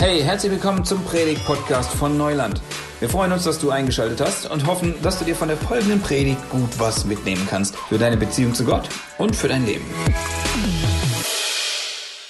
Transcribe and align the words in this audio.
Hey, 0.00 0.22
herzlich 0.22 0.50
willkommen 0.50 0.82
zum 0.82 1.04
Predigt-Podcast 1.04 1.92
von 1.92 2.16
Neuland. 2.16 2.62
Wir 3.00 3.10
freuen 3.10 3.32
uns, 3.32 3.44
dass 3.44 3.58
du 3.58 3.68
eingeschaltet 3.68 4.22
hast 4.22 4.50
und 4.50 4.66
hoffen, 4.66 4.94
dass 5.02 5.18
du 5.18 5.26
dir 5.26 5.36
von 5.36 5.48
der 5.48 5.58
folgenden 5.58 6.00
Predigt 6.00 6.40
gut 6.48 6.70
was 6.78 7.04
mitnehmen 7.04 7.46
kannst 7.50 7.76
für 7.76 7.98
deine 7.98 8.16
Beziehung 8.16 8.54
zu 8.54 8.64
Gott 8.64 8.88
und 9.18 9.36
für 9.36 9.48
dein 9.48 9.66
Leben. 9.66 9.84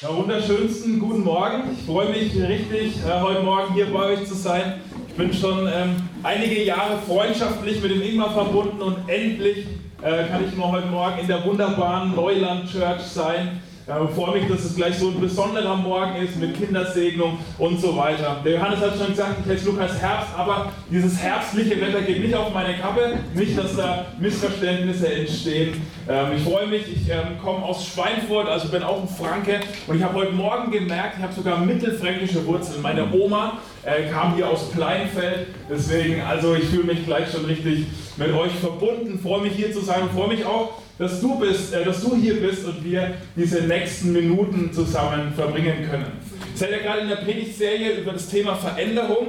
Ja, 0.03 0.17
wunderschönsten 0.17 0.99
guten 0.99 1.23
Morgen. 1.23 1.63
Ich 1.79 1.87
freue 1.87 2.09
mich 2.09 2.35
richtig, 2.35 2.97
äh, 3.07 3.21
heute 3.21 3.43
Morgen 3.43 3.73
hier 3.73 3.87
bei 3.87 4.15
euch 4.15 4.27
zu 4.27 4.35
sein. 4.35 4.81
Ich 5.09 5.15
bin 5.15 5.33
schon 5.33 5.69
ähm, 5.73 5.95
einige 6.25 6.65
Jahre 6.65 6.99
freundschaftlich 7.07 7.81
mit 7.81 7.93
dem 7.93 8.03
Ingmar 8.03 8.33
verbunden 8.33 8.83
und 8.83 9.09
endlich 9.09 9.69
äh, 10.03 10.25
kann 10.25 10.45
ich 10.45 10.57
mal 10.57 10.73
heute 10.73 10.89
Morgen 10.89 11.21
in 11.21 11.29
der 11.29 11.45
wunderbaren 11.45 12.17
Neuland 12.17 12.69
Church 12.69 13.03
sein. 13.03 13.61
Ja, 13.91 14.05
ich 14.05 14.15
freue 14.15 14.41
mich, 14.41 14.49
dass 14.49 14.65
es 14.65 14.77
gleich 14.77 14.97
so 14.97 15.09
ein 15.09 15.21
besonderer 15.21 15.75
Morgen 15.75 16.15
ist 16.23 16.37
mit 16.37 16.57
Kindersegnung 16.57 17.41
und 17.59 17.81
so 17.81 17.97
weiter. 17.97 18.41
Der 18.45 18.53
Johannes 18.53 18.79
hat 18.79 18.97
schon 18.97 19.09
gesagt, 19.09 19.41
ich 19.45 19.51
heiße 19.51 19.67
Lukas 19.67 20.01
Herbst, 20.01 20.29
aber 20.37 20.71
dieses 20.89 21.19
herbstliche 21.21 21.81
Wetter 21.81 22.01
geht 22.03 22.23
nicht 22.23 22.37
auf 22.37 22.55
meine 22.55 22.79
Kappe. 22.79 23.19
Nicht, 23.35 23.59
dass 23.59 23.75
da 23.75 24.07
Missverständnisse 24.21 25.13
entstehen. 25.13 25.83
Ähm, 26.09 26.37
ich 26.37 26.45
freue 26.45 26.69
mich, 26.69 26.83
ich 26.83 27.11
ähm, 27.11 27.37
komme 27.43 27.65
aus 27.65 27.85
Schweinfurt, 27.85 28.47
also 28.49 28.69
bin 28.69 28.85
auch 28.85 29.03
ein 29.03 29.09
Franke. 29.09 29.59
Und 29.89 29.97
ich 29.97 30.05
habe 30.05 30.15
heute 30.15 30.35
Morgen 30.35 30.71
gemerkt, 30.71 31.17
ich 31.17 31.25
habe 31.25 31.35
sogar 31.35 31.59
mittelfränkische 31.59 32.47
Wurzeln. 32.47 32.83
Meine 32.83 33.13
Oma 33.13 33.59
äh, 33.83 34.09
kam 34.09 34.37
hier 34.37 34.49
aus 34.49 34.71
Pleinfeld. 34.71 35.49
Deswegen, 35.69 36.21
also 36.21 36.55
ich 36.55 36.67
fühle 36.67 36.85
mich 36.85 37.05
gleich 37.07 37.29
schon 37.33 37.45
richtig 37.45 37.87
mit 38.17 38.33
euch 38.35 38.53
verbunden. 38.53 39.19
Freue 39.21 39.41
mich 39.41 39.55
hier 39.55 39.73
zu 39.73 39.81
sein 39.81 40.03
und 40.03 40.13
freue 40.13 40.29
mich 40.29 40.45
auch, 40.45 40.75
dass 41.01 41.19
du, 41.19 41.39
bist, 41.39 41.73
äh, 41.73 41.83
dass 41.83 42.03
du 42.03 42.15
hier 42.15 42.41
bist 42.41 42.67
und 42.67 42.85
wir 42.85 43.15
diese 43.35 43.63
nächsten 43.63 44.13
Minuten 44.13 44.71
zusammen 44.71 45.33
verbringen 45.35 45.89
können. 45.91 46.13
Ich 46.53 46.61
seid 46.61 46.71
ja 46.73 46.79
gerade 46.79 47.01
in 47.01 47.09
der 47.09 47.17
Predigtserie 47.17 47.93
über 48.03 48.13
das 48.13 48.29
Thema 48.29 48.55
Veränderung 48.55 49.29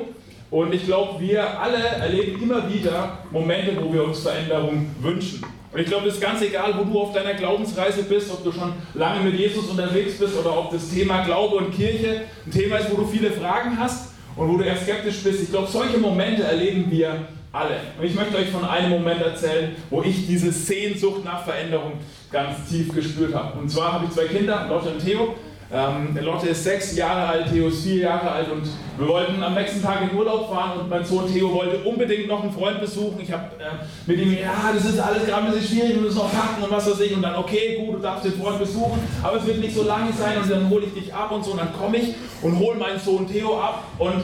und 0.49 0.73
ich 0.73 0.85
glaube, 0.85 1.21
wir 1.21 1.61
alle 1.61 1.77
erleben 1.77 2.43
immer 2.43 2.69
wieder 2.69 3.19
Momente, 3.31 3.71
wo 3.81 3.93
wir 3.93 4.03
uns 4.03 4.19
Veränderung 4.19 4.87
wünschen. 4.99 5.45
Und 5.71 5.79
ich 5.79 5.85
glaube, 5.87 6.09
es 6.09 6.15
ist 6.15 6.21
ganz 6.21 6.41
egal, 6.41 6.73
wo 6.77 6.83
du 6.83 6.99
auf 6.99 7.13
deiner 7.13 7.35
Glaubensreise 7.35 8.03
bist, 8.03 8.29
ob 8.29 8.43
du 8.43 8.51
schon 8.51 8.73
lange 8.93 9.21
mit 9.21 9.39
Jesus 9.39 9.69
unterwegs 9.69 10.17
bist 10.19 10.37
oder 10.37 10.57
ob 10.57 10.71
das 10.71 10.89
Thema 10.89 11.23
Glaube 11.23 11.55
und 11.55 11.73
Kirche 11.73 12.23
ein 12.45 12.51
Thema 12.51 12.79
ist, 12.79 12.91
wo 12.91 12.97
du 12.97 13.07
viele 13.07 13.31
Fragen 13.31 13.79
hast 13.79 14.09
und 14.35 14.49
wo 14.49 14.57
du 14.57 14.65
eher 14.65 14.75
skeptisch 14.75 15.23
bist. 15.23 15.43
Ich 15.43 15.49
glaube, 15.49 15.69
solche 15.71 15.97
Momente 15.99 16.43
erleben 16.43 16.91
wir 16.91 17.27
alle. 17.51 17.77
Und 17.99 18.05
ich 18.05 18.15
möchte 18.15 18.37
euch 18.37 18.49
von 18.49 18.63
einem 18.63 18.89
Moment 18.89 19.21
erzählen, 19.21 19.75
wo 19.89 20.01
ich 20.03 20.27
diese 20.27 20.51
Sehnsucht 20.51 21.25
nach 21.25 21.43
Veränderung 21.43 21.93
ganz 22.31 22.69
tief 22.69 22.93
gespürt 22.93 23.33
habe. 23.33 23.59
Und 23.59 23.69
zwar 23.69 23.93
habe 23.93 24.05
ich 24.05 24.11
zwei 24.11 24.25
Kinder, 24.25 24.67
Lotte 24.69 24.89
und 24.89 25.03
Theo. 25.03 25.35
Ähm, 25.73 26.17
Lotte 26.21 26.49
ist 26.49 26.65
sechs 26.65 26.97
Jahre 26.97 27.27
alt, 27.27 27.49
Theo 27.49 27.69
ist 27.69 27.83
vier 27.83 28.01
Jahre 28.01 28.29
alt 28.29 28.51
und 28.51 28.63
wir 28.97 29.07
wollten 29.07 29.41
am 29.41 29.53
nächsten 29.53 29.81
Tag 29.81 30.01
in 30.01 30.17
Urlaub 30.17 30.49
fahren 30.49 30.81
und 30.81 30.89
mein 30.89 31.05
Sohn 31.05 31.31
Theo 31.31 31.53
wollte 31.53 31.77
unbedingt 31.77 32.27
noch 32.27 32.43
einen 32.43 32.51
Freund 32.51 32.81
besuchen. 32.81 33.21
Ich 33.21 33.31
habe 33.31 33.45
äh, 33.57 33.85
mit 34.05 34.19
ihm, 34.19 34.33
ja, 34.33 34.73
das 34.73 34.83
ist 34.83 34.99
alles 34.99 35.25
gerade 35.25 35.47
ein 35.47 35.53
bisschen 35.53 35.77
schwierig, 35.77 35.95
wir 35.95 36.01
müssen 36.01 36.17
noch 36.17 36.31
packen 36.31 36.61
und 36.61 36.71
was 36.71 36.91
weiß 36.91 36.99
ich. 36.99 37.15
Und 37.15 37.21
dann, 37.21 37.35
okay, 37.35 37.77
gut, 37.85 37.95
du 37.95 37.99
darfst 37.99 38.25
den 38.25 38.33
Freund 38.33 38.59
besuchen, 38.59 38.99
aber 39.23 39.37
es 39.37 39.45
wird 39.45 39.59
nicht 39.59 39.73
so 39.73 39.83
lange 39.83 40.11
sein 40.11 40.39
und 40.41 40.51
dann 40.51 40.69
hole 40.69 40.85
ich 40.87 40.93
dich 40.93 41.13
ab 41.13 41.31
und 41.31 41.45
so. 41.45 41.51
Und 41.51 41.59
dann 41.59 41.73
komme 41.73 41.97
ich 41.97 42.15
und 42.41 42.59
hole 42.59 42.77
meinen 42.77 42.99
Sohn 42.99 43.25
Theo 43.25 43.57
ab 43.57 43.85
und 43.97 44.23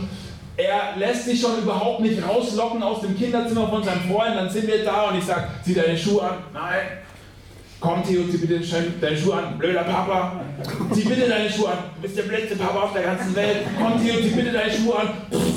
er 0.58 0.98
lässt 0.98 1.26
sich 1.26 1.40
schon 1.40 1.60
überhaupt 1.60 2.02
nicht 2.02 2.20
rauslocken 2.28 2.82
aus 2.82 3.02
dem 3.02 3.16
Kinderzimmer 3.16 3.70
von 3.70 3.84
seinem 3.84 4.02
Freund. 4.02 4.36
Dann 4.36 4.50
sind 4.50 4.68
wir 4.68 4.84
da 4.84 5.10
und 5.10 5.20
ich 5.20 5.24
sage, 5.24 5.48
zieh 5.64 5.76
deine 5.76 5.96
Schuhe 5.96 6.24
an. 6.24 6.38
Nein. 6.52 6.80
Komm, 7.80 8.04
Theo, 8.04 8.24
zieh 8.24 8.38
bitte 8.38 8.60
deine 9.00 9.16
Schuhe 9.16 9.36
an. 9.36 9.58
Blöder 9.60 9.84
Papa. 9.84 10.42
Zieh 10.92 11.08
bitte 11.08 11.30
deine 11.30 11.48
Schuhe 11.48 11.70
an. 11.70 11.78
Du 11.96 12.02
bist 12.02 12.18
der 12.18 12.24
blödste 12.24 12.56
Papa 12.56 12.80
auf 12.82 12.94
der 12.94 13.04
ganzen 13.04 13.36
Welt. 13.36 13.58
Komm, 13.80 14.04
Theo, 14.04 14.16
zieh 14.16 14.36
bitte 14.36 14.52
deine 14.52 14.72
Schuhe 14.72 15.00
an. 15.00 15.10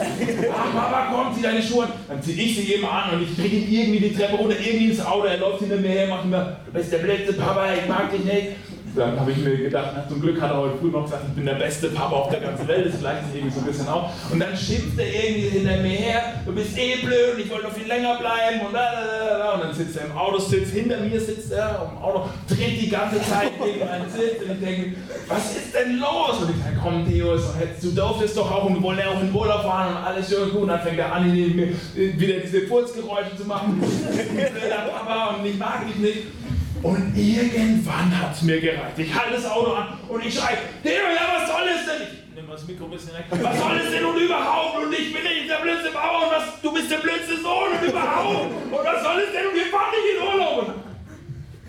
Ah, 0.00 0.70
Papa, 0.72 1.08
komm, 1.12 1.34
zieh 1.34 1.42
deine 1.42 1.62
Schuhe 1.62 1.84
an. 1.84 1.92
Dann 2.08 2.22
zieh 2.22 2.32
ich 2.32 2.56
sie 2.56 2.72
eben 2.72 2.86
an 2.86 3.10
und 3.12 3.22
ich 3.22 3.36
kriege 3.36 3.56
ihn 3.56 3.70
irgendwie 3.70 4.08
die 4.08 4.14
Treppe 4.14 4.36
runter, 4.36 4.56
irgendwie 4.58 4.90
ins 4.90 5.04
Auto. 5.04 5.26
Er 5.26 5.36
läuft 5.36 5.60
hinter 5.60 5.76
mir 5.76 5.90
her, 5.90 6.06
macht 6.06 6.24
immer, 6.24 6.56
du 6.64 6.72
bist 6.72 6.90
der 6.90 6.98
blödste 6.98 7.34
Papa, 7.34 7.66
ich 7.74 7.86
mag 7.86 8.10
dich 8.10 8.24
nicht. 8.24 8.46
Dann 8.94 9.20
habe 9.20 9.30
ich 9.30 9.38
mir 9.38 9.56
gedacht, 9.56 10.08
zum 10.08 10.20
Glück 10.20 10.40
hat 10.40 10.50
er 10.50 10.58
heute 10.58 10.78
früh 10.78 10.90
noch 10.90 11.04
gesagt, 11.04 11.22
ich 11.28 11.34
bin 11.34 11.46
der 11.46 11.54
beste 11.54 11.88
Papa 11.88 12.16
auf 12.16 12.30
der 12.30 12.40
ganzen 12.40 12.66
Welt, 12.66 12.92
das 12.92 13.00
gleicht 13.00 13.26
sich 13.26 13.36
irgendwie 13.36 13.54
so 13.54 13.60
ein 13.60 13.66
bisschen 13.66 13.88
auf. 13.88 14.10
Und 14.32 14.40
dann 14.40 14.56
schimpft 14.56 14.98
er 14.98 15.06
irgendwie 15.06 15.48
hinter 15.48 15.76
mir 15.76 15.96
her, 15.96 16.22
du 16.44 16.52
bist 16.52 16.76
eh 16.76 16.96
blöd 16.96 17.34
und 17.34 17.40
ich 17.40 17.50
wollte 17.50 17.64
noch 17.64 17.72
viel 17.72 17.86
länger 17.86 18.18
bleiben 18.18 18.66
und 18.66 18.74
da, 18.74 19.54
Und 19.54 19.64
dann 19.64 19.74
sitzt 19.74 19.96
er 19.96 20.06
im 20.06 20.16
Auto, 20.16 20.38
sitzt 20.38 20.72
hinter 20.72 20.98
mir, 20.98 21.20
sitzt 21.20 21.52
er 21.52 21.90
im 21.92 22.02
Auto, 22.02 22.28
dreht 22.48 22.82
die 22.82 22.88
ganze 22.88 23.22
Zeit 23.22 23.52
gegen 23.62 23.80
meinen 23.80 24.10
Sitz 24.10 24.42
und 24.42 24.54
ich 24.54 24.60
denke, 24.60 24.96
was 25.28 25.56
ist 25.56 25.74
denn 25.74 25.98
los? 25.98 26.42
Und 26.42 26.50
ich 26.50 26.62
sage, 26.62 26.76
komm 26.82 27.08
Theo, 27.08 27.36
du 27.36 27.90
durftest 27.90 28.36
doch 28.36 28.50
auch 28.50 28.64
und 28.64 28.74
wir 28.74 28.82
wollen 28.82 28.98
ja 28.98 29.10
auch 29.10 29.20
in 29.20 29.32
Urlaub 29.32 29.62
fahren 29.62 29.96
und 29.96 30.02
alles 30.02 30.28
schön 30.28 30.50
gut. 30.50 30.62
Und 30.62 30.68
dann 30.68 30.80
fängt 30.80 30.98
er 30.98 31.12
an, 31.12 31.32
wieder 31.32 32.40
diese 32.40 32.62
Furzgeräusche 32.66 33.36
zu 33.36 33.44
machen. 33.44 33.80
der 34.36 34.90
Papa 34.90 35.36
und 35.36 35.46
ich 35.46 35.58
mag 35.58 35.86
dich 35.86 35.96
nicht. 35.96 36.39
Und 36.82 37.12
irgendwann 37.14 38.18
hat 38.18 38.34
es 38.34 38.42
mir 38.42 38.60
gereicht. 38.60 38.98
Ich 38.98 39.14
halte 39.14 39.34
das 39.34 39.46
Auto 39.50 39.72
an 39.72 39.98
und 40.08 40.24
ich 40.24 40.34
schreie, 40.34 40.56
ja, 40.82 40.90
was 41.36 41.48
soll 41.48 41.68
es 41.68 41.84
denn? 41.84 42.08
Ich 42.30 42.34
nehme 42.34 42.48
das 42.52 42.66
Mikro 42.66 42.84
ein 42.86 42.90
bisschen 42.90 43.12
weg. 43.12 43.24
Was 43.28 43.58
soll 43.58 43.76
es 43.76 43.90
denn 43.90 44.02
nun 44.02 44.16
überhaupt? 44.16 44.84
Und 44.84 44.92
ich 44.92 45.12
bin 45.12 45.22
nicht 45.22 45.50
der 45.50 45.60
blödste 45.60 45.90
Bauer 45.90 46.24
und 46.24 46.36
was, 46.36 46.60
du 46.62 46.72
bist 46.72 46.90
der 46.90 46.98
blödste 46.98 47.36
Sohn 47.36 47.76
und 47.78 47.86
überhaupt. 47.86 48.46
Und 48.46 48.72
was 48.72 49.02
soll 49.02 49.20
es 49.20 49.32
denn? 49.32 49.46
Und 49.48 49.54
wir 49.54 49.66
fahren 49.66 49.92
nicht 49.92 50.16
in 50.16 50.26
Urlaub. 50.26 50.74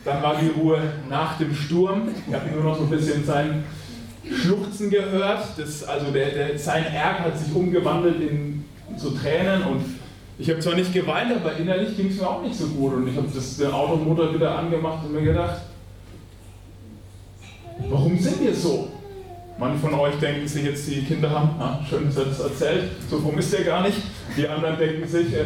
dann 0.05 0.23
war 0.23 0.35
die 0.35 0.47
Ruhe 0.47 0.81
nach 1.09 1.38
dem 1.38 1.53
Sturm. 1.53 2.07
Ich 2.27 2.33
habe 2.33 2.50
nur 2.51 2.63
noch 2.63 2.77
so 2.77 2.83
ein 2.83 2.89
bisschen 2.89 3.25
sein 3.25 3.66
Schluchzen 4.31 4.89
gehört. 4.89 5.45
Das, 5.57 5.83
also 5.83 6.11
der, 6.11 6.29
der, 6.29 6.57
sein 6.57 6.85
Ärger 6.85 7.25
hat 7.25 7.38
sich 7.38 7.53
umgewandelt 7.53 8.21
in 8.21 8.63
so 8.95 9.11
Tränen 9.11 9.63
und 9.63 10.00
ich 10.41 10.50
habe 10.50 10.59
zwar 10.59 10.74
nicht 10.74 10.91
geweint, 10.91 11.31
aber 11.35 11.56
innerlich 11.56 11.96
ging 11.96 12.07
es 12.07 12.19
mir 12.19 12.28
auch 12.28 12.41
nicht 12.41 12.56
so 12.56 12.66
gut. 12.66 12.94
Und 12.94 13.07
ich 13.07 13.16
habe 13.16 13.28
den 13.28 13.72
Automotor 13.72 14.34
wieder 14.34 14.57
angemacht 14.57 15.06
und 15.06 15.13
mir 15.13 15.22
gedacht, 15.22 15.62
warum 17.88 18.18
sind 18.18 18.41
wir 18.41 18.56
so? 18.56 18.90
Manche 19.59 19.78
von 19.78 19.94
euch 19.94 20.16
denken 20.16 20.47
sich 20.47 20.66
jetzt, 20.66 20.88
die 20.88 21.03
Kinder 21.03 21.30
haben, 21.30 21.50
ah, 21.59 21.80
schön, 21.88 22.06
dass 22.07 22.18
er 22.18 22.25
das 22.25 22.40
erzählt, 22.40 22.85
so 23.07 23.18
rum 23.18 23.38
ist 23.38 23.53
der 23.53 23.66
gar 23.66 23.84
nicht. 23.84 23.97
Die 24.35 24.47
anderen 24.47 24.80
denken 24.80 25.07
sich, 25.07 25.31
äh, 25.31 25.46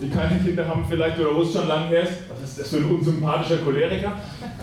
die 0.00 0.10
keine 0.10 0.38
Kinder 0.38 0.68
haben 0.68 0.84
vielleicht 0.88 1.18
oder 1.18 1.34
wo 1.34 1.42
es 1.42 1.52
schon 1.52 1.66
lange 1.66 1.88
her 1.88 2.04
ist, 2.04 2.12
was 2.28 2.48
ist 2.48 2.60
das 2.60 2.68
für 2.68 2.76
ein 2.76 2.84
unsympathischer 2.84 3.56
Choleriker? 3.56 4.12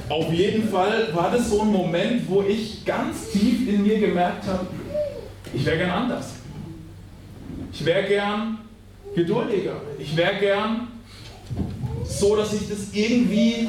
Auf 0.07 0.31
jeden 0.31 0.69
Fall 0.69 1.13
war 1.13 1.29
das 1.29 1.49
so 1.49 1.61
ein 1.61 1.71
Moment, 1.73 2.29
wo 2.29 2.41
ich 2.41 2.85
ganz 2.85 3.31
tief 3.31 3.67
in 3.67 3.83
mir 3.83 3.99
gemerkt 3.99 4.47
habe, 4.47 4.65
ich 5.53 5.65
wäre 5.65 5.77
gern 5.77 5.89
anders. 5.89 6.35
Ich 7.73 7.83
wäre 7.83 8.07
gern 8.07 8.59
geduldiger. 9.15 9.75
Ich 9.99 10.15
wäre 10.15 10.35
gern 10.39 10.87
so, 12.05 12.35
dass 12.35 12.53
ich 12.53 12.69
das 12.69 12.93
irgendwie 12.93 13.67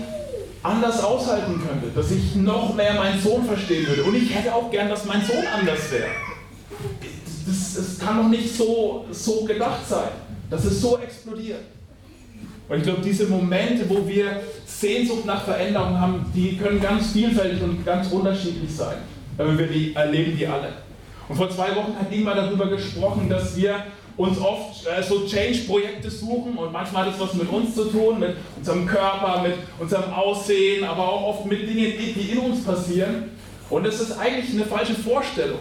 anders 0.62 1.02
aushalten 1.04 1.60
könnte, 1.66 1.94
dass 1.94 2.10
ich 2.10 2.34
noch 2.36 2.74
mehr 2.74 2.94
meinen 2.94 3.20
Sohn 3.20 3.44
verstehen 3.44 3.86
würde. 3.86 4.04
Und 4.04 4.14
ich 4.14 4.34
hätte 4.34 4.54
auch 4.54 4.70
gern, 4.70 4.88
dass 4.88 5.04
mein 5.04 5.22
Sohn 5.24 5.44
anders 5.46 5.90
wäre. 5.92 6.10
Das, 7.46 7.74
das 7.74 7.98
kann 7.98 8.16
doch 8.16 8.28
nicht 8.28 8.56
so, 8.56 9.04
so 9.10 9.44
gedacht 9.44 9.86
sein, 9.86 10.08
dass 10.50 10.64
es 10.64 10.80
so 10.80 10.98
explodiert. 10.98 11.60
Und 12.68 12.78
ich 12.78 12.82
glaube, 12.84 13.02
diese 13.02 13.26
Momente, 13.26 13.88
wo 13.88 14.08
wir 14.08 14.40
Sehnsucht 14.64 15.26
nach 15.26 15.44
Veränderung 15.44 16.00
haben, 16.00 16.24
die 16.34 16.56
können 16.56 16.80
ganz 16.80 17.12
vielfältig 17.12 17.62
und 17.62 17.84
ganz 17.84 18.10
unterschiedlich 18.10 18.74
sein. 18.74 18.96
Aber 19.36 19.58
wir 19.58 19.66
die, 19.66 19.94
erleben 19.94 20.36
die 20.36 20.46
alle. 20.46 20.72
Und 21.28 21.36
vor 21.36 21.50
zwei 21.50 21.74
Wochen 21.76 21.94
hat 21.98 22.10
Ingmar 22.10 22.34
darüber 22.34 22.68
gesprochen, 22.68 23.28
dass 23.28 23.54
wir 23.56 23.84
uns 24.16 24.38
oft 24.38 24.86
äh, 24.86 25.02
so 25.02 25.26
Change-Projekte 25.26 26.10
suchen 26.10 26.56
und 26.56 26.72
manchmal 26.72 27.06
hat 27.06 27.14
es 27.14 27.20
was 27.20 27.34
mit 27.34 27.48
uns 27.48 27.74
zu 27.74 27.86
tun, 27.86 28.20
mit 28.20 28.36
unserem 28.56 28.86
Körper, 28.86 29.42
mit 29.42 29.54
unserem 29.78 30.12
Aussehen, 30.12 30.84
aber 30.84 31.08
auch 31.08 31.22
oft 31.22 31.46
mit 31.46 31.62
Dingen, 31.62 31.92
die 31.98 32.30
in 32.32 32.38
uns 32.38 32.64
passieren. 32.64 33.30
Und 33.70 33.86
es 33.86 34.00
ist 34.00 34.12
eigentlich 34.18 34.54
eine 34.54 34.66
falsche 34.66 34.94
Vorstellung. 34.94 35.58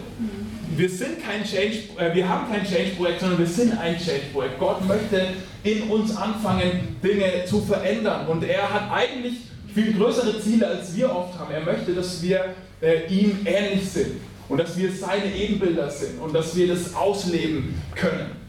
Wir 0.76 0.88
sind 0.88 1.24
kein 1.24 1.44
Change, 1.44 1.78
äh, 1.98 2.14
wir 2.14 2.28
haben 2.28 2.50
kein 2.52 2.64
Change-Projekt, 2.64 3.20
sondern 3.20 3.38
wir 3.38 3.46
sind 3.46 3.78
ein 3.78 3.96
Change-Projekt. 3.96 4.58
Gott 4.58 4.86
möchte 4.86 5.28
in 5.62 5.82
uns 5.84 6.16
anfangen, 6.16 6.96
Dinge 7.02 7.44
zu 7.46 7.60
verändern. 7.60 8.26
Und 8.28 8.44
er 8.44 8.72
hat 8.72 8.90
eigentlich 8.92 9.34
viel 9.74 9.92
größere 9.94 10.40
Ziele, 10.40 10.68
als 10.68 10.94
wir 10.94 11.14
oft 11.14 11.38
haben. 11.38 11.52
Er 11.52 11.62
möchte, 11.62 11.92
dass 11.92 12.22
wir 12.22 12.54
äh, 12.80 13.06
ihm 13.08 13.38
ähnlich 13.44 13.88
sind 13.88 14.20
und 14.48 14.58
dass 14.58 14.76
wir 14.76 14.92
seine 14.92 15.34
Ebenbilder 15.34 15.90
sind 15.90 16.20
und 16.20 16.34
dass 16.34 16.54
wir 16.54 16.68
das 16.68 16.94
ausleben 16.94 17.80
können. 17.94 18.43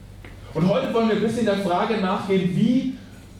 Und 0.55 0.69
heute 0.69 0.93
wollen 0.93 1.09
wir 1.09 1.17
ein 1.17 1.21
bisschen 1.21 1.45
der 1.45 1.57
Frage 1.57 1.97
nachgehen, 1.97 2.55
wie, 2.55 2.93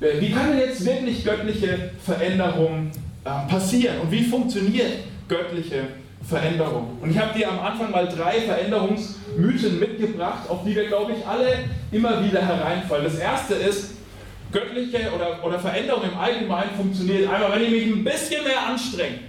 äh, 0.06 0.20
wie 0.20 0.32
kann 0.32 0.52
denn 0.52 0.60
jetzt 0.60 0.86
wirklich 0.86 1.24
göttliche 1.24 1.92
Veränderung 2.04 2.92
äh, 3.24 3.50
passieren 3.50 4.02
und 4.02 4.12
wie 4.12 4.22
funktioniert 4.22 5.00
göttliche 5.30 5.86
Veränderung? 6.28 6.98
Und 7.02 7.12
ich 7.12 7.18
habe 7.18 7.38
dir 7.38 7.50
am 7.50 7.62
Anfang 7.62 7.90
mal 7.92 8.06
drei 8.06 8.42
Veränderungsmythen 8.42 9.80
mitgebracht, 9.80 10.50
auf 10.50 10.66
die 10.66 10.76
wir, 10.76 10.88
glaube 10.88 11.14
ich, 11.14 11.26
alle 11.26 11.60
immer 11.94 12.22
wieder 12.22 12.42
hereinfallen. 12.42 13.06
Das 13.06 13.16
erste 13.16 13.54
ist, 13.54 13.94
göttliche 14.52 15.10
oder, 15.16 15.42
oder 15.42 15.58
Veränderung 15.58 16.04
im 16.04 16.18
Allgemeinen 16.18 16.72
funktioniert 16.76 17.34
einmal, 17.34 17.54
wenn 17.54 17.64
ich 17.64 17.72
mich 17.72 17.96
ein 17.96 18.04
bisschen 18.04 18.44
mehr 18.44 18.68
anstrenge. 18.68 19.20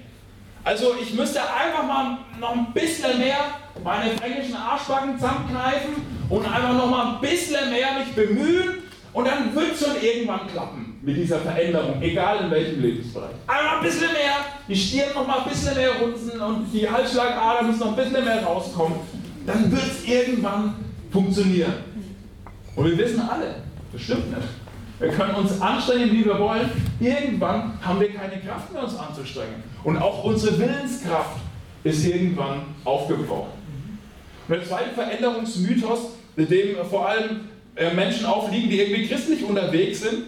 Also 0.64 0.96
ich 1.00 1.14
müsste 1.14 1.38
einfach 1.40 1.86
mal 1.86 2.18
noch 2.40 2.50
ein 2.50 2.72
bisschen 2.74 3.16
mehr 3.20 3.36
meine 3.84 4.10
fränkischen 4.10 4.56
Arschbacken 4.56 5.16
zusammenkneifen 5.20 6.15
und 6.28 6.44
einfach 6.44 6.72
noch 6.72 6.90
mal 6.90 7.14
ein 7.14 7.20
bisschen 7.20 7.70
mehr 7.70 7.98
mich 7.98 8.14
bemühen 8.14 8.82
und 9.12 9.26
dann 9.26 9.54
wird 9.54 9.72
es 9.72 9.86
schon 9.86 9.96
irgendwann 10.02 10.46
klappen 10.48 10.98
mit 11.02 11.16
dieser 11.16 11.38
Veränderung, 11.38 12.02
egal 12.02 12.44
in 12.44 12.50
welchem 12.50 12.82
Lebensbereich. 12.82 13.30
Einfach 13.46 13.76
ein 13.78 13.82
bisschen 13.82 14.12
mehr, 14.12 14.36
die 14.68 14.76
Stirn 14.76 15.14
noch 15.14 15.26
mal 15.26 15.38
ein 15.38 15.48
bisschen 15.48 15.74
mehr 15.74 15.92
runzen 16.00 16.40
und 16.40 16.72
die 16.72 16.88
Halsschlagader 16.88 17.62
müssen 17.62 17.78
noch 17.80 17.96
ein 17.96 18.04
bisschen 18.04 18.24
mehr 18.24 18.42
rauskommen. 18.42 18.98
Dann 19.46 19.70
wird 19.70 19.82
es 19.82 20.04
irgendwann 20.04 20.74
funktionieren. 21.12 21.74
Und 22.74 22.84
wir 22.86 22.98
wissen 22.98 23.20
alle, 23.20 23.54
das 23.92 24.02
stimmt 24.02 24.30
nicht. 24.30 24.48
Wir 24.98 25.08
können 25.10 25.34
uns 25.34 25.60
anstrengen, 25.60 26.10
wie 26.10 26.24
wir 26.24 26.38
wollen. 26.38 26.70
Irgendwann 27.00 27.78
haben 27.80 28.00
wir 28.00 28.12
keine 28.12 28.40
Kraft 28.40 28.72
mehr, 28.72 28.82
uns 28.82 28.98
anzustrengen. 28.98 29.62
Und 29.84 29.98
auch 29.98 30.24
unsere 30.24 30.58
Willenskraft 30.58 31.36
ist 31.84 32.04
irgendwann 32.04 32.62
aufgebraucht. 32.84 33.50
Der 34.48 34.64
zweite 34.64 34.90
Veränderungsmythos, 34.94 36.15
dem 36.44 36.76
vor 36.88 37.08
allem 37.08 37.40
äh, 37.74 37.92
Menschen 37.94 38.26
aufliegen, 38.26 38.70
die 38.70 38.80
irgendwie 38.80 39.06
christlich 39.06 39.42
unterwegs 39.44 40.02
sind, 40.02 40.24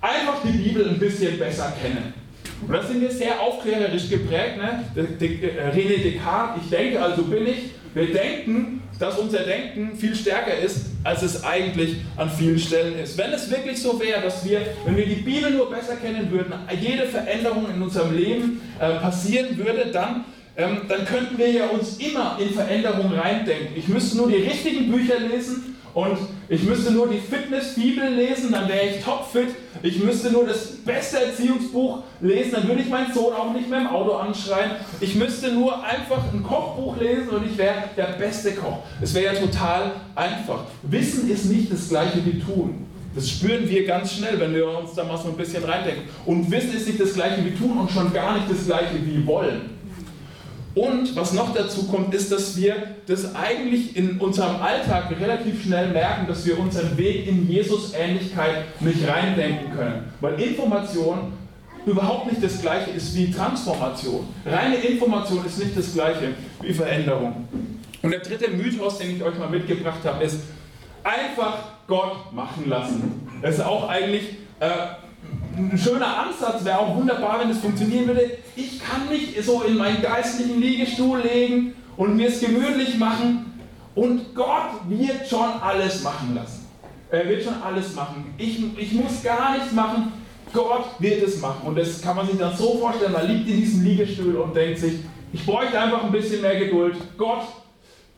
einfach 0.00 0.42
die 0.44 0.56
Bibel 0.56 0.88
ein 0.88 0.98
bisschen 0.98 1.38
besser 1.38 1.72
kennen. 1.80 2.14
Und 2.66 2.72
das 2.72 2.88
sind 2.88 3.00
wir 3.00 3.10
sehr 3.10 3.40
aufklärerisch 3.40 4.08
geprägt. 4.08 4.56
Ne? 4.56 4.84
Äh, 4.96 5.70
René 5.70 6.02
Descartes, 6.02 6.62
ich 6.64 6.70
denke, 6.70 7.02
also 7.02 7.22
bin 7.24 7.46
ich. 7.46 7.70
Wir 7.94 8.10
denken, 8.12 8.82
dass 8.98 9.18
unser 9.18 9.40
Denken 9.40 9.96
viel 9.96 10.14
stärker 10.14 10.56
ist, 10.56 10.86
als 11.04 11.22
es 11.22 11.44
eigentlich 11.44 11.96
an 12.16 12.30
vielen 12.30 12.58
Stellen 12.58 12.98
ist. 12.98 13.18
Wenn 13.18 13.32
es 13.32 13.50
wirklich 13.50 13.82
so 13.82 14.00
wäre, 14.00 14.22
dass 14.22 14.48
wir, 14.48 14.60
wenn 14.84 14.96
wir 14.96 15.06
die 15.06 15.16
Bibel 15.16 15.50
nur 15.50 15.68
besser 15.68 15.96
kennen 15.96 16.30
würden, 16.30 16.54
jede 16.80 17.06
Veränderung 17.06 17.66
in 17.74 17.82
unserem 17.82 18.16
Leben 18.16 18.60
äh, 18.78 18.94
passieren 19.00 19.58
würde, 19.58 19.90
dann, 19.92 20.24
ähm, 20.56 20.82
dann 20.88 21.04
könnten 21.04 21.38
wir 21.38 21.50
ja 21.50 21.66
uns 21.68 21.96
immer 21.98 22.38
in 22.40 22.50
Veränderungen 22.50 23.12
reindenken. 23.12 23.76
Ich 23.76 23.88
müsste 23.88 24.16
nur 24.16 24.28
die 24.28 24.36
richtigen 24.36 24.90
Bücher 24.90 25.18
lesen 25.18 25.76
und 25.94 26.18
ich 26.48 26.62
müsste 26.62 26.90
nur 26.90 27.08
die 27.08 27.18
Fitness-Bibel 27.18 28.08
lesen, 28.08 28.52
dann 28.52 28.68
wäre 28.68 28.86
ich 28.86 29.04
topfit. 29.04 29.48
Ich 29.82 30.02
müsste 30.02 30.30
nur 30.30 30.46
das 30.46 30.76
beste 30.84 31.18
Erziehungsbuch 31.22 32.02
lesen, 32.20 32.52
dann 32.52 32.68
würde 32.68 32.82
ich 32.82 32.88
meinen 32.88 33.12
Sohn 33.12 33.34
auch 33.34 33.52
nicht 33.52 33.68
mehr 33.68 33.80
im 33.80 33.88
Auto 33.88 34.12
anschreien. 34.12 34.72
Ich 35.00 35.14
müsste 35.14 35.52
nur 35.52 35.84
einfach 35.84 36.32
ein 36.32 36.42
Kochbuch 36.42 36.98
lesen 36.98 37.28
und 37.30 37.46
ich 37.46 37.58
wäre 37.58 37.84
der 37.96 38.14
beste 38.18 38.52
Koch. 38.52 38.78
Es 39.02 39.12
wäre 39.14 39.34
ja 39.34 39.40
total 39.40 39.92
einfach. 40.14 40.64
Wissen 40.82 41.30
ist 41.30 41.46
nicht 41.46 41.70
das 41.70 41.88
gleiche 41.88 42.24
wie 42.24 42.40
tun. 42.40 42.86
Das 43.14 43.28
spüren 43.28 43.68
wir 43.68 43.86
ganz 43.86 44.14
schnell, 44.14 44.40
wenn 44.40 44.54
wir 44.54 44.66
uns 44.66 44.94
da 44.94 45.04
mal 45.04 45.18
so 45.18 45.28
ein 45.28 45.36
bisschen 45.36 45.62
reindenken. 45.64 46.04
Und 46.24 46.50
Wissen 46.50 46.74
ist 46.74 46.86
nicht 46.86 47.00
das 47.00 47.12
gleiche 47.12 47.44
wie 47.44 47.50
tun 47.50 47.76
und 47.78 47.90
schon 47.90 48.10
gar 48.12 48.38
nicht 48.38 48.50
das 48.50 48.64
gleiche 48.64 48.94
wie 49.04 49.26
wollen. 49.26 49.71
Und 50.74 51.14
was 51.16 51.34
noch 51.34 51.54
dazu 51.54 51.86
kommt, 51.86 52.14
ist, 52.14 52.32
dass 52.32 52.56
wir 52.56 52.74
das 53.06 53.34
eigentlich 53.34 53.94
in 53.94 54.18
unserem 54.18 54.56
Alltag 54.62 55.10
relativ 55.20 55.62
schnell 55.62 55.88
merken, 55.88 56.26
dass 56.26 56.46
wir 56.46 56.58
unseren 56.58 56.96
Weg 56.96 57.26
in 57.26 57.48
Jesus-Ähnlichkeit 57.50 58.80
nicht 58.80 59.06
reindenken 59.06 59.76
können. 59.76 60.12
Weil 60.20 60.40
Information 60.40 61.32
überhaupt 61.84 62.30
nicht 62.30 62.42
das 62.42 62.60
gleiche 62.62 62.90
ist 62.90 63.14
wie 63.14 63.30
Transformation. 63.30 64.26
Reine 64.46 64.76
Information 64.76 65.44
ist 65.44 65.58
nicht 65.58 65.76
das 65.76 65.92
gleiche 65.92 66.34
wie 66.62 66.72
Veränderung. 66.72 67.46
Und 68.00 68.10
der 68.10 68.20
dritte 68.20 68.50
Mythos, 68.50 68.98
den 68.98 69.16
ich 69.16 69.22
euch 69.22 69.38
mal 69.38 69.50
mitgebracht 69.50 70.00
habe, 70.04 70.24
ist 70.24 70.40
einfach 71.04 71.58
Gott 71.86 72.32
machen 72.32 72.68
lassen. 72.68 73.28
Das 73.42 73.56
ist 73.56 73.60
auch 73.60 73.88
eigentlich 73.88 74.36
äh, 74.60 74.68
ein 75.56 75.78
schöner 75.78 76.26
Ansatz, 76.26 76.64
wäre 76.64 76.78
auch 76.78 76.96
wunderbar, 76.96 77.40
wenn 77.40 77.50
es 77.50 77.58
funktionieren 77.58 78.06
würde. 78.06 78.38
Ich 78.56 78.80
kann 78.80 79.08
mich 79.08 79.36
so 79.44 79.62
in 79.62 79.76
meinen 79.76 80.02
geistlichen 80.02 80.60
Liegestuhl 80.60 81.20
legen 81.20 81.74
und 81.96 82.16
mir 82.16 82.28
es 82.28 82.40
gemütlich 82.40 82.98
machen 82.98 83.52
und 83.94 84.34
Gott 84.34 84.88
wird 84.88 85.28
schon 85.28 85.48
alles 85.60 86.02
machen 86.02 86.34
lassen. 86.34 86.66
Er 87.10 87.28
wird 87.28 87.44
schon 87.44 87.62
alles 87.62 87.94
machen. 87.94 88.34
Ich, 88.38 88.58
ich 88.78 88.92
muss 88.92 89.22
gar 89.22 89.52
nichts 89.52 89.72
machen. 89.72 90.12
Gott 90.52 90.86
wird 90.98 91.22
es 91.22 91.40
machen. 91.40 91.66
Und 91.66 91.76
das 91.76 92.00
kann 92.00 92.16
man 92.16 92.26
sich 92.26 92.38
dann 92.38 92.56
so 92.56 92.78
vorstellen, 92.78 93.12
man 93.12 93.26
liegt 93.26 93.48
in 93.48 93.56
diesem 93.58 93.84
Liegestuhl 93.84 94.36
und 94.36 94.56
denkt 94.56 94.78
sich, 94.78 94.94
ich 95.32 95.44
bräuchte 95.44 95.78
einfach 95.78 96.04
ein 96.04 96.12
bisschen 96.12 96.40
mehr 96.40 96.58
Geduld. 96.58 96.96
Gott, 97.18 97.42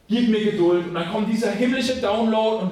gib 0.08 0.28
mir 0.28 0.44
Geduld. 0.44 0.88
Und 0.88 0.94
dann 0.94 1.10
kommt 1.10 1.32
dieser 1.32 1.50
himmlische 1.50 1.96
Download 1.96 2.64
und 2.64 2.70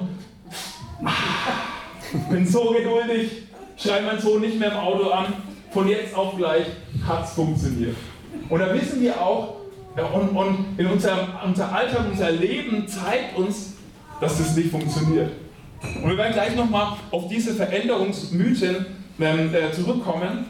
ich 2.13 2.29
bin 2.29 2.47
so 2.47 2.71
geduldig 2.71 3.43
schreibt 3.83 4.05
mein 4.05 4.19
Sohn 4.19 4.41
nicht 4.41 4.59
mehr 4.59 4.71
im 4.71 4.77
Auto 4.77 5.09
an, 5.09 5.25
von 5.71 5.87
jetzt 5.87 6.15
auf 6.15 6.37
gleich 6.37 6.65
hat 7.07 7.25
es 7.25 7.31
funktioniert. 7.33 7.95
Und 8.49 8.59
da 8.59 8.73
wissen 8.73 9.01
wir 9.01 9.19
auch, 9.21 9.55
und, 10.13 10.29
und 10.29 10.65
in 10.77 10.87
unserem, 10.87 11.19
unser 11.45 11.71
Alltag, 11.71 12.05
unser 12.11 12.31
Leben 12.31 12.87
zeigt 12.87 13.37
uns, 13.37 13.73
dass 14.19 14.37
das 14.37 14.55
nicht 14.55 14.71
funktioniert. 14.71 15.31
Und 16.01 16.09
wir 16.09 16.17
werden 16.17 16.33
gleich 16.33 16.55
nochmal 16.55 16.93
auf 17.11 17.27
diese 17.27 17.53
Veränderungsmythen 17.53 18.85
ähm, 19.19 19.53
äh, 19.53 19.71
zurückkommen. 19.71 20.45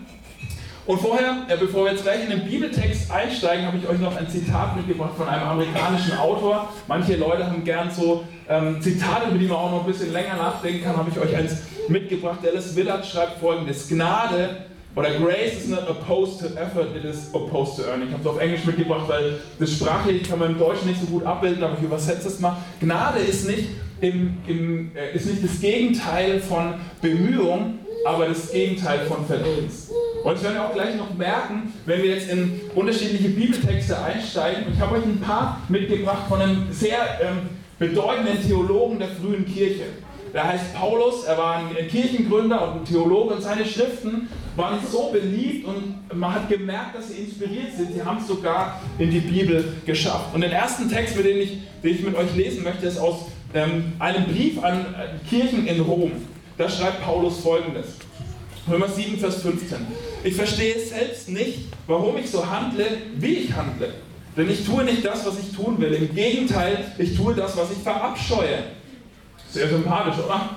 Und 0.85 0.99
vorher, 0.99 1.45
äh, 1.47 1.57
bevor 1.57 1.85
wir 1.85 1.91
jetzt 1.93 2.03
gleich 2.03 2.23
in 2.23 2.29
den 2.29 2.45
Bibeltext 2.45 3.09
einsteigen, 3.09 3.65
habe 3.65 3.77
ich 3.77 3.87
euch 3.87 3.99
noch 3.99 4.15
ein 4.15 4.29
Zitat 4.29 4.75
mitgebracht 4.75 5.13
von 5.17 5.27
einem 5.27 5.47
amerikanischen 5.47 6.17
Autor. 6.17 6.69
Manche 6.87 7.15
Leute 7.15 7.45
haben 7.45 7.63
gern 7.63 7.89
so 7.89 8.23
ähm, 8.49 8.81
Zitate, 8.81 9.29
über 9.29 9.39
die 9.39 9.47
man 9.47 9.57
auch 9.57 9.71
noch 9.71 9.79
ein 9.85 9.91
bisschen 9.91 10.11
länger 10.13 10.35
nachdenken 10.35 10.83
kann, 10.83 10.97
habe 10.97 11.09
ich 11.09 11.19
euch 11.19 11.35
eins 11.35 11.57
mitgebracht. 11.89 12.39
Dallas 12.43 12.75
Willard 12.75 13.05
schreibt 13.05 13.39
folgendes: 13.39 13.87
Gnade 13.87 14.49
oder 14.95 15.09
Grace 15.15 15.57
is 15.57 15.67
not 15.69 15.89
opposed 15.89 16.39
to 16.39 16.45
effort, 16.59 16.95
it 16.95 17.03
is 17.03 17.29
opposed 17.33 17.77
to 17.77 17.83
earning. 17.89 18.09
Ich 18.09 18.13
habe 18.13 18.23
es 18.23 18.29
auf 18.29 18.39
Englisch 18.39 18.65
mitgebracht, 18.65 19.07
weil 19.07 19.39
das 19.59 19.71
sprachlich 19.71 20.23
kann 20.23 20.39
man 20.39 20.51
im 20.51 20.59
Deutschen 20.59 20.87
nicht 20.87 21.01
so 21.01 21.07
gut 21.07 21.25
abbilden, 21.25 21.63
aber 21.63 21.75
ich 21.77 21.83
übersetze 21.83 22.27
es 22.27 22.39
mal. 22.39 22.57
Gnade 22.79 23.19
ist 23.19 23.47
nicht, 23.47 23.69
im, 24.01 24.37
im, 24.47 24.91
äh, 24.95 25.15
ist 25.15 25.25
nicht 25.25 25.43
das 25.43 25.59
Gegenteil 25.59 26.39
von 26.39 26.75
Bemühung, 27.01 27.79
aber 28.05 28.27
das 28.27 28.51
Gegenteil 28.51 28.99
von 29.07 29.25
Verdienst. 29.25 29.89
Und 30.23 30.33
das 30.33 30.43
werden 30.43 30.55
wir 30.55 30.65
auch 30.65 30.73
gleich 30.73 30.95
noch 30.95 31.13
merken, 31.15 31.73
wenn 31.85 32.03
wir 32.03 32.11
jetzt 32.11 32.29
in 32.29 32.61
unterschiedliche 32.75 33.29
Bibeltexte 33.29 34.01
einsteigen. 34.01 34.65
Ich 34.73 34.79
habe 34.79 34.97
euch 34.97 35.05
ein 35.05 35.19
paar 35.19 35.61
mitgebracht 35.69 36.27
von 36.29 36.41
einem 36.41 36.67
sehr 36.71 36.97
ähm, 37.21 37.49
bedeutenden 37.79 38.41
Theologen 38.45 38.99
der 38.99 39.09
frühen 39.09 39.45
Kirche. 39.45 39.85
Der 40.33 40.47
heißt 40.47 40.73
Paulus, 40.73 41.25
er 41.25 41.37
war 41.37 41.57
ein 41.57 41.87
Kirchengründer 41.87 42.67
und 42.67 42.81
ein 42.81 42.85
Theologe 42.85 43.35
und 43.35 43.43
seine 43.43 43.65
Schriften 43.65 44.27
waren 44.55 44.79
so 44.91 45.11
beliebt 45.11 45.67
und 45.67 46.17
man 46.17 46.33
hat 46.33 46.49
gemerkt, 46.49 46.95
dass 46.95 47.09
sie 47.09 47.21
inspiriert 47.21 47.75
sind. 47.77 47.93
Sie 47.93 48.03
haben 48.03 48.17
es 48.17 48.27
sogar 48.27 48.81
in 48.97 49.11
die 49.11 49.19
Bibel 49.19 49.77
geschafft. 49.85 50.33
Und 50.33 50.41
den 50.41 50.51
ersten 50.51 50.89
Text, 50.89 51.17
den 51.17 51.37
ich, 51.37 51.59
den 51.83 51.95
ich 51.95 52.01
mit 52.01 52.15
euch 52.15 52.35
lesen 52.35 52.63
möchte, 52.63 52.87
ist 52.87 52.97
aus 52.97 53.25
ähm, 53.53 53.93
einem 53.99 54.25
Brief 54.25 54.63
an 54.63 54.79
äh, 54.79 55.29
Kirchen 55.29 55.67
in 55.67 55.79
Rom. 55.81 56.11
Da 56.57 56.67
schreibt 56.67 57.03
Paulus 57.03 57.39
folgendes. 57.39 57.97
Römer 58.69 58.87
7, 58.87 59.17
Vers 59.19 59.41
15. 59.41 59.77
Ich 60.23 60.35
verstehe 60.35 60.79
selbst 60.79 61.29
nicht, 61.29 61.65
warum 61.85 62.17
ich 62.17 62.29
so 62.29 62.49
handle, 62.49 62.85
wie 63.17 63.35
ich 63.35 63.53
handle. 63.53 63.93
Denn 64.35 64.49
ich 64.49 64.65
tue 64.65 64.83
nicht 64.83 65.05
das, 65.05 65.25
was 65.25 65.37
ich 65.37 65.55
tun 65.55 65.79
will. 65.79 65.93
Im 65.93 66.15
Gegenteil, 66.15 66.85
ich 66.97 67.15
tue 67.15 67.35
das, 67.35 67.55
was 67.55 67.71
ich 67.71 67.77
verabscheue. 67.79 68.63
Sehr 69.53 69.69
sympathisch, 69.69 70.15
oder? 70.25 70.49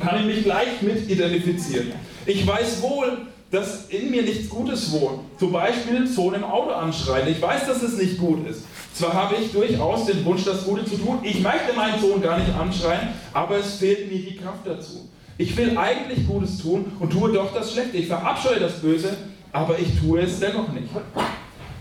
Kann 0.00 0.20
ich 0.20 0.26
mich 0.26 0.44
gleich 0.44 0.82
mit 0.82 1.08
identifizieren. 1.08 1.92
Ich 2.26 2.44
weiß 2.44 2.82
wohl, 2.82 3.18
dass 3.52 3.86
in 3.90 4.10
mir 4.10 4.22
nichts 4.22 4.48
Gutes 4.48 4.90
wohnt. 4.90 5.20
Zum 5.38 5.52
Beispiel 5.52 5.94
den 5.94 6.08
Sohn 6.08 6.34
im 6.34 6.42
Auto 6.42 6.70
anschreien. 6.70 7.28
Ich 7.28 7.40
weiß, 7.40 7.68
dass 7.68 7.80
es 7.80 7.96
nicht 7.96 8.18
gut 8.18 8.44
ist. 8.48 8.64
Zwar 8.92 9.14
habe 9.14 9.36
ich 9.36 9.52
durchaus 9.52 10.06
den 10.06 10.24
Wunsch, 10.24 10.44
das 10.44 10.64
Gute 10.64 10.84
zu 10.84 10.96
tun. 10.96 11.20
Ich 11.22 11.40
möchte 11.40 11.72
meinen 11.76 12.00
Sohn 12.00 12.20
gar 12.20 12.40
nicht 12.40 12.52
anschreien, 12.52 13.10
aber 13.32 13.58
es 13.58 13.76
fehlt 13.76 14.10
mir 14.10 14.18
die 14.18 14.36
Kraft 14.36 14.66
dazu. 14.66 15.08
Ich 15.36 15.56
will 15.56 15.78
eigentlich 15.78 16.26
Gutes 16.26 16.58
tun 16.58 16.90
und 16.98 17.12
tue 17.12 17.32
doch 17.32 17.54
das 17.54 17.72
Schlechte. 17.72 17.98
Ich 17.98 18.08
verabscheue 18.08 18.58
das 18.58 18.80
Böse, 18.80 19.16
aber 19.52 19.78
ich 19.78 19.96
tue 20.00 20.22
es 20.22 20.40
dennoch 20.40 20.72
nicht. 20.72 20.88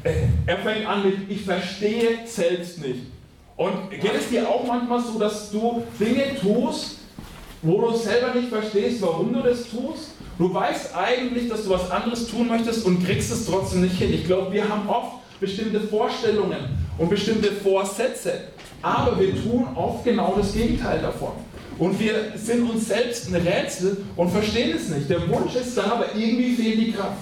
Äh, 0.03 0.13
er 0.46 0.58
fängt 0.60 0.86
an 0.86 1.03
mit, 1.03 1.15
ich 1.29 1.41
verstehe 1.41 2.20
selbst 2.25 2.79
nicht. 2.79 3.17
Und 3.58 3.90
geht 3.90 4.14
es 4.14 4.30
dir 4.30 4.48
auch 4.48 4.66
manchmal 4.66 5.02
so, 5.02 5.18
dass 5.18 5.50
du 5.50 5.84
Dinge 6.00 6.36
tust, 6.40 7.00
wo 7.64 7.82
du 7.82 7.98
selber 7.98 8.36
nicht 8.36 8.50
verstehst, 8.50 9.02
warum 9.02 9.34
du 9.34 9.42
das 9.42 9.68
tust? 9.68 10.12
Du 10.38 10.54
weißt 10.54 10.96
eigentlich, 10.96 11.50
dass 11.50 11.64
du 11.64 11.72
was 11.72 11.90
anderes 11.90 12.28
tun 12.28 12.48
möchtest 12.48 12.86
und 12.86 13.04
kriegst 13.04 13.32
es 13.32 13.48
trotzdem 13.48 13.82
nicht 13.82 13.96
hin. 13.96 14.14
Ich 14.14 14.26
glaube, 14.26 14.54
wir 14.54 14.70
haben 14.70 14.88
oft 14.88 15.40
bestimmte 15.40 15.80
Vorstellungen 15.80 16.78
und 17.00 17.10
bestimmte 17.10 17.52
Vorsätze, 17.52 18.42
aber 18.84 19.20
wir 19.20 19.32
tun 19.32 19.68
oft 19.74 20.04
genau 20.04 20.36
das 20.38 20.54
Gegenteil 20.54 21.00
davon. 21.02 21.32
Und 21.80 22.00
wir 22.00 22.34
sind 22.36 22.70
uns 22.70 22.88
selbst 22.88 23.28
ein 23.28 23.42
Rätsel 23.42 24.06
und 24.16 24.30
verstehen 24.30 24.76
es 24.76 24.90
nicht. 24.90 25.10
Der 25.10 25.28
Wunsch 25.30 25.56
ist 25.56 25.76
da, 25.76 25.84
aber 25.94 26.16
irgendwie 26.16 26.56
fehlt 26.56 26.80
die 26.80 26.92
Kraft. 26.92 27.18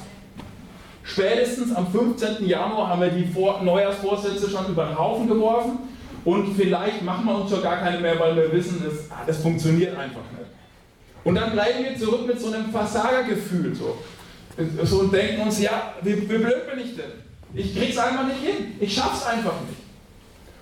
Spätestens 1.03 1.73
am 1.73 1.87
15. 1.87 2.45
Januar 2.45 2.89
haben 2.89 3.01
wir 3.01 3.09
die 3.09 3.25
Vor 3.25 3.61
Neujahrsvorsätze 3.63 4.49
schon 4.49 4.67
über 4.67 4.85
den 4.85 4.97
Haufen 4.97 5.27
geworfen 5.27 5.94
und 6.25 6.55
vielleicht 6.55 7.03
machen 7.03 7.25
wir 7.25 7.35
uns 7.35 7.51
schon 7.51 7.63
gar 7.63 7.77
keine 7.77 7.99
mehr, 7.99 8.19
weil 8.19 8.35
wir 8.35 8.51
wissen, 8.51 8.83
das, 8.83 9.09
ah, 9.09 9.23
das 9.25 9.37
funktioniert 9.37 9.97
einfach 9.97 10.23
nicht. 10.31 10.49
Und 11.23 11.35
dann 11.35 11.51
bleiben 11.51 11.83
wir 11.83 11.97
zurück 11.97 12.27
mit 12.27 12.39
so 12.39 12.51
einem 12.51 12.71
Versagergefühl 12.71 13.73
so. 13.73 13.97
so 14.83 14.99
und 14.99 15.13
denken 15.13 15.41
uns, 15.41 15.61
ja, 15.61 15.93
wie, 16.01 16.21
wie 16.21 16.37
blöd 16.37 16.69
bin 16.69 16.83
ich 16.83 16.95
denn? 16.95 17.25
ich 17.55 17.75
krieg's 17.75 17.97
einfach 17.97 18.27
nicht 18.27 18.41
hin. 18.41 18.75
Ich 18.79 18.93
schaff's 18.93 19.25
einfach 19.25 19.53
nicht. 19.61 19.79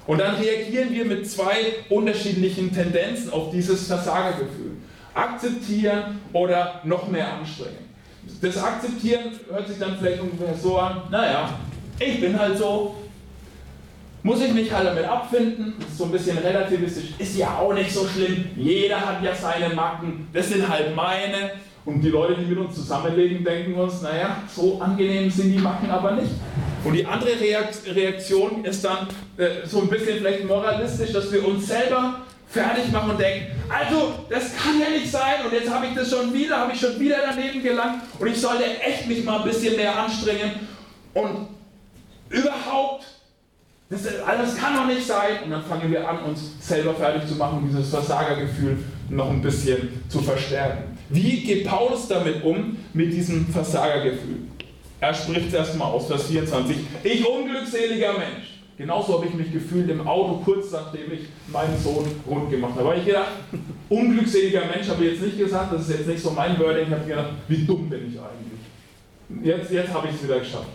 Und 0.06 0.20
dann 0.20 0.36
reagieren 0.36 0.92
wir 0.92 1.06
mit 1.06 1.30
zwei 1.30 1.76
unterschiedlichen 1.90 2.74
Tendenzen 2.74 3.32
auf 3.32 3.52
dieses 3.52 3.88
Versagergefühl. 3.88 4.74
Akzeptieren 5.14 6.20
oder 6.34 6.82
noch 6.84 7.08
mehr 7.08 7.34
anstrengen. 7.34 7.90
Das 8.42 8.58
Akzeptieren 8.58 9.32
hört 9.50 9.68
sich 9.68 9.80
dann 9.80 9.98
vielleicht 9.98 10.22
ungefähr 10.22 10.56
so 10.56 10.78
an, 10.78 11.04
naja, 11.10 11.58
ich 12.00 12.20
bin 12.20 12.38
halt 12.38 12.58
so, 12.58 12.96
muss 14.24 14.42
ich 14.42 14.54
mich 14.54 14.72
halt 14.72 14.88
damit 14.88 15.06
abfinden, 15.06 15.76
ist 15.80 15.98
so 15.98 16.06
ein 16.06 16.12
bisschen 16.12 16.38
relativistisch, 16.38 17.10
ist 17.20 17.38
ja 17.38 17.60
auch 17.60 17.74
nicht 17.74 17.92
so 17.92 18.08
schlimm, 18.08 18.46
jeder 18.56 19.00
hat 19.00 19.22
ja 19.22 19.36
seine 19.36 19.74
Macken, 19.76 20.28
das 20.34 20.50
sind 20.50 20.68
halt 20.68 20.96
meine. 20.96 21.52
Und 21.86 22.00
die 22.00 22.10
Leute, 22.10 22.36
die 22.36 22.46
mit 22.46 22.58
uns 22.58 22.76
zusammenleben, 22.76 23.44
denken 23.44 23.74
uns, 23.74 24.02
naja, 24.02 24.38
so 24.48 24.80
angenehm 24.80 25.30
sind 25.30 25.52
die 25.52 25.60
Macken 25.60 25.90
aber 25.90 26.14
nicht. 26.14 26.32
Und 26.86 26.94
die 26.94 27.06
andere 27.06 27.32
Reaktion 27.40 28.64
ist 28.64 28.86
dann 28.86 29.08
äh, 29.36 29.66
so 29.66 29.82
ein 29.82 29.90
bisschen 29.90 30.20
vielleicht 30.20 30.46
moralistisch, 30.46 31.12
dass 31.12 31.30
wir 31.30 31.46
uns 31.46 31.68
selber 31.68 32.22
fertig 32.48 32.90
machen 32.90 33.12
und 33.12 33.20
denken, 33.20 33.48
also 33.68 34.14
das 34.30 34.56
kann 34.56 34.80
ja 34.80 34.90
nicht 34.92 35.12
sein. 35.12 35.46
Und 35.46 35.52
jetzt 35.52 35.70
habe 35.70 35.88
ich 35.88 35.94
das 35.94 36.10
schon 36.10 36.34
wieder, 36.34 36.58
habe 36.58 36.72
ich 36.72 36.80
schon 36.80 36.98
wieder 37.00 37.18
daneben 37.30 37.62
gelangt. 37.62 38.04
Und 38.18 38.28
ich 38.28 38.40
sollte 38.40 38.64
echt 38.80 39.08
mich 39.08 39.26
mal 39.26 39.40
ein 39.40 39.46
bisschen 39.46 39.76
mehr 39.76 39.98
anstrengen. 39.98 40.52
Und 41.14 41.48
überhaupt 42.30 43.06
das, 43.90 44.08
alles 44.26 44.58
kann 44.58 44.76
doch 44.76 44.88
nicht 44.88 45.06
sein. 45.06 45.44
Und 45.44 45.52
dann 45.52 45.64
fangen 45.64 45.92
wir 45.92 46.08
an, 46.08 46.24
uns 46.24 46.54
selber 46.60 46.94
fertig 46.94 47.28
zu 47.28 47.36
machen, 47.36 47.68
dieses 47.70 47.90
Versagergefühl 47.90 48.78
noch 49.10 49.30
ein 49.30 49.42
bisschen 49.42 49.90
zu 50.10 50.20
verstärken. 50.22 50.98
Wie 51.10 51.42
geht 51.42 51.68
Paulus 51.68 52.08
damit 52.08 52.44
um, 52.44 52.78
mit 52.94 53.14
diesem 53.14 53.46
Versagergefühl? 53.48 54.48
Er 55.00 55.14
spricht 55.14 55.48
es 55.50 55.54
erstmal 55.54 55.92
aus, 55.92 56.08
Vers 56.08 56.24
24. 56.28 56.78
Ich 57.04 57.28
unglückseliger 57.28 58.14
Mensch. 58.14 58.62
Genauso 58.78 59.16
habe 59.18 59.28
ich 59.28 59.34
mich 59.34 59.52
gefühlt 59.52 59.90
im 59.90 60.08
Auto, 60.08 60.42
kurz 60.44 60.72
nachdem 60.72 61.12
ich 61.12 61.22
meinen 61.48 61.78
Sohn 61.78 62.06
rund 62.28 62.50
gemacht 62.50 62.74
habe. 62.76 62.90
Aber 62.90 62.98
ich 62.98 63.06
gedacht, 63.06 63.32
unglückseliger 63.90 64.62
Mensch 64.66 64.88
habe 64.90 65.06
ich 65.06 65.12
jetzt 65.12 65.22
nicht 65.24 65.38
gesagt, 65.38 65.74
das 65.74 65.82
ist 65.82 65.98
jetzt 65.98 66.08
nicht 66.08 66.24
so 66.24 66.32
mein 66.32 66.58
Wording. 66.58 66.88
Ich 66.88 66.94
habe 66.94 67.06
gedacht, 67.06 67.30
wie 67.48 67.66
dumm 67.66 67.90
bin 67.90 68.08
ich 68.10 68.18
eigentlich? 68.18 69.46
Jetzt, 69.46 69.72
jetzt 69.72 69.94
habe 69.94 70.08
ich 70.08 70.16
es 70.16 70.24
wieder 70.24 70.40
geschafft. 70.40 70.70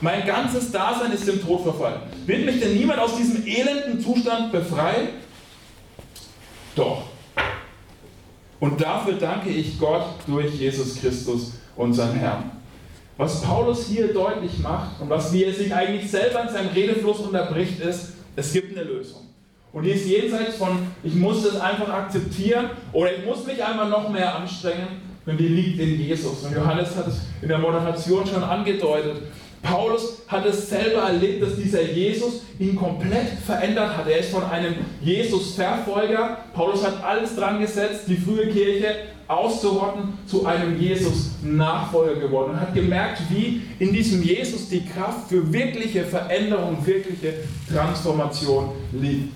Mein 0.00 0.26
ganzes 0.26 0.70
Dasein 0.70 1.12
ist 1.12 1.26
dem 1.26 1.44
Tod 1.44 1.62
verfallen. 1.62 2.00
Wird 2.26 2.44
mich 2.44 2.60
denn 2.60 2.76
niemand 2.76 2.98
aus 2.98 3.16
diesem 3.16 3.46
elenden 3.46 4.00
Zustand 4.00 4.52
befreien? 4.52 5.08
Doch. 6.74 7.04
Und 8.60 8.80
dafür 8.80 9.14
danke 9.14 9.50
ich 9.50 9.78
Gott 9.78 10.06
durch 10.26 10.54
Jesus 10.54 11.00
Christus, 11.00 11.52
unseren 11.76 12.14
Herrn. 12.14 12.50
Was 13.16 13.42
Paulus 13.42 13.86
hier 13.86 14.12
deutlich 14.12 14.58
macht 14.58 15.00
und 15.00 15.08
was 15.08 15.32
wie 15.32 15.44
er 15.44 15.54
sich 15.54 15.72
eigentlich 15.72 16.10
selber 16.10 16.42
in 16.42 16.48
seinem 16.48 16.70
Redefluss 16.70 17.20
unterbricht, 17.20 17.78
ist, 17.80 18.14
es 18.34 18.52
gibt 18.52 18.76
eine 18.76 18.86
Lösung. 18.86 19.20
Und 19.72 19.84
die 19.84 19.90
ist 19.90 20.06
jenseits 20.06 20.56
von, 20.56 20.78
ich 21.02 21.14
muss 21.14 21.42
das 21.44 21.60
einfach 21.60 21.88
akzeptieren 21.88 22.70
oder 22.92 23.16
ich 23.16 23.24
muss 23.24 23.44
mich 23.46 23.62
einmal 23.62 23.88
noch 23.88 24.08
mehr 24.08 24.34
anstrengen, 24.34 24.86
denn 25.26 25.36
die 25.36 25.48
liegt 25.48 25.80
in 25.80 26.00
Jesus. 26.00 26.44
Und 26.44 26.54
Johannes 26.54 26.94
hat 26.96 27.08
es 27.08 27.20
in 27.42 27.48
der 27.48 27.58
Moderation 27.58 28.26
schon 28.26 28.42
angedeutet. 28.42 29.22
Paulus 29.64 30.18
hat 30.28 30.44
es 30.44 30.68
selber 30.68 31.02
erlebt, 31.02 31.42
dass 31.42 31.56
dieser 31.56 31.82
Jesus 31.82 32.42
ihn 32.58 32.76
komplett 32.76 33.28
verändert 33.44 33.96
hat. 33.96 34.06
Er 34.06 34.18
ist 34.18 34.30
von 34.30 34.44
einem 34.44 34.74
Jesus-Verfolger. 35.00 36.38
Paulus 36.52 36.84
hat 36.84 37.02
alles 37.02 37.34
dran 37.34 37.60
gesetzt, 37.60 38.04
die 38.06 38.16
frühe 38.16 38.48
Kirche 38.48 38.94
auszurotten, 39.26 40.18
zu 40.26 40.44
einem 40.44 40.78
Jesus-Nachfolger 40.78 42.20
geworden 42.20 42.50
und 42.52 42.60
hat 42.60 42.74
gemerkt, 42.74 43.22
wie 43.30 43.62
in 43.78 43.92
diesem 43.92 44.22
Jesus 44.22 44.68
die 44.68 44.84
Kraft 44.84 45.28
für 45.30 45.50
wirkliche 45.50 46.04
Veränderung, 46.04 46.84
wirkliche 46.84 47.32
Transformation 47.72 48.68
liegt. 48.92 49.34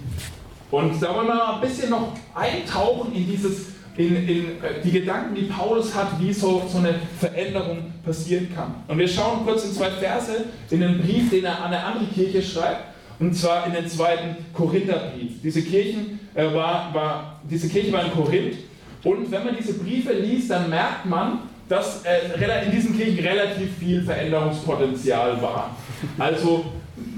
Und 0.70 1.02
da 1.02 1.14
wollen 1.14 1.28
wir 1.28 1.34
mal 1.34 1.54
ein 1.54 1.60
bisschen 1.62 1.88
noch 1.88 2.12
eintauchen 2.34 3.14
in 3.14 3.26
dieses 3.26 3.77
in, 3.98 4.28
in 4.28 4.44
äh, 4.62 4.80
die 4.82 4.92
Gedanken, 4.92 5.34
die 5.34 5.42
Paulus 5.42 5.94
hat, 5.94 6.20
wie 6.20 6.32
so, 6.32 6.62
so 6.68 6.78
eine 6.78 6.94
Veränderung 7.18 7.92
passieren 8.04 8.48
kann. 8.54 8.76
Und 8.86 8.96
wir 8.96 9.08
schauen 9.08 9.44
kurz 9.44 9.64
in 9.64 9.72
zwei 9.72 9.90
Verse 9.90 10.44
in 10.70 10.80
den 10.80 11.02
Brief, 11.02 11.30
den 11.30 11.44
er 11.44 11.58
an 11.58 11.72
eine 11.72 11.82
andere 11.82 12.06
Kirche 12.06 12.40
schreibt, 12.40 12.84
und 13.18 13.34
zwar 13.34 13.66
in 13.66 13.72
den 13.72 13.88
zweiten 13.88 14.36
Korintherbrief. 14.54 15.42
Diese, 15.42 15.62
Kirchen, 15.62 16.20
äh, 16.34 16.44
war, 16.44 16.94
war, 16.94 17.40
diese 17.50 17.68
Kirche 17.68 17.92
war 17.92 18.04
in 18.04 18.12
Korinth 18.12 18.56
und 19.02 19.30
wenn 19.32 19.44
man 19.44 19.56
diese 19.56 19.74
Briefe 19.74 20.12
liest, 20.12 20.50
dann 20.50 20.70
merkt 20.70 21.04
man, 21.04 21.40
dass 21.68 22.04
äh, 22.04 22.66
in 22.66 22.70
diesen 22.70 22.96
Kirchen 22.96 23.18
relativ 23.18 23.76
viel 23.78 24.02
Veränderungspotenzial 24.02 25.42
war. 25.42 25.76
Also 26.18 26.66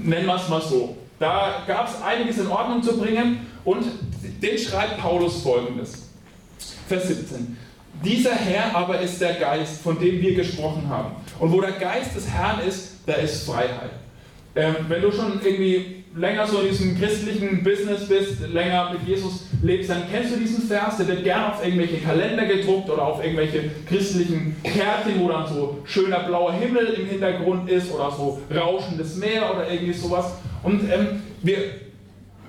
nennen 0.03 0.25
wir 0.25 0.35
es 0.35 0.49
mal 0.49 0.61
so. 0.61 0.97
Da 1.19 1.63
gab 1.67 1.87
es 1.87 2.01
einiges 2.01 2.39
in 2.39 2.47
Ordnung 2.47 2.81
zu 2.81 2.97
bringen 2.97 3.45
und 3.63 3.85
den 4.41 4.57
schreibt 4.57 4.97
Paulus 4.97 5.43
folgendes. 5.43 6.10
Vers 6.91 7.07
17. 7.07 7.57
Dieser 8.03 8.35
Herr 8.35 8.75
aber 8.75 8.99
ist 8.99 9.21
der 9.21 9.35
Geist, 9.35 9.81
von 9.81 9.97
dem 9.97 10.21
wir 10.21 10.35
gesprochen 10.35 10.89
haben. 10.89 11.15
Und 11.39 11.53
wo 11.53 11.61
der 11.61 11.71
Geist 11.71 12.13
des 12.17 12.27
Herrn 12.27 12.59
ist, 12.67 12.97
da 13.05 13.13
ist 13.13 13.45
Freiheit. 13.45 13.91
Ähm, 14.57 14.75
wenn 14.89 15.01
du 15.01 15.09
schon 15.09 15.39
irgendwie 15.41 16.03
länger 16.13 16.45
so 16.45 16.59
in 16.59 16.67
diesem 16.67 16.99
christlichen 16.99 17.63
Business 17.63 18.09
bist, 18.09 18.41
länger 18.51 18.91
mit 18.91 19.07
Jesus 19.07 19.45
lebst, 19.63 19.89
dann 19.89 20.03
kennst 20.11 20.35
du 20.35 20.39
diesen 20.39 20.67
Vers, 20.67 20.97
der 20.97 21.07
wird 21.07 21.23
gerne 21.23 21.53
auf 21.53 21.63
irgendwelche 21.63 21.99
Kalender 21.99 22.45
gedruckt 22.45 22.89
oder 22.89 23.03
auf 23.03 23.23
irgendwelche 23.23 23.71
christlichen 23.87 24.57
Kärtchen, 24.61 25.21
wo 25.21 25.29
dann 25.29 25.47
so 25.47 25.77
schöner 25.85 26.19
blauer 26.23 26.51
Himmel 26.51 26.87
im 26.87 27.05
Hintergrund 27.05 27.69
ist 27.69 27.89
oder 27.89 28.11
so 28.11 28.41
rauschendes 28.53 29.15
Meer 29.15 29.49
oder 29.49 29.71
irgendwie 29.71 29.93
sowas. 29.93 30.33
Und 30.61 30.81
ähm, 30.91 31.23
wir 31.41 31.57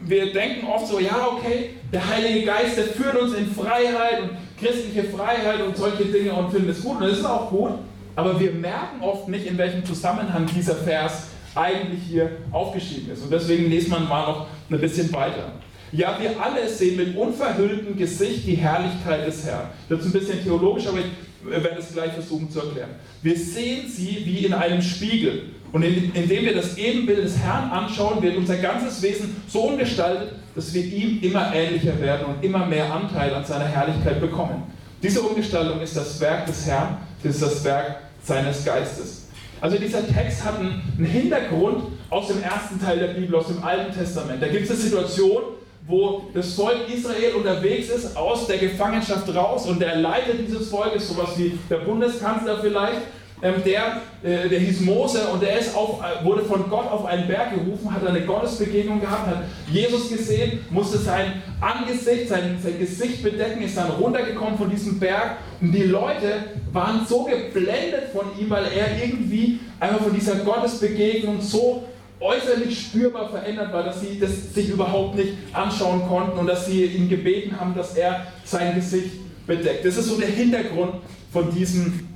wir 0.04 0.32
denken 0.32 0.66
oft 0.66 0.87
so, 0.87 0.99
ja, 0.99 1.28
okay, 1.30 1.71
der 1.92 2.09
Heilige 2.09 2.47
Geist, 2.47 2.76
der 2.76 2.85
führt 2.85 3.16
uns 3.16 3.35
in 3.35 3.47
Freiheit 3.47 4.23
und 4.23 4.30
christliche 4.59 5.04
Freiheit 5.04 5.61
und 5.62 5.76
solche 5.76 6.04
Dinge 6.04 6.32
und 6.35 6.50
finden 6.50 6.71
es 6.71 6.82
gut. 6.82 6.97
Und 6.97 7.09
das 7.09 7.18
ist 7.18 7.25
auch 7.25 7.50
gut, 7.50 7.73
aber 8.16 8.38
wir 8.38 8.52
merken 8.52 9.00
oft 9.00 9.28
nicht, 9.28 9.47
in 9.47 9.59
welchem 9.59 9.85
Zusammenhang 9.85 10.47
dieser 10.47 10.76
Vers 10.76 11.28
eigentlich 11.54 12.02
hier 12.09 12.30
aufgeschrieben 12.50 13.12
ist. 13.12 13.23
Und 13.23 13.32
deswegen 13.32 13.68
lesen 13.68 13.90
wir 13.90 14.00
mal 14.00 14.26
noch 14.26 14.47
ein 14.71 14.80
bisschen 14.80 15.12
weiter. 15.12 15.52
Ja, 15.92 16.16
wir 16.18 16.40
alle 16.42 16.66
sehen 16.68 16.96
mit 16.96 17.14
unverhülltem 17.14 17.96
Gesicht 17.99 18.46
die 18.46 18.54
Herrlichkeit 18.54 19.26
des 19.26 19.44
Herrn. 19.44 19.68
Das 19.90 20.00
ist 20.00 20.06
ein 20.06 20.12
bisschen 20.12 20.42
theologisch, 20.42 20.87
aber 20.87 21.00
ich 21.00 21.62
werde 21.62 21.78
es 21.78 21.92
gleich 21.92 22.12
versuchen 22.12 22.50
zu 22.50 22.61
erklären. 22.61 22.90
Wir 23.20 23.37
sehen 23.37 23.87
sie 23.88 24.22
wie 24.25 24.46
in 24.46 24.54
einem 24.54 24.80
Spiegel. 24.80 25.50
Und 25.70 25.82
indem 25.82 26.44
wir 26.44 26.54
das 26.54 26.78
Ebenbild 26.78 27.25
des 27.25 27.38
Herrn 27.38 27.70
anschauen, 27.70 28.22
wird 28.22 28.37
unser 28.37 28.56
ganzes 28.56 29.02
Wesen 29.02 29.37
so 29.49 29.64
umgestaltet, 29.64 30.32
dass 30.54 30.72
wir 30.72 30.84
ihm 30.84 31.20
immer 31.22 31.54
ähnlicher 31.54 31.99
werden 32.00 32.26
und 32.26 32.44
immer 32.44 32.66
mehr 32.66 32.92
Anteil 32.92 33.34
an 33.34 33.44
seiner 33.44 33.66
Herrlichkeit 33.66 34.20
bekommen. 34.20 34.62
Diese 35.02 35.20
Umgestaltung 35.20 35.80
ist 35.80 35.96
das 35.96 36.20
Werk 36.20 36.46
des 36.46 36.66
Herrn, 36.66 36.99
das 37.22 37.34
ist 37.34 37.42
das 37.42 37.64
Werk 37.64 37.96
seines 38.22 38.64
Geistes. 38.64 39.28
Also 39.61 39.78
dieser 39.78 40.06
Text 40.06 40.44
hat 40.44 40.58
einen 40.58 41.04
Hintergrund 41.04 41.84
aus 42.11 42.28
dem 42.28 42.42
ersten 42.42 42.80
Teil 42.80 42.99
der 42.99 43.08
Bibel, 43.08 43.34
aus 43.37 43.46
dem 43.46 43.62
Alten 43.62 43.94
Testament. 43.94 44.42
Da 44.42 44.49
gibt 44.49 44.64
es 44.64 44.70
eine 44.70 44.78
Situation, 44.78 45.42
wo 45.86 46.24
das 46.32 46.54
Volk 46.54 46.88
Israel 46.92 47.34
unterwegs 47.36 47.88
ist, 47.88 48.16
aus 48.16 48.46
der 48.46 48.58
Gefangenschaft 48.58 49.34
raus. 49.34 49.66
Und 49.66 49.80
der 49.80 49.96
Leiter 49.96 50.34
dieses 50.34 50.68
Volkes, 50.68 51.08
sowas 51.08 51.30
wie 51.36 51.58
der 51.68 51.78
Bundeskanzler 51.78 52.58
vielleicht, 52.60 53.02
ähm, 53.44 53.54
der, 53.64 54.02
äh, 54.22 54.48
der 54.48 54.60
hieß 54.60 54.82
Mose 54.82 55.26
und 55.26 55.42
der 55.42 55.58
ist 55.58 55.74
auf, 55.74 56.00
äh, 56.00 56.24
wurde 56.24 56.44
von 56.44 56.70
Gott 56.70 56.88
auf 56.88 57.04
einen 57.06 57.26
Berg 57.26 57.50
gerufen, 57.52 57.92
hat 57.92 58.06
eine 58.06 58.20
Gottesbegegnung 58.20 59.00
gehabt, 59.00 59.26
hat 59.26 59.42
Jesus 59.68 60.08
gesehen, 60.08 60.60
musste 60.70 60.98
sein 60.98 61.42
Angesicht, 61.60 62.28
sein, 62.28 62.56
sein 62.62 62.78
Gesicht 62.78 63.20
bedecken, 63.24 63.62
ist 63.62 63.76
dann 63.76 63.90
runtergekommen 63.90 64.56
von 64.56 64.70
diesem 64.70 65.00
Berg. 65.00 65.38
Und 65.60 65.72
die 65.72 65.82
Leute 65.82 66.44
waren 66.72 67.04
so 67.04 67.24
geblendet 67.24 68.12
von 68.12 68.26
ihm, 68.38 68.48
weil 68.48 68.66
er 68.66 69.04
irgendwie 69.04 69.58
einfach 69.80 70.02
von 70.02 70.14
dieser 70.14 70.36
Gottesbegegnung 70.36 71.40
so 71.40 71.82
äußerlich 72.22 72.78
spürbar 72.78 73.28
verändert 73.28 73.72
war, 73.72 73.82
dass 73.82 74.00
sie 74.00 74.18
das 74.18 74.54
sich 74.54 74.68
überhaupt 74.68 75.16
nicht 75.16 75.34
anschauen 75.52 76.06
konnten 76.06 76.38
und 76.38 76.46
dass 76.46 76.66
sie 76.66 76.84
ihn 76.84 77.08
gebeten 77.08 77.58
haben, 77.58 77.74
dass 77.74 77.96
er 77.96 78.26
sein 78.44 78.74
Gesicht 78.74 79.10
bedeckt. 79.46 79.84
Das 79.84 79.96
ist 79.96 80.08
so 80.08 80.16
der 80.16 80.28
Hintergrund 80.28 80.94
von 81.32 81.52
diesem 81.52 82.08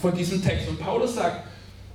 von 0.00 0.14
diesem 0.14 0.42
Text. 0.42 0.68
Und 0.68 0.78
Paulus 0.78 1.14
sagt, 1.14 1.44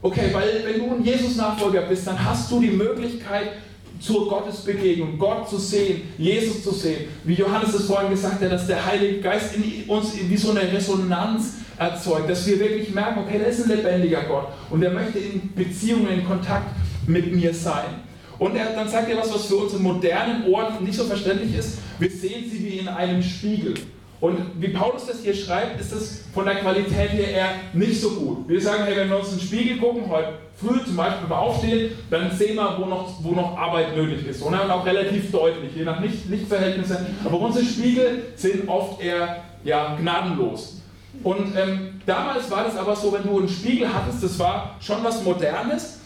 okay, 0.02 0.30
weil 0.34 0.64
wenn 0.66 0.80
du 0.80 0.96
ein 0.96 1.04
Jesus-Nachfolger 1.04 1.82
bist, 1.82 2.08
dann 2.08 2.24
hast 2.24 2.50
du 2.50 2.60
die 2.60 2.72
Möglichkeit, 2.72 3.52
zur 4.00 4.30
Gottesbegegnung, 4.30 5.20
Gott 5.20 5.50
zu 5.50 5.58
sehen, 5.58 6.04
Jesus 6.18 6.64
zu 6.64 6.72
sehen. 6.72 7.10
Wie 7.26 7.34
Johannes 7.34 7.74
es 7.74 7.86
vorhin 7.86 8.10
gesagt 8.10 8.42
hat, 8.42 8.52
dass 8.52 8.66
der 8.66 8.84
Heilige 8.86 9.20
Geist 9.20 9.56
in 9.56 9.90
uns 9.90 10.14
wie 10.18 10.38
so 10.38 10.52
eine 10.52 10.72
Resonanz 10.72 11.56
erzeugt, 11.78 12.30
dass 12.30 12.48
wir 12.48 12.60
wirklich 12.60 12.92
merken, 12.92 13.20
okay, 13.20 13.40
da 13.40 13.46
ist 13.46 13.64
ein 13.64 13.70
lebendiger 13.70 14.24
Gott 14.24 14.48
und 14.70 14.82
er 14.82 14.92
möchte 14.92 15.20
in 15.20 15.54
Beziehungen, 15.54 16.08
in 16.10 16.26
Kontakt 16.26 16.68
mit 17.10 17.34
mir 17.34 17.54
sein. 17.54 18.04
Und 18.38 18.56
er, 18.56 18.74
dann 18.74 18.88
sagt 18.88 19.10
er 19.10 19.18
was, 19.18 19.34
was 19.34 19.46
für 19.48 19.58
unsere 19.58 19.82
modernen 19.82 20.46
Ohren 20.46 20.84
nicht 20.84 20.96
so 20.96 21.04
verständlich 21.04 21.56
ist. 21.58 21.80
Wir 22.00 22.10
sehen 22.10 22.50
sie 22.50 22.64
wie 22.64 22.78
in 22.78 22.88
einem 22.88 23.22
Spiegel. 23.22 23.74
Und 24.22 24.38
wie 24.60 24.70
Paulus 24.70 25.06
das 25.06 25.22
hier 25.22 25.34
schreibt, 25.34 25.80
ist 25.80 25.94
es 25.94 26.24
von 26.34 26.46
der 26.46 26.56
Qualität 26.56 27.12
her 27.12 27.32
eher 27.32 27.50
nicht 27.74 28.02
so 28.02 28.12
gut. 28.12 28.50
Wir 28.50 28.62
sagen, 28.62 28.84
hey, 28.86 28.96
wenn 28.98 29.10
wir 29.10 29.18
uns 29.18 29.32
in 29.32 29.38
den 29.38 29.48
Spiegel 29.48 29.78
gucken, 29.78 30.10
heute 30.10 30.34
früh 30.56 30.84
zum 30.84 30.98
Beispiel 30.98 31.28
beim 31.28 31.40
Aufstehen, 31.40 31.92
dann 32.10 32.30
sehen 32.32 32.56
wir, 32.56 32.78
wo 32.78 32.86
noch, 32.86 33.24
wo 33.24 33.32
noch 33.32 33.58
Arbeit 33.58 33.96
nötig 33.96 34.28
ist. 34.28 34.42
Und 34.42 34.56
auch 34.56 34.86
relativ 34.86 35.32
deutlich, 35.32 35.74
je 35.76 35.84
nach 35.84 36.02
Licht, 36.02 36.30
Lichtverhältnissen. 36.30 36.98
Aber 37.24 37.40
unsere 37.40 37.66
Spiegel 37.66 38.24
sind 38.36 38.68
oft 38.68 39.02
eher 39.02 39.44
ja, 39.64 39.96
gnadenlos. 39.96 40.82
Und 41.24 41.56
ähm, 41.58 42.02
damals 42.06 42.52
war 42.52 42.66
das 42.66 42.78
aber 42.78 42.96
so, 42.96 43.14
wenn 43.14 43.24
du 43.24 43.40
einen 43.40 43.50
Spiegel 43.50 43.88
hattest, 43.94 44.24
das 44.24 44.38
war 44.38 44.76
schon 44.82 45.04
was 45.04 45.24
Modernes, 45.24 45.99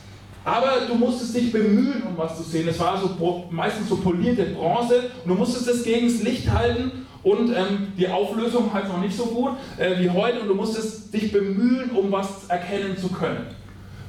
aber 0.46 0.82
du 0.88 0.96
musstest 0.96 1.36
dich 1.36 1.52
bemühen, 1.52 2.04
um 2.04 2.18
was 2.18 2.38
zu 2.38 2.44
sehen. 2.44 2.68
Es 2.68 2.80
war 2.80 3.00
so 3.00 3.46
meistens 3.50 3.90
so 3.90 3.98
polierte 3.98 4.44
Bronze 4.46 5.10
und 5.24 5.30
du 5.30 5.36
musstest 5.36 5.68
es 5.68 5.84
gegen 5.84 6.08
das 6.08 6.22
Licht 6.24 6.52
halten 6.52 7.06
und 7.24 7.50
ähm, 7.52 7.94
die 7.98 8.08
Auflösung 8.08 8.74
halt 8.74 8.88
noch 8.88 9.00
nicht 9.00 9.16
so 9.16 9.26
gut 9.26 9.54
äh, 9.78 10.00
wie 10.00 10.10
heute 10.10 10.42
und 10.42 10.50
du 10.50 10.56
musstest 10.56 11.14
dich 11.14 11.32
bemühen, 11.32 11.92
um 11.92 12.12
was 12.12 12.46
erkennen 12.50 12.98
zu 12.98 13.08
können. 13.08 13.46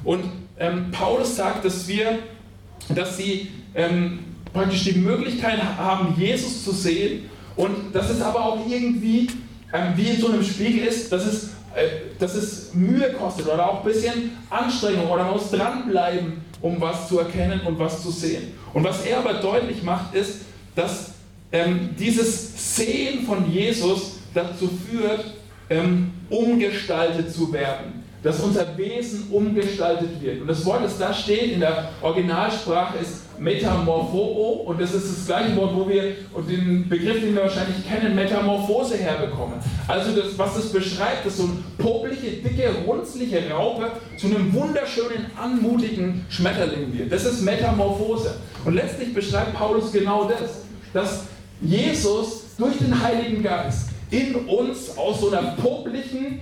Und 0.02 0.24
ähm, 0.58 0.90
Paulus 0.90 1.36
sagt, 1.36 1.64
dass 1.64 1.86
wir, 1.86 2.18
dass 2.88 3.16
sie 3.16 3.48
ähm, 3.74 4.20
praktisch 4.52 4.84
die 4.84 4.98
Möglichkeit 4.98 5.62
haben, 5.78 6.14
Jesus 6.18 6.64
zu 6.64 6.72
sehen 6.72 7.30
und 7.56 7.94
dass 7.94 8.10
es 8.10 8.20
aber 8.20 8.44
auch 8.44 8.66
irgendwie 8.68 9.28
ähm, 9.72 9.92
wie 9.96 10.08
in 10.10 10.20
so 10.20 10.28
einem 10.28 10.42
Spiegel 10.42 10.86
ist, 10.86 11.10
dass 11.10 11.26
es, 11.26 11.50
dass 12.18 12.34
es 12.34 12.74
Mühe 12.74 13.12
kostet 13.12 13.46
oder 13.46 13.68
auch 13.68 13.78
ein 13.80 13.84
bisschen 13.84 14.36
Anstrengung 14.50 15.10
oder 15.10 15.24
man 15.24 15.34
muss 15.34 15.50
dranbleiben, 15.50 16.44
um 16.60 16.80
was 16.80 17.08
zu 17.08 17.18
erkennen 17.18 17.60
und 17.62 17.78
was 17.78 18.02
zu 18.02 18.10
sehen. 18.10 18.52
Und 18.72 18.84
was 18.84 19.04
er 19.04 19.18
aber 19.18 19.34
deutlich 19.34 19.82
macht, 19.82 20.14
ist, 20.14 20.42
dass 20.74 21.12
ähm, 21.52 21.90
dieses 21.98 22.76
Sehen 22.76 23.24
von 23.26 23.50
Jesus 23.50 24.18
dazu 24.32 24.68
führt, 24.68 25.24
ähm, 25.70 26.12
umgestaltet 26.28 27.32
zu 27.32 27.52
werden. 27.52 28.03
Dass 28.24 28.40
unser 28.40 28.76
Wesen 28.76 29.28
umgestaltet 29.30 30.20
wird. 30.20 30.40
Und 30.40 30.48
das 30.48 30.64
Wort, 30.64 30.82
das 30.82 30.98
da 30.98 31.14
steht 31.14 31.52
in 31.52 31.60
der 31.60 31.90
Originalsprache, 32.02 32.98
ist 32.98 33.24
Metamorpho 33.38 34.64
und 34.66 34.80
das 34.80 34.94
ist 34.94 35.10
das 35.10 35.26
gleiche 35.26 35.56
Wort, 35.56 35.74
wo 35.74 35.88
wir 35.88 36.14
und 36.32 36.48
den 36.48 36.88
Begriff, 36.88 37.20
den 37.20 37.34
wir 37.34 37.42
wahrscheinlich 37.42 37.86
kennen, 37.86 38.14
Metamorphose 38.14 38.96
herbekommen. 38.96 39.58
Also 39.86 40.12
das, 40.18 40.38
was 40.38 40.54
das 40.54 40.72
beschreibt, 40.72 41.26
ist 41.26 41.36
so 41.36 41.44
eine 41.44 41.52
poplige, 41.78 42.30
dicke, 42.42 42.70
runzliche 42.86 43.50
Raupe 43.50 43.92
zu 44.18 44.26
einem 44.26 44.52
wunderschönen, 44.52 45.26
anmutigen 45.40 46.24
Schmetterling 46.28 46.96
wird. 46.96 47.12
Das 47.12 47.24
ist 47.24 47.42
Metamorphose. 47.42 48.36
Und 48.64 48.74
letztlich 48.74 49.12
beschreibt 49.12 49.54
Paulus 49.54 49.92
genau 49.92 50.24
das, 50.24 50.62
dass 50.92 51.24
Jesus 51.60 52.44
durch 52.56 52.78
den 52.78 53.02
Heiligen 53.02 53.42
Geist 53.42 53.90
in 54.10 54.34
uns 54.34 54.96
aus 54.96 55.20
so 55.20 55.30
einer 55.30 55.56
poplichen 55.56 56.40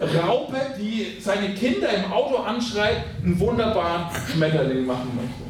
Raupe, 0.00 0.56
die 0.78 1.20
seine 1.20 1.54
Kinder 1.54 1.88
im 1.90 2.12
Auto 2.12 2.36
anschreit, 2.36 3.04
einen 3.22 3.38
wunderbaren 3.38 4.06
Schmetterling 4.32 4.86
machen 4.86 5.10
möchte. 5.16 5.48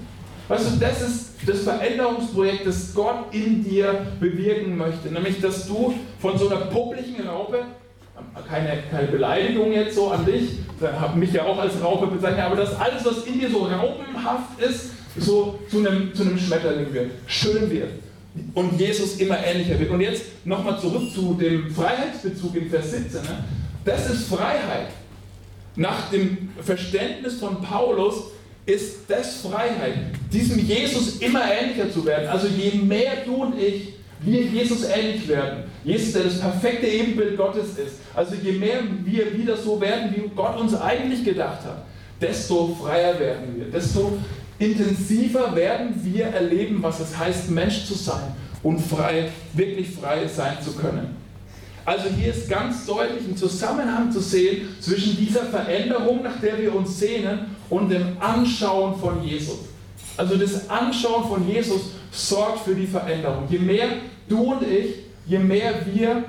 Weißt 0.49 0.75
du, 0.75 0.81
das 0.81 1.03
ist 1.03 1.29
das 1.47 1.61
Veränderungsprojekt, 1.61 2.67
das 2.67 2.95
Gott 2.95 3.33
in 3.33 3.63
dir 3.63 4.07
bewirken 4.19 4.77
möchte. 4.77 5.09
Nämlich, 5.09 5.41
dass 5.41 5.69
du 5.69 5.95
von 6.19 6.39
so 6.39 6.49
einer 6.49 6.67
poplichen 6.67 7.29
Raupe, 7.29 7.65
keine, 8.49 8.83
keine 8.91 9.09
Beleidigung 9.09 9.73
jetzt 9.73 9.95
so 9.95 10.09
an 10.09 10.25
dich, 10.25 10.59
habe 10.81 11.19
mich 11.19 11.33
ja 11.33 11.45
auch 11.45 11.59
als 11.59 11.81
Raupe 11.83 12.07
bezeichnet, 12.07 12.45
aber 12.45 12.57
dass 12.57 12.75
alles, 12.81 13.05
was 13.05 13.25
in 13.25 13.39
dir 13.39 13.51
so 13.51 13.59
raupenhaft 13.65 14.61
ist, 14.61 14.93
so 15.19 15.59
zu 15.71 15.79
einem, 15.79 16.15
zu 16.15 16.23
einem 16.23 16.39
Schmetterling 16.39 16.93
wird, 16.93 17.11
schön 17.27 17.71
wird 17.71 17.91
und 18.55 18.79
Jesus 18.81 19.17
immer 19.17 19.39
ähnlicher 19.45 19.79
wird. 19.79 19.91
Und 19.91 20.01
jetzt 20.01 20.25
nochmal 20.45 20.79
zurück 20.79 21.13
zu 21.13 21.35
dem 21.35 21.71
Freiheitsbezug 21.71 22.55
in 22.57 22.71
Vers 22.71 22.93
17. 22.93 23.23
Ne? 23.23 23.45
Das 23.89 24.11
ist 24.11 24.29
Freiheit. 24.29 24.89
Nach 25.75 26.11
dem 26.11 26.51
Verständnis 26.63 27.41
von 27.41 27.63
Paulus 27.63 28.17
ist 28.67 29.09
das 29.09 29.37
Freiheit, 29.37 29.95
diesem 30.31 30.59
Jesus 30.59 31.21
immer 31.21 31.41
ähnlicher 31.51 31.91
zu 31.91 32.05
werden. 32.05 32.29
Also 32.29 32.49
je 32.49 32.73
mehr 32.83 33.25
du 33.25 33.37
und 33.37 33.59
ich 33.59 33.95
wir 34.21 34.43
Jesus 34.43 34.85
ähnlich 34.85 35.27
werden, 35.29 35.65
Jesus, 35.85 36.13
der 36.13 36.25
das 36.25 36.41
perfekte 36.41 36.87
Ebenbild 36.87 37.37
Gottes 37.39 37.79
ist, 37.79 37.95
also 38.15 38.35
je 38.35 38.53
mehr 38.53 38.81
wir 39.05 39.33
wieder 39.39 39.57
so 39.57 39.81
werden, 39.81 40.13
wie 40.15 40.29
Gott 40.37 40.61
uns 40.61 40.75
eigentlich 40.75 41.25
gedacht 41.25 41.65
hat, 41.65 41.85
desto 42.21 42.75
freier 42.75 43.19
werden 43.19 43.55
wir, 43.57 43.67
desto 43.67 44.19
intensiver 44.59 45.55
werden 45.55 45.95
wir 46.03 46.27
erleben, 46.27 46.83
was 46.83 47.01
es 47.01 47.17
heißt, 47.17 47.49
Mensch 47.51 47.87
zu 47.87 47.95
sein 47.95 48.35
und 48.63 48.81
frei, 48.81 49.31
wirklich 49.55 49.89
frei 49.89 50.27
sein 50.27 50.59
zu 50.63 50.73
können. 50.73 51.17
Also 51.89 52.11
hier 52.11 52.35
ist 52.35 52.51
ganz 52.51 52.85
deutlich 52.85 53.27
ein 53.27 53.35
Zusammenhang 53.35 54.13
zu 54.13 54.21
sehen 54.21 54.69
zwischen 54.79 55.17
dieser 55.17 55.45
Veränderung, 55.47 56.23
nach 56.23 56.39
der 56.39 56.59
wir 56.59 56.75
uns 56.75 56.99
sehnen, 56.99 57.57
und 57.71 57.89
dem 57.89 58.21
Anschauen 58.21 58.95
von 59.01 59.25
Jesus. 59.25 59.61
Also 60.15 60.37
das 60.37 60.69
Anschauen 60.69 61.27
von 61.27 61.49
Jesus 61.49 61.93
sorgt 62.11 62.59
für 62.67 62.75
die 62.75 62.87
Veränderung. 62.87 63.45
Je 63.49 63.59
mehr 63.59 63.87
du 64.29 64.53
und 64.53 64.63
ich, 64.65 64.97
je 65.25 65.39
mehr 65.39 65.87
wir 65.87 66.25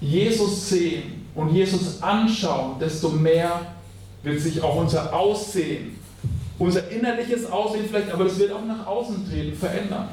Jesus 0.00 0.68
sehen 0.68 1.26
und 1.34 1.52
Jesus 1.52 2.00
anschauen, 2.00 2.78
desto 2.78 3.08
mehr 3.08 3.62
wird 4.22 4.40
sich 4.40 4.62
auch 4.62 4.76
unser 4.76 5.12
Aussehen 5.12 5.98
unser 6.58 6.88
innerliches 6.88 7.50
Aussehen 7.50 7.84
vielleicht, 7.88 8.12
aber 8.12 8.24
das 8.24 8.38
wird 8.38 8.52
auch 8.52 8.64
nach 8.64 8.86
außen 8.86 9.28
treten, 9.28 9.58
verändern. 9.58 10.08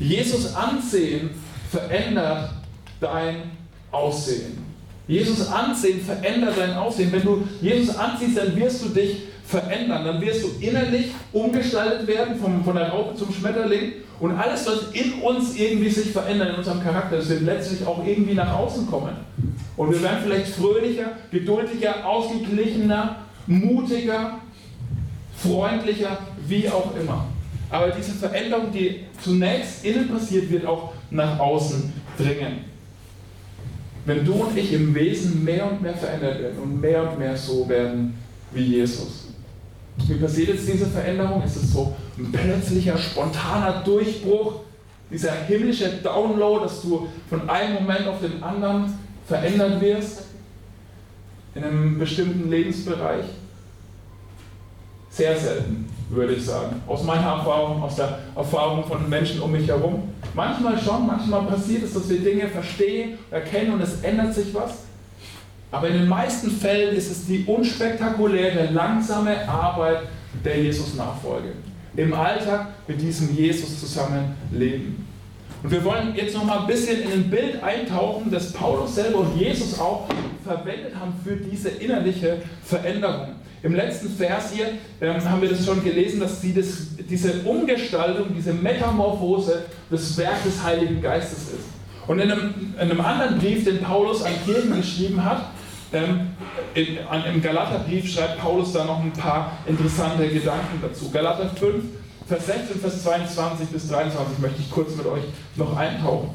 Jesus 0.00 0.54
ansehen 0.54 1.30
verändert 1.70 2.63
dein 3.04 3.36
Aussehen. 3.90 4.64
Jesus 5.06 5.46
ansehen 5.48 6.00
verändert 6.00 6.54
dein 6.56 6.74
Aussehen. 6.74 7.12
Wenn 7.12 7.22
du 7.22 7.46
Jesus 7.60 7.94
anziehst, 7.94 8.38
dann 8.38 8.56
wirst 8.56 8.82
du 8.82 8.88
dich 8.88 9.24
verändern. 9.46 10.04
Dann 10.04 10.20
wirst 10.20 10.42
du 10.42 10.48
innerlich 10.60 11.08
umgestaltet 11.32 12.06
werden, 12.06 12.36
vom, 12.36 12.64
von 12.64 12.74
der 12.74 12.88
Raupe 12.88 13.14
zum 13.14 13.32
Schmetterling. 13.32 13.92
Und 14.18 14.32
alles, 14.32 14.66
was 14.66 14.92
in 14.92 15.20
uns 15.20 15.56
irgendwie 15.56 15.90
sich 15.90 16.10
verändert, 16.10 16.50
in 16.50 16.54
unserem 16.56 16.82
Charakter, 16.82 17.16
das 17.16 17.28
wird 17.28 17.42
letztlich 17.42 17.86
auch 17.86 18.04
irgendwie 18.06 18.34
nach 18.34 18.54
außen 18.54 18.86
kommen. 18.86 19.14
Und 19.76 19.92
wir 19.92 20.02
werden 20.02 20.20
vielleicht 20.22 20.48
fröhlicher, 20.48 21.10
geduldiger, 21.30 22.06
ausgeglichener, 22.06 23.16
mutiger, 23.46 24.38
freundlicher, 25.36 26.18
wie 26.46 26.68
auch 26.70 26.96
immer. 26.96 27.26
Aber 27.68 27.90
diese 27.90 28.12
Veränderung, 28.12 28.70
die 28.72 29.00
zunächst 29.22 29.84
innen 29.84 30.08
passiert, 30.08 30.50
wird 30.50 30.64
auch 30.64 30.92
nach 31.10 31.38
außen 31.38 31.92
dringen. 32.16 32.73
Wenn 34.06 34.24
du 34.24 34.34
und 34.34 34.56
ich 34.56 34.72
im 34.72 34.94
Wesen 34.94 35.44
mehr 35.44 35.70
und 35.70 35.80
mehr 35.80 35.94
verändert 35.94 36.40
werden 36.40 36.58
und 36.58 36.80
mehr 36.80 37.10
und 37.10 37.18
mehr 37.18 37.36
so 37.36 37.68
werden 37.68 38.14
wie 38.52 38.62
Jesus. 38.62 39.28
Wie 40.06 40.14
passiert 40.14 40.48
jetzt 40.48 40.68
diese 40.68 40.86
Veränderung? 40.86 41.42
Ist 41.42 41.56
es 41.56 41.72
so 41.72 41.94
ein 42.18 42.30
plötzlicher, 42.30 42.98
spontaner 42.98 43.82
Durchbruch, 43.82 44.60
dieser 45.10 45.32
himmlische 45.32 45.88
Download, 46.02 46.64
dass 46.64 46.82
du 46.82 47.08
von 47.30 47.48
einem 47.48 47.74
Moment 47.74 48.06
auf 48.06 48.20
den 48.20 48.42
anderen 48.42 48.92
verändert 49.26 49.80
wirst 49.80 50.24
in 51.54 51.64
einem 51.64 51.98
bestimmten 51.98 52.50
Lebensbereich? 52.50 53.24
Sehr 55.08 55.38
selten, 55.38 55.88
würde 56.08 56.34
ich 56.34 56.44
sagen. 56.44 56.80
Aus 56.86 57.02
meiner 57.02 57.38
Erfahrung, 57.38 57.82
aus 57.82 57.96
der 57.96 58.18
Erfahrung 58.34 58.84
von 58.84 59.08
Menschen 59.08 59.40
um 59.40 59.52
mich 59.52 59.68
herum. 59.68 60.10
Manchmal 60.34 60.78
schon, 60.78 61.06
manchmal 61.06 61.42
passiert 61.42 61.84
es, 61.84 61.94
dass 61.94 62.08
wir 62.08 62.20
Dinge 62.20 62.48
verstehen, 62.48 63.18
erkennen 63.30 63.74
und 63.74 63.80
es 63.80 64.02
ändert 64.02 64.34
sich 64.34 64.52
was. 64.54 64.84
Aber 65.70 65.88
in 65.88 65.94
den 65.94 66.08
meisten 66.08 66.50
Fällen 66.50 66.94
ist 66.94 67.10
es 67.10 67.26
die 67.26 67.44
unspektakuläre, 67.44 68.70
langsame 68.72 69.48
Arbeit 69.48 70.02
der 70.44 70.62
Jesus-Nachfolge. 70.62 71.52
Im 71.96 72.12
Alltag 72.12 72.68
mit 72.86 73.00
diesem 73.00 73.34
Jesus 73.34 73.80
zusammenleben. 73.80 75.06
Und 75.62 75.70
wir 75.70 75.82
wollen 75.82 76.14
jetzt 76.14 76.34
noch 76.34 76.44
mal 76.44 76.60
ein 76.60 76.66
bisschen 76.66 77.02
in 77.02 77.12
ein 77.12 77.30
Bild 77.30 77.62
eintauchen, 77.62 78.30
das 78.30 78.52
Paulus 78.52 78.94
selber 78.94 79.20
und 79.20 79.36
Jesus 79.36 79.78
auch 79.78 80.06
verwendet 80.44 80.92
haben 80.94 81.14
für 81.24 81.36
diese 81.36 81.70
innerliche 81.70 82.42
Veränderung. 82.62 83.28
Im 83.64 83.74
letzten 83.74 84.10
Vers 84.10 84.52
hier 84.52 84.72
ähm, 85.00 85.24
haben 85.24 85.40
wir 85.40 85.48
das 85.48 85.64
schon 85.64 85.82
gelesen, 85.82 86.20
dass 86.20 86.42
sie 86.42 86.52
das, 86.52 86.96
diese 86.98 87.40
Umgestaltung, 87.44 88.26
diese 88.36 88.52
Metamorphose 88.52 89.64
das 89.90 90.18
Werk 90.18 90.44
des 90.44 90.62
Heiligen 90.62 91.00
Geistes 91.00 91.44
ist. 91.44 91.68
Und 92.06 92.18
in 92.18 92.30
einem, 92.30 92.74
in 92.74 92.90
einem 92.90 93.00
anderen 93.00 93.38
Brief, 93.38 93.64
den 93.64 93.80
Paulus 93.80 94.22
an 94.22 94.32
Kirchen 94.44 94.76
geschrieben 94.76 95.24
hat, 95.24 95.46
ähm, 95.94 96.32
in, 96.74 96.98
an, 97.08 97.24
im 97.24 97.40
Galaterbrief 97.40 98.12
schreibt 98.12 98.38
Paulus 98.38 98.74
da 98.74 98.84
noch 98.84 99.02
ein 99.02 99.12
paar 99.14 99.52
interessante 99.64 100.28
Gedanken 100.28 100.82
dazu. 100.82 101.10
Galater 101.10 101.48
5, 101.48 101.84
Vers 102.26 102.46
16, 102.46 102.80
Vers 102.80 103.02
22 103.02 103.68
bis 103.68 103.88
23 103.88 104.40
möchte 104.40 104.60
ich 104.60 104.70
kurz 104.70 104.94
mit 104.94 105.06
euch 105.06 105.24
noch 105.56 105.74
eintauchen. 105.74 106.32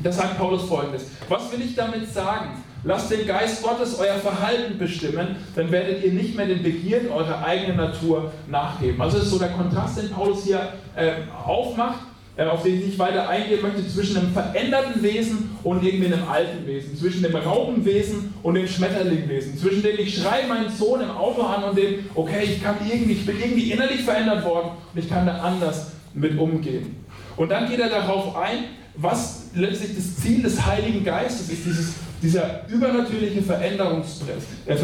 Da 0.00 0.12
sagt 0.12 0.36
Paulus 0.36 0.64
folgendes. 0.64 1.06
Was 1.26 1.50
will 1.52 1.62
ich 1.62 1.74
damit 1.74 2.12
sagen? 2.12 2.62
Lasst 2.84 3.10
den 3.10 3.26
Geist 3.26 3.62
Gottes 3.62 3.98
euer 3.98 4.16
Verhalten 4.16 4.78
bestimmen, 4.78 5.36
dann 5.54 5.70
werdet 5.70 6.02
ihr 6.04 6.12
nicht 6.12 6.36
mehr 6.36 6.46
den 6.46 6.62
Begierden 6.62 7.10
eurer 7.10 7.44
eigenen 7.44 7.76
Natur 7.76 8.32
nachgeben. 8.48 9.00
Also 9.02 9.18
ist 9.18 9.30
so 9.30 9.38
der 9.38 9.50
Kontrast, 9.50 9.98
den 10.00 10.10
Paulus 10.10 10.44
hier 10.44 10.72
äh, 10.96 11.12
aufmacht. 11.44 12.00
äh, 12.36 12.44
auf 12.44 12.62
den 12.62 12.78
ich 12.78 12.86
nicht 12.86 12.98
weiter 12.98 13.28
eingehen 13.28 13.60
möchte, 13.60 13.86
zwischen 13.86 14.16
einem 14.16 14.32
veränderten 14.32 15.02
Wesen 15.02 15.50
und 15.62 15.84
irgendwie 15.84 16.06
einem 16.06 16.26
alten 16.28 16.66
Wesen, 16.66 16.96
zwischen 16.96 17.22
dem 17.22 17.36
Raupenwesen 17.36 18.32
und 18.42 18.54
dem 18.54 18.66
Schmetterlingwesen, 18.66 19.58
zwischen 19.58 19.82
dem 19.82 19.98
ich 19.98 20.16
schreie 20.16 20.46
meinen 20.46 20.70
Sohn 20.70 21.02
im 21.02 21.10
Auto 21.10 21.42
an 21.42 21.64
und 21.64 21.76
dem, 21.76 22.06
okay, 22.14 22.44
ich 22.44 22.62
kann 22.62 22.76
irgendwie, 22.88 23.12
ich 23.12 23.26
bin 23.26 23.38
irgendwie 23.38 23.72
innerlich 23.72 24.02
verändert 24.02 24.44
worden 24.44 24.70
und 24.94 24.98
ich 24.98 25.08
kann 25.08 25.26
da 25.26 25.38
anders 25.38 25.92
mit 26.14 26.38
umgehen. 26.38 27.04
Und 27.36 27.50
dann 27.50 27.68
geht 27.68 27.80
er 27.80 27.90
darauf 27.90 28.36
ein, 28.36 28.64
was 28.96 29.50
letztlich 29.54 29.96
das 29.96 30.16
Ziel 30.16 30.42
des 30.42 30.64
Heiligen 30.64 31.04
Geistes 31.04 31.50
ist, 31.50 31.64
dieses, 31.66 31.94
dieser 32.22 32.68
übernatürliche 32.68 33.42
Veränderungsprozess. 33.42 34.44
Äh, 34.66 34.76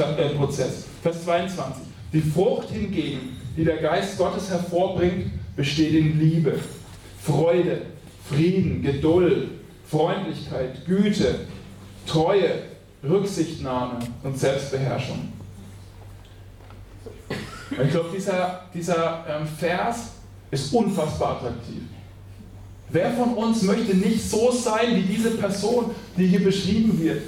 Vers 1.03 1.25
22. 1.25 1.83
Die 2.13 2.21
Frucht 2.21 2.71
hingegen, 2.71 3.37
die 3.57 3.65
der 3.65 3.79
Geist 3.79 4.17
Gottes 4.19 4.51
hervorbringt, 4.51 5.31
besteht 5.55 5.95
in 5.95 6.19
Liebe, 6.19 6.59
Freude, 7.23 7.83
Frieden, 8.29 8.83
Geduld, 8.83 9.49
Freundlichkeit, 9.89 10.85
Güte, 10.87 11.41
Treue, 12.07 12.63
Rücksichtnahme 13.03 13.99
und 14.23 14.39
Selbstbeherrschung. 14.39 15.33
Ich 17.71 17.91
glaube, 17.91 18.09
dieser, 18.15 18.63
dieser 18.73 19.25
ähm, 19.29 19.47
Vers 19.47 20.13
ist 20.51 20.73
unfassbar 20.73 21.37
attraktiv. 21.37 21.83
Wer 22.91 23.13
von 23.13 23.35
uns 23.35 23.63
möchte 23.63 23.97
nicht 23.97 24.29
so 24.29 24.51
sein 24.53 24.95
wie 24.95 25.03
diese 25.03 25.33
Person, 25.33 25.91
die 26.17 26.27
hier 26.27 26.45
beschrieben 26.45 26.99
wird? 27.01 27.23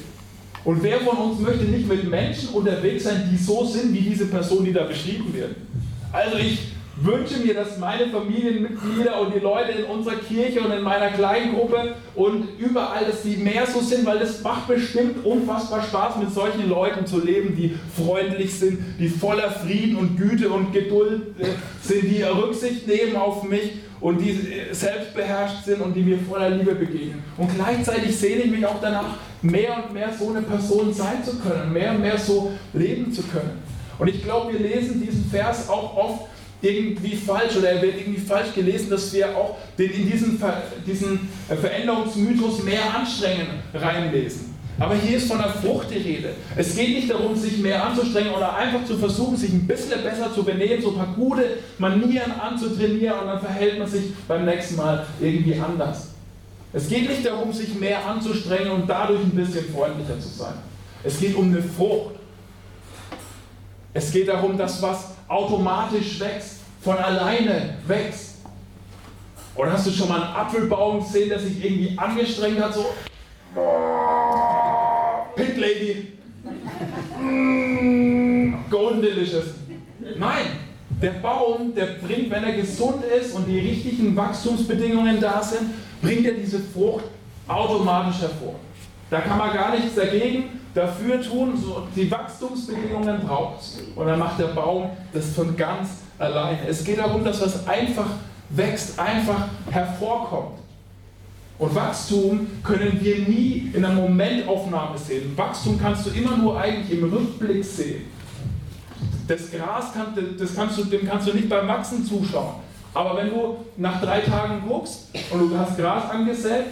Und 0.64 0.82
wer 0.82 1.00
von 1.00 1.16
uns 1.16 1.40
möchte 1.40 1.64
nicht 1.64 1.88
mit 1.88 2.08
Menschen 2.08 2.50
unterwegs 2.50 3.04
sein, 3.04 3.28
die 3.30 3.36
so 3.36 3.64
sind 3.64 3.92
wie 3.92 4.00
diese 4.00 4.26
Person, 4.26 4.64
die 4.64 4.72
da 4.72 4.84
beschrieben 4.84 5.32
wird? 5.32 5.56
Also 6.12 6.36
ich 6.38 6.72
wünsche 7.00 7.38
mir, 7.38 7.54
dass 7.54 7.78
meine 7.78 8.08
Familienmitglieder 8.08 9.20
und 9.20 9.34
die 9.34 9.38
Leute 9.38 9.72
in 9.72 9.84
unserer 9.84 10.16
Kirche 10.16 10.60
und 10.60 10.72
in 10.72 10.82
meiner 10.82 11.10
Kleingruppe 11.10 11.94
und 12.14 12.48
überall, 12.58 13.04
dass 13.04 13.22
die 13.22 13.36
mehr 13.36 13.66
so 13.66 13.80
sind, 13.80 14.04
weil 14.04 14.18
es 14.18 14.42
macht 14.42 14.66
bestimmt 14.66 15.24
unfassbar 15.24 15.82
Spaß, 15.82 16.16
mit 16.16 16.32
solchen 16.32 16.68
Leuten 16.68 17.06
zu 17.06 17.24
leben, 17.24 17.54
die 17.54 17.76
freundlich 17.96 18.58
sind, 18.58 18.78
die 18.98 19.08
voller 19.08 19.50
Frieden 19.50 19.96
und 19.96 20.16
Güte 20.16 20.48
und 20.48 20.72
Geduld 20.72 21.38
äh, 21.38 21.46
sind, 21.82 22.02
die 22.02 22.22
Rücksicht 22.22 22.86
nehmen 22.86 23.16
auf 23.16 23.44
mich 23.44 23.72
und 24.00 24.20
die 24.20 24.30
äh, 24.30 24.72
selbstbeherrscht 24.72 25.64
sind 25.64 25.80
und 25.80 25.94
die 25.94 26.02
mir 26.02 26.18
voller 26.18 26.50
Liebe 26.50 26.74
begegnen. 26.74 27.22
Und 27.36 27.54
gleichzeitig 27.54 28.16
sehne 28.16 28.42
ich 28.42 28.50
mich 28.50 28.66
auch 28.66 28.80
danach, 28.80 29.16
mehr 29.40 29.84
und 29.84 29.94
mehr 29.94 30.12
so 30.12 30.30
eine 30.30 30.42
Person 30.42 30.92
sein 30.92 31.22
zu 31.24 31.38
können, 31.38 31.72
mehr 31.72 31.92
und 31.92 32.00
mehr 32.00 32.18
so 32.18 32.52
leben 32.72 33.12
zu 33.12 33.22
können. 33.22 33.62
Und 33.98 34.08
ich 34.08 34.22
glaube, 34.22 34.52
wir 34.52 34.60
lesen 34.60 35.00
diesen 35.00 35.28
Vers 35.30 35.68
auch 35.68 35.96
oft 35.96 36.37
irgendwie 36.60 37.14
falsch 37.14 37.56
oder 37.56 37.70
er 37.70 37.82
wird 37.82 37.96
irgendwie 37.98 38.20
falsch 38.20 38.52
gelesen, 38.54 38.90
dass 38.90 39.12
wir 39.12 39.36
auch 39.36 39.56
den, 39.78 39.90
in 39.90 40.10
diesen, 40.10 40.42
diesen 40.86 41.28
äh, 41.48 41.54
Veränderungsmythos 41.54 42.62
mehr 42.64 42.82
anstrengen 42.94 43.46
reinlesen. 43.72 44.48
Aber 44.80 44.94
hier 44.94 45.16
ist 45.16 45.26
von 45.26 45.38
der 45.38 45.48
Frucht 45.48 45.88
die 45.90 45.98
Rede. 45.98 46.30
Es 46.56 46.76
geht 46.76 46.90
nicht 46.90 47.10
darum, 47.10 47.34
sich 47.34 47.58
mehr 47.58 47.84
anzustrengen 47.84 48.32
oder 48.32 48.54
einfach 48.54 48.84
zu 48.84 48.96
versuchen, 48.96 49.36
sich 49.36 49.52
ein 49.52 49.66
bisschen 49.66 50.02
besser 50.02 50.32
zu 50.32 50.44
benehmen, 50.44 50.80
so 50.80 50.90
ein 50.90 50.96
paar 50.96 51.14
gute 51.16 51.58
Manieren 51.78 52.32
anzutrainieren 52.32 53.20
und 53.20 53.26
dann 53.26 53.40
verhält 53.40 53.78
man 53.78 53.88
sich 53.88 54.14
beim 54.28 54.44
nächsten 54.44 54.76
Mal 54.76 55.04
irgendwie 55.20 55.58
anders. 55.58 56.10
Es 56.72 56.88
geht 56.88 57.08
nicht 57.08 57.26
darum, 57.26 57.52
sich 57.52 57.74
mehr 57.74 58.06
anzustrengen 58.06 58.70
und 58.70 58.88
dadurch 58.88 59.20
ein 59.20 59.30
bisschen 59.30 59.64
freundlicher 59.74 60.20
zu 60.20 60.28
sein. 60.28 60.54
Es 61.02 61.18
geht 61.18 61.34
um 61.34 61.46
eine 61.46 61.62
Frucht. 61.62 62.16
Es 63.94 64.12
geht 64.12 64.28
darum, 64.28 64.56
dass 64.56 64.80
was 64.80 65.17
automatisch 65.28 66.18
wächst, 66.20 66.60
von 66.80 66.96
alleine 66.96 67.74
wächst. 67.86 68.36
Oder 69.54 69.72
hast 69.72 69.86
du 69.86 69.90
schon 69.90 70.08
mal 70.08 70.22
einen 70.22 70.34
Apfelbaum 70.34 71.00
gesehen, 71.00 71.28
der 71.28 71.38
sich 71.38 71.62
irgendwie 71.62 71.98
angestrengt 71.98 72.60
hat, 72.60 72.74
so 72.74 72.86
Pit 75.34 75.56
Lady, 75.56 76.12
mm, 77.20 78.54
Golden 78.70 79.02
Delicious. 79.02 79.46
Nein, 80.16 80.46
der 81.02 81.10
Baum, 81.10 81.74
der 81.74 81.86
bringt, 81.86 82.30
wenn 82.30 82.44
er 82.44 82.52
gesund 82.52 83.04
ist 83.04 83.34
und 83.34 83.46
die 83.46 83.58
richtigen 83.58 84.16
Wachstumsbedingungen 84.16 85.20
da 85.20 85.42
sind, 85.42 85.70
bringt 86.02 86.26
er 86.26 86.34
diese 86.34 86.60
Frucht 86.60 87.04
automatisch 87.46 88.20
hervor. 88.20 88.54
Da 89.10 89.20
kann 89.20 89.38
man 89.38 89.54
gar 89.54 89.74
nichts 89.74 89.94
dagegen 89.94 90.60
dafür 90.74 91.20
tun, 91.22 91.56
so 91.56 91.86
die 91.96 92.10
Wachstumsbedingungen 92.10 93.20
braucht 93.20 93.60
Und 93.96 94.06
dann 94.06 94.18
macht 94.18 94.38
der 94.38 94.48
Baum 94.48 94.90
das 95.12 95.32
von 95.34 95.56
ganz 95.56 95.88
alleine. 96.18 96.58
Es 96.68 96.84
geht 96.84 96.98
darum, 96.98 97.24
dass 97.24 97.40
was 97.40 97.66
einfach 97.66 98.06
wächst, 98.50 98.98
einfach 98.98 99.48
hervorkommt. 99.70 100.58
Und 101.58 101.74
Wachstum 101.74 102.46
können 102.62 102.98
wir 103.00 103.18
nie 103.20 103.72
in 103.74 103.84
einer 103.84 103.94
Momentaufnahme 103.94 104.96
sehen. 104.96 105.36
Wachstum 105.36 105.78
kannst 105.80 106.06
du 106.06 106.10
immer 106.10 106.36
nur 106.36 106.60
eigentlich 106.60 106.98
im 106.98 107.10
Rückblick 107.12 107.64
sehen. 107.64 108.04
Das 109.26 109.50
Gras, 109.50 109.92
kann, 109.92 110.14
das 110.38 110.54
kannst 110.54 110.78
du, 110.78 110.84
dem 110.84 111.06
kannst 111.06 111.26
du 111.26 111.34
nicht 111.34 111.48
beim 111.48 111.66
Wachsen 111.66 112.04
zuschauen. 112.04 112.54
Aber 112.94 113.16
wenn 113.16 113.30
du 113.30 113.56
nach 113.76 114.00
drei 114.00 114.20
Tagen 114.20 114.62
guckst 114.66 115.08
und 115.30 115.50
du 115.50 115.58
hast 115.58 115.76
Gras 115.76 116.10
angesät, 116.10 116.66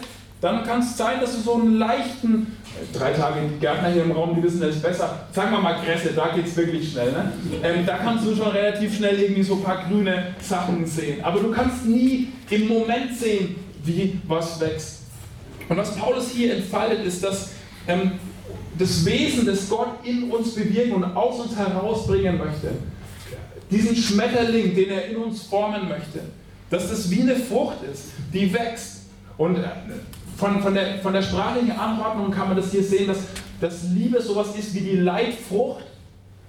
dann 0.47 0.65
kann 0.65 0.81
es 0.81 0.97
sein, 0.97 1.21
dass 1.21 1.35
du 1.35 1.41
so 1.41 1.55
einen 1.55 1.77
leichten, 1.77 2.57
drei 2.93 3.13
Tage 3.13 3.41
Gärtner 3.61 3.89
hier 3.89 4.05
im 4.05 4.13
Raum, 4.13 4.37
die 4.37 4.43
wissen 4.45 4.61
das 4.61 4.77
besser, 4.77 5.27
sagen 5.33 5.51
wir 5.51 5.59
mal 5.59 5.81
Kresse, 5.85 6.13
da 6.15 6.29
geht 6.29 6.47
es 6.47 6.57
wirklich 6.57 6.93
schnell. 6.93 7.11
Ne? 7.11 7.33
Ähm, 7.65 7.85
da 7.85 7.99
kannst 7.99 8.25
du 8.25 8.37
schon 8.37 8.49
relativ 8.49 8.97
schnell 8.97 9.19
irgendwie 9.19 9.43
so 9.43 9.55
ein 9.55 9.63
paar 9.65 9.85
grüne 9.89 10.35
Sachen 10.41 10.87
sehen. 10.87 11.25
Aber 11.25 11.41
du 11.41 11.51
kannst 11.51 11.85
nie 11.87 12.29
im 12.49 12.69
Moment 12.69 13.17
sehen, 13.19 13.57
wie 13.83 14.21
was 14.29 14.61
wächst. 14.61 15.01
Und 15.69 15.77
was 15.79 15.97
Paulus 15.97 16.31
hier 16.31 16.55
entfaltet, 16.55 17.05
ist, 17.05 17.25
dass 17.25 17.51
ähm, 17.89 18.13
das 18.79 19.05
Wesen, 19.05 19.47
das 19.47 19.69
Gott 19.69 20.05
in 20.05 20.31
uns 20.31 20.55
bewirken 20.55 20.93
und 20.93 21.05
aus 21.17 21.41
uns 21.41 21.57
herausbringen 21.57 22.39
möchte, 22.39 22.71
diesen 23.69 23.97
Schmetterling, 23.97 24.77
den 24.77 24.91
er 24.91 25.09
in 25.09 25.17
uns 25.17 25.43
formen 25.43 25.89
möchte, 25.89 26.21
dass 26.71 26.89
das 26.89 27.11
wie 27.11 27.23
eine 27.23 27.35
Frucht 27.35 27.79
ist, 27.93 28.11
die 28.33 28.53
wächst. 28.53 29.07
Und 29.37 29.57
äh, 29.57 29.69
von, 30.37 30.63
von, 30.63 30.75
der, 30.75 30.99
von 30.99 31.13
der 31.13 31.23
sprachlichen 31.23 31.73
Anordnung 31.73 32.31
kann 32.31 32.49
man 32.49 32.57
das 32.57 32.71
hier 32.71 32.83
sehen, 32.83 33.09
dass, 33.09 33.19
dass 33.61 33.85
Liebe 33.85 34.21
sowas 34.21 34.49
ist 34.57 34.75
wie 34.75 34.81
die 34.81 34.97
Leitfrucht 34.97 35.85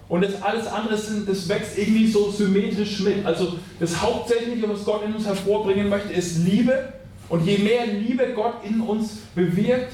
und 0.10 0.24
das 0.24 0.42
alles 0.42 0.68
andere 0.68 0.98
sind, 0.98 1.28
das 1.28 1.48
wächst 1.50 1.78
irgendwie 1.78 2.08
so 2.08 2.32
symmetrisch 2.32 3.00
mit. 3.02 3.26
Also 3.26 3.54
das 3.80 4.02
Hauptsächliche, 4.02 4.70
was 4.70 4.84
Gott 4.84 5.04
in 5.06 5.14
uns 5.14 5.26
hervorbringen 5.26 5.90
möchte, 5.90 6.14
ist 6.14 6.40
Liebe. 6.40 6.94
Und 7.30 7.46
je 7.46 7.58
mehr 7.58 7.86
Liebe 7.88 8.28
Gott 8.34 8.64
in 8.64 8.80
uns 8.80 9.18
bewirkt, 9.36 9.92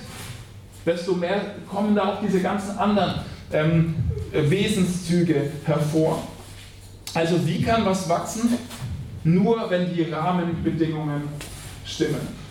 desto 0.86 1.14
mehr 1.14 1.56
kommen 1.70 1.96
da 1.96 2.14
auch 2.14 2.22
diese 2.22 2.42
ganzen 2.42 2.78
anderen 2.78 3.22
ähm, 3.52 3.96
Wesenszüge 4.32 5.50
hervor. 5.66 6.22
Also 7.16 7.46
wie 7.48 7.62
kann 7.64 7.86
was 7.86 8.08
wachsen? 8.08 8.58
Nur 9.24 9.68
wenn 9.70 9.94
die 9.94 10.04
Rahmenbedingungen 10.04 11.24
stimmen 11.86 12.43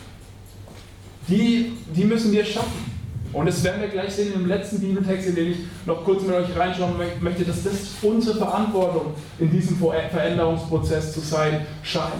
die, 1.29 1.73
die 1.95 2.05
müssen 2.05 2.33
wir 2.33 2.45
schaffen. 2.45 2.93
Und 3.33 3.47
das 3.47 3.65
werden 3.65 3.81
wir 3.81 3.89
gleich 3.89 4.13
sehen 4.13 4.35
im 4.35 4.47
letzten 4.47 4.81
Bibeltext, 4.81 5.29
in 5.29 5.35
den 5.35 5.53
ich 5.53 5.57
noch 5.87 6.05
kurz 6.05 6.23
mit 6.23 6.35
euch 6.35 6.55
reinschauen 6.55 6.93
möchte, 7.21 7.45
dass 7.45 7.65
das 7.65 7.95
unsere 8.03 8.37
Verantwortung 8.37 9.15
in 9.39 9.51
diesem 9.51 9.79
Veränderungsprozess 9.79 11.15
zu 11.15 11.21
sein 11.21 11.67
scheint. 11.83 12.13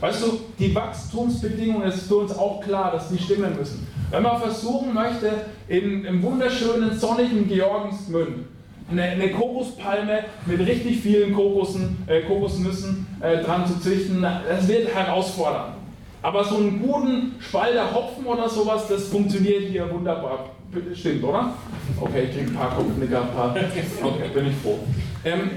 Weißt 0.00 0.22
du, 0.22 0.40
die 0.58 0.74
Wachstumsbedingungen 0.74 1.88
ist 1.88 2.06
für 2.06 2.16
uns 2.16 2.32
auch 2.32 2.60
klar, 2.60 2.92
dass 2.92 3.08
die 3.10 3.18
stimmen 3.18 3.56
müssen. 3.58 3.86
Wenn 4.10 4.22
man 4.22 4.40
versuchen 4.40 4.94
möchte, 4.94 5.30
in, 5.68 6.04
im 6.04 6.22
wunderschönen 6.22 6.98
sonnigen 6.98 7.48
Georgensmünd 7.48 8.46
eine, 8.90 9.02
eine 9.02 9.30
Kokospalme 9.30 10.24
mit 10.46 10.60
richtig 10.60 11.00
vielen 11.00 11.34
Kokosen, 11.34 11.98
äh, 12.06 12.22
Kokosnüssen 12.22 13.06
äh, 13.20 13.42
dran 13.42 13.66
zu 13.66 13.78
züchten, 13.80 14.22
das 14.22 14.66
wird 14.68 14.94
herausfordernd. 14.94 15.74
Aber 16.22 16.44
so 16.44 16.56
einen 16.56 16.82
guten 16.82 17.36
Spalter 17.40 17.94
Hopfen 17.94 18.26
oder 18.26 18.48
sowas, 18.48 18.86
das 18.88 19.08
funktioniert 19.08 19.62
hier 19.62 19.90
wunderbar. 19.90 20.50
Stimmt, 20.94 21.24
oder? 21.24 21.54
Okay, 22.00 22.24
ich 22.28 22.36
kriege 22.36 22.50
ein 22.50 22.54
paar 22.54 22.76
Kopfnicker, 22.76 23.22
ein 23.22 23.34
paar. 23.34 23.56
Okay, 24.02 24.30
bin 24.32 24.46
ich 24.46 24.56
froh. 24.56 24.78
Ähm, 25.24 25.50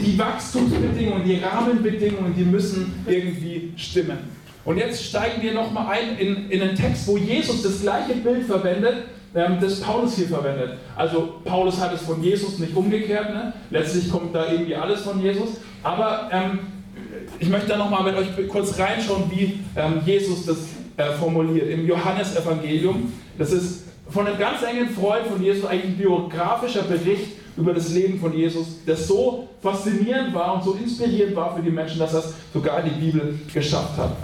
die 0.00 0.18
Wachstumsbedingungen, 0.18 1.24
die 1.24 1.40
Rahmenbedingungen, 1.40 2.34
die 2.34 2.44
müssen 2.44 3.04
irgendwie 3.06 3.72
stimmen. 3.76 4.18
Und 4.64 4.78
jetzt 4.78 5.04
steigen 5.04 5.42
wir 5.42 5.52
nochmal 5.54 5.86
ein 5.88 6.18
in, 6.18 6.50
in 6.50 6.62
einen 6.62 6.76
Text, 6.76 7.06
wo 7.08 7.16
Jesus 7.16 7.62
das 7.62 7.82
gleiche 7.82 8.14
Bild 8.14 8.46
verwendet, 8.46 9.04
ähm, 9.34 9.58
das 9.60 9.80
Paulus 9.80 10.16
hier 10.16 10.28
verwendet. 10.28 10.78
Also 10.96 11.40
Paulus 11.44 11.80
hat 11.80 11.92
es 11.92 12.02
von 12.02 12.22
Jesus 12.22 12.58
nicht 12.58 12.74
umgekehrt, 12.74 13.30
ne? 13.30 13.52
letztlich 13.70 14.10
kommt 14.10 14.34
da 14.34 14.50
irgendwie 14.50 14.74
alles 14.74 15.02
von 15.02 15.20
Jesus. 15.20 15.60
Aber 15.82 16.28
ähm, 16.32 16.60
ich 17.38 17.48
möchte 17.48 17.68
da 17.68 17.76
nochmal 17.76 18.04
mit 18.04 18.16
euch 18.16 18.48
kurz 18.48 18.78
reinschauen, 18.78 19.30
wie 19.30 19.60
ähm, 19.76 20.00
Jesus 20.04 20.46
das 20.46 20.58
äh, 20.96 21.12
formuliert. 21.12 21.70
Im 21.70 21.86
Johannesevangelium, 21.86 23.12
das 23.38 23.52
ist 23.52 23.84
von 24.10 24.26
einem 24.26 24.38
ganz 24.38 24.62
engen 24.62 24.90
Freund 24.90 25.26
von 25.26 25.42
Jesus 25.42 25.64
eigentlich 25.64 25.92
ein 25.92 25.98
biografischer 25.98 26.82
Bericht 26.82 27.32
über 27.56 27.74
das 27.74 27.90
Leben 27.90 28.18
von 28.18 28.32
Jesus, 28.32 28.66
das 28.86 29.06
so 29.06 29.48
faszinierend 29.60 30.32
war 30.34 30.54
und 30.54 30.64
so 30.64 30.72
inspirierend 30.74 31.36
war 31.36 31.56
für 31.56 31.62
die 31.62 31.70
Menschen, 31.70 31.98
dass 31.98 32.14
es 32.14 32.34
sogar 32.52 32.82
die 32.82 32.90
Bibel 32.90 33.38
geschafft 33.52 33.96
hat. 33.96 34.16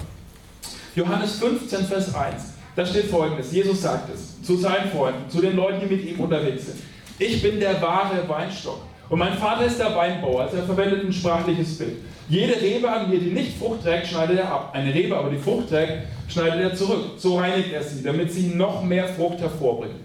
Johannes 0.95 1.39
15, 1.39 1.85
Vers 1.85 2.15
1. 2.15 2.43
Da 2.75 2.85
steht 2.85 3.05
folgendes: 3.05 3.51
Jesus 3.51 3.81
sagt 3.81 4.09
es 4.13 4.41
zu 4.41 4.57
seinen 4.57 4.89
Freunden, 4.89 5.29
zu 5.29 5.41
den 5.41 5.55
Leuten, 5.55 5.81
die 5.81 5.95
mit 5.95 6.05
ihm 6.05 6.19
unterwegs 6.19 6.65
sind. 6.65 6.79
Ich 7.19 7.41
bin 7.41 7.59
der 7.59 7.81
wahre 7.81 8.27
Weinstock 8.27 8.81
und 9.09 9.19
mein 9.19 9.37
Vater 9.37 9.65
ist 9.65 9.79
der 9.79 9.95
Weinbauer. 9.95 10.41
Also 10.43 10.57
er 10.57 10.63
verwendet 10.63 11.05
ein 11.05 11.13
sprachliches 11.13 11.77
Bild. 11.77 11.97
Jede 12.27 12.59
Rebe 12.59 12.89
an 12.89 13.09
mir, 13.09 13.19
die 13.19 13.31
nicht 13.31 13.57
Frucht 13.57 13.83
trägt, 13.83 14.07
schneidet 14.07 14.39
er 14.39 14.51
ab. 14.51 14.71
Eine 14.73 14.93
Rebe 14.93 15.15
aber, 15.15 15.29
die 15.29 15.37
Frucht 15.37 15.69
trägt, 15.69 16.07
schneidet 16.27 16.59
er 16.59 16.75
zurück. 16.75 17.11
So 17.17 17.37
reinigt 17.37 17.71
er 17.71 17.83
sie, 17.83 18.03
damit 18.03 18.31
sie 18.31 18.47
noch 18.47 18.83
mehr 18.83 19.07
Frucht 19.07 19.39
hervorbringt. 19.39 19.95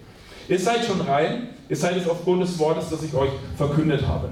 Ihr 0.49 0.59
seid 0.59 0.85
schon 0.85 1.01
rein, 1.01 1.49
ihr 1.69 1.77
seid 1.77 1.97
es 1.97 2.09
aufgrund 2.09 2.43
des 2.43 2.59
Wortes, 2.59 2.91
das 2.91 3.03
ich 3.03 3.15
euch 3.15 3.31
verkündet 3.57 4.07
habe. 4.07 4.29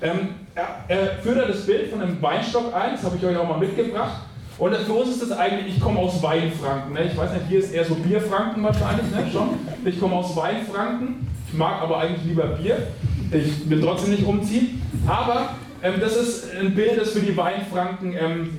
Ähm, 0.00 0.30
er, 0.54 0.84
er 0.88 1.06
führt 1.22 1.48
das 1.48 1.66
Bild 1.66 1.90
von 1.90 2.00
einem 2.00 2.20
Weinstock 2.20 2.74
ein, 2.74 2.92
das 2.92 3.04
habe 3.04 3.16
ich 3.16 3.24
euch 3.24 3.36
auch 3.36 3.48
mal 3.48 3.58
mitgebracht. 3.58 4.22
Und 4.58 4.74
für 4.74 4.92
uns 4.92 5.10
ist 5.10 5.22
das 5.22 5.38
eigentlich, 5.38 5.76
ich 5.76 5.80
komme 5.80 6.00
aus 6.00 6.20
Weinfranken. 6.20 6.92
Ne? 6.92 7.04
Ich 7.04 7.16
weiß 7.16 7.32
nicht, 7.32 7.44
hier 7.48 7.60
ist 7.60 7.72
eher 7.72 7.84
so 7.84 7.94
Bierfranken 7.94 8.62
wahrscheinlich, 8.64 9.08
ne? 9.12 9.24
schon. 9.30 9.50
Ich 9.84 10.00
komme 10.00 10.16
aus 10.16 10.34
Weinfranken, 10.34 11.28
ich 11.46 11.56
mag 11.56 11.80
aber 11.80 11.98
eigentlich 11.98 12.24
lieber 12.24 12.46
Bier. 12.46 12.88
Ich 13.30 13.70
will 13.70 13.80
trotzdem 13.80 14.10
nicht 14.10 14.24
umziehen. 14.24 14.82
Aber 15.06 15.50
das 15.82 16.16
ist 16.16 16.56
ein 16.56 16.74
Bild, 16.74 17.00
das 17.00 17.10
für 17.10 17.20
die 17.20 17.36
Weinfranken 17.36 18.14
ähm, 18.18 18.58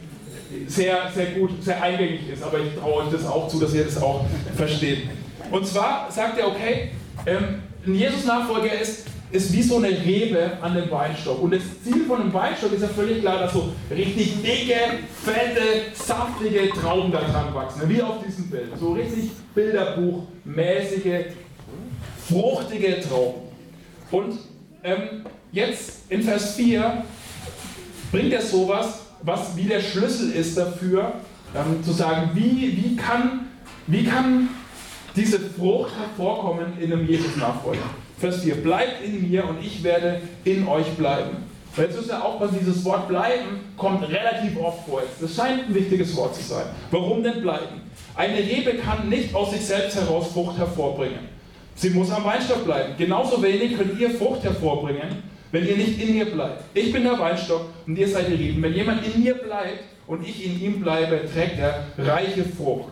sehr, 0.68 1.12
sehr 1.14 1.28
gut, 1.28 1.64
sehr 1.64 1.82
eingängig 1.82 2.30
ist. 2.32 2.44
Aber 2.44 2.60
ich 2.60 2.76
traue 2.76 3.04
euch 3.04 3.12
das 3.12 3.26
auch 3.26 3.48
zu, 3.48 3.60
dass 3.60 3.74
ihr 3.74 3.84
das 3.84 4.02
auch 4.02 4.26
versteht. 4.56 5.10
Und 5.52 5.68
zwar 5.68 6.12
sagt 6.12 6.40
er, 6.40 6.48
okay, 6.48 6.92
ähm, 7.26 7.62
ein 7.86 7.96
Jesus-Nachfolger 7.96 8.80
ist, 8.80 9.06
ist 9.32 9.54
wie 9.54 9.62
so 9.62 9.78
eine 9.78 9.90
Rebe 9.90 10.58
an 10.62 10.74
dem 10.74 10.90
Weinstock. 10.90 11.42
Und 11.42 11.54
das 11.54 11.62
Ziel 11.84 12.06
von 12.06 12.22
einem 12.22 12.34
Weinstock 12.34 12.74
ist 12.74 12.82
ja 12.82 12.88
völlig 12.88 13.22
klar, 13.22 13.40
dass 13.40 13.54
so 13.54 13.74
richtig 13.92 14.42
dicke, 14.42 14.80
fette, 15.24 15.94
saftige 15.94 16.70
Trauben 16.70 17.12
da 17.12 17.20
dran 17.22 17.54
wachsen. 17.54 17.88
Wie 17.88 18.02
auf 18.02 18.24
diesem 18.26 18.50
Bild. 18.50 18.70
So 18.80 18.94
richtig 18.94 19.30
Bilderbuchmäßige, 19.54 21.34
fruchtige 22.28 23.02
Trauben. 23.02 23.42
Und 24.12 24.40
ähm, 24.84 25.26
jetzt 25.52 26.04
in 26.10 26.24
Vers 26.24 26.56
4 26.56 27.04
bringt 28.12 28.34
er 28.34 28.42
sowas, 28.42 29.02
was 29.22 29.56
wie 29.56 29.66
der 29.66 29.82
Schlüssel 29.82 30.32
ist 30.32 30.58
dafür, 30.58 31.14
ähm, 31.56 31.84
zu 31.84 31.92
sagen, 31.92 32.32
wie, 32.34 32.78
wie, 32.78 32.96
kann, 32.96 33.48
wie 33.88 34.06
kann 34.06 34.50
diese 35.16 35.40
Frucht 35.40 35.92
hervorkommen 35.98 36.80
in 36.80 36.94
einem 36.94 37.08
Jesus-Nachfolger. 37.08 37.84
Vers 38.18 38.44
4, 38.44 38.56
bleibt 38.56 39.04
in 39.04 39.30
mir 39.30 39.48
und 39.48 39.64
ich 39.64 39.84
werde 39.84 40.22
in 40.44 40.68
euch 40.68 40.88
bleiben. 40.92 41.38
Weil 41.76 41.86
jetzt 41.86 41.98
müsst 41.98 42.10
ihr 42.10 42.24
aufpassen, 42.24 42.58
dieses 42.60 42.84
Wort 42.84 43.08
bleiben 43.08 43.60
kommt 43.78 44.04
relativ 44.10 44.60
oft 44.60 44.88
vor. 44.88 45.02
Das 45.22 45.36
scheint 45.36 45.68
ein 45.68 45.76
wichtiges 45.76 46.16
Wort 46.16 46.36
zu 46.36 46.44
sein. 46.44 46.66
Warum 46.92 47.24
denn 47.24 47.42
bleiben? 47.42 47.82
Eine 48.16 48.38
Rebe 48.38 48.76
kann 48.76 49.08
nicht 49.08 49.34
aus 49.34 49.52
sich 49.52 49.62
selbst 49.62 49.96
heraus 49.96 50.28
Frucht 50.34 50.58
hervorbringen. 50.58 51.39
Sie 51.80 51.92
muss 51.92 52.12
am 52.12 52.26
Weinstock 52.26 52.66
bleiben. 52.66 52.96
Genauso 52.98 53.42
wenig 53.42 53.78
könnt 53.78 53.98
ihr 53.98 54.10
Frucht 54.10 54.44
hervorbringen, 54.44 55.24
wenn 55.54 55.66
ihr 55.66 55.78
nicht 55.78 56.02
in 56.02 56.14
mir 56.14 56.26
bleibt. 56.26 56.62
Ich 56.74 56.92
bin 56.92 57.04
der 57.04 57.18
Weinstock 57.18 57.68
und 57.88 57.98
ihr 57.98 58.06
seid 58.06 58.28
die 58.28 58.34
Reben. 58.34 58.62
Wenn 58.62 58.74
jemand 58.74 59.08
in 59.08 59.24
mir 59.24 59.36
bleibt 59.36 59.86
und 60.06 60.28
ich 60.28 60.46
in 60.46 60.62
ihm 60.62 60.82
bleibe, 60.82 61.22
trägt 61.34 61.58
er 61.58 61.86
reiche 61.98 62.44
Frucht. 62.44 62.90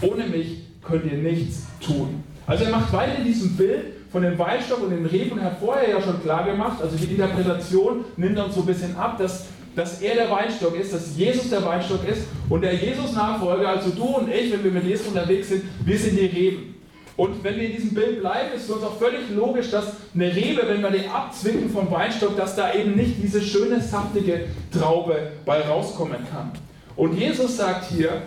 Ohne 0.00 0.24
mich 0.26 0.62
könnt 0.82 1.04
ihr 1.04 1.18
nichts 1.18 1.66
tun. 1.84 2.24
Also 2.46 2.64
er 2.64 2.70
macht 2.70 2.90
weiter 2.94 3.18
in 3.18 3.26
diesem 3.26 3.58
Bild 3.58 3.92
von 4.10 4.22
dem 4.22 4.38
Weinstock 4.38 4.82
und 4.82 4.90
den 4.90 5.04
Reben. 5.04 5.38
Er 5.38 5.44
hat 5.44 5.58
vorher 5.60 5.90
ja 5.90 6.00
schon 6.00 6.22
klar 6.22 6.46
gemacht, 6.46 6.80
also 6.80 6.96
die 6.96 7.04
Interpretation 7.04 8.06
nimmt 8.16 8.38
uns 8.38 8.54
so 8.54 8.62
ein 8.62 8.66
bisschen 8.66 8.96
ab, 8.96 9.18
dass, 9.18 9.48
dass 9.76 10.00
er 10.00 10.14
der 10.14 10.30
Weinstock 10.30 10.80
ist, 10.80 10.94
dass 10.94 11.14
Jesus 11.14 11.50
der 11.50 11.62
Weinstock 11.62 12.08
ist 12.08 12.22
und 12.48 12.62
der 12.62 12.72
Jesus-Nachfolger, 12.72 13.68
also 13.68 13.90
du 13.90 14.04
und 14.04 14.30
ich, 14.32 14.50
wenn 14.50 14.64
wir 14.64 14.70
mit 14.70 14.84
Jesus 14.84 15.08
unterwegs 15.08 15.50
sind, 15.50 15.64
wir 15.84 15.98
sind 15.98 16.18
die 16.18 16.24
Reben. 16.24 16.73
Und 17.16 17.44
wenn 17.44 17.56
wir 17.56 17.66
in 17.66 17.76
diesem 17.76 17.94
Bild 17.94 18.20
bleiben, 18.20 18.54
ist 18.56 18.64
es 18.64 18.70
uns 18.70 18.82
auch 18.82 18.98
völlig 18.98 19.30
logisch, 19.34 19.70
dass 19.70 19.86
eine 20.14 20.34
Rebe, 20.34 20.62
wenn 20.66 20.82
wir 20.82 20.90
die 20.90 21.06
abzwicken 21.06 21.70
vom 21.70 21.90
Weinstock, 21.90 22.36
dass 22.36 22.56
da 22.56 22.74
eben 22.74 22.96
nicht 22.96 23.22
diese 23.22 23.40
schöne, 23.40 23.80
saftige 23.80 24.46
Traube 24.72 25.32
bei 25.44 25.60
rauskommen 25.60 26.18
kann. 26.32 26.50
Und 26.96 27.16
Jesus 27.16 27.56
sagt 27.56 27.90
hier, 27.90 28.22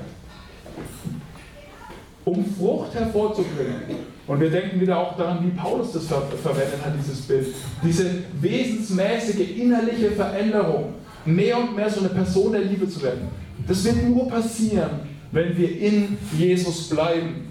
um 2.24 2.46
Frucht 2.58 2.94
hervorzubringen, 2.94 4.08
und 4.28 4.42
wir 4.42 4.50
denken 4.50 4.82
wieder 4.82 4.98
auch 4.98 5.16
daran, 5.16 5.40
wie 5.46 5.58
Paulus 5.58 5.94
das 5.94 6.06
ver 6.06 6.22
verwendet 6.44 6.80
hat, 6.84 6.94
dieses 7.00 7.22
Bild, 7.22 7.48
diese 7.82 8.10
wesensmäßige 8.42 9.58
innerliche 9.58 10.12
Veränderung, 10.12 10.96
mehr 11.26 11.58
und 11.58 11.76
mehr 11.76 11.90
so 11.90 12.02
eine 12.02 12.10
Person 12.10 12.52
der 12.52 12.62
Liebe 12.62 12.90
zu 12.90 13.02
werden. 13.02 13.30
Das 13.66 13.84
wird 13.86 14.04
nur 14.04 14.28
passieren, 14.28 14.90
wenn 15.32 15.58
wir 15.58 15.80
in 15.80 16.18
Jesus 16.38 16.90
bleiben. 16.90 17.47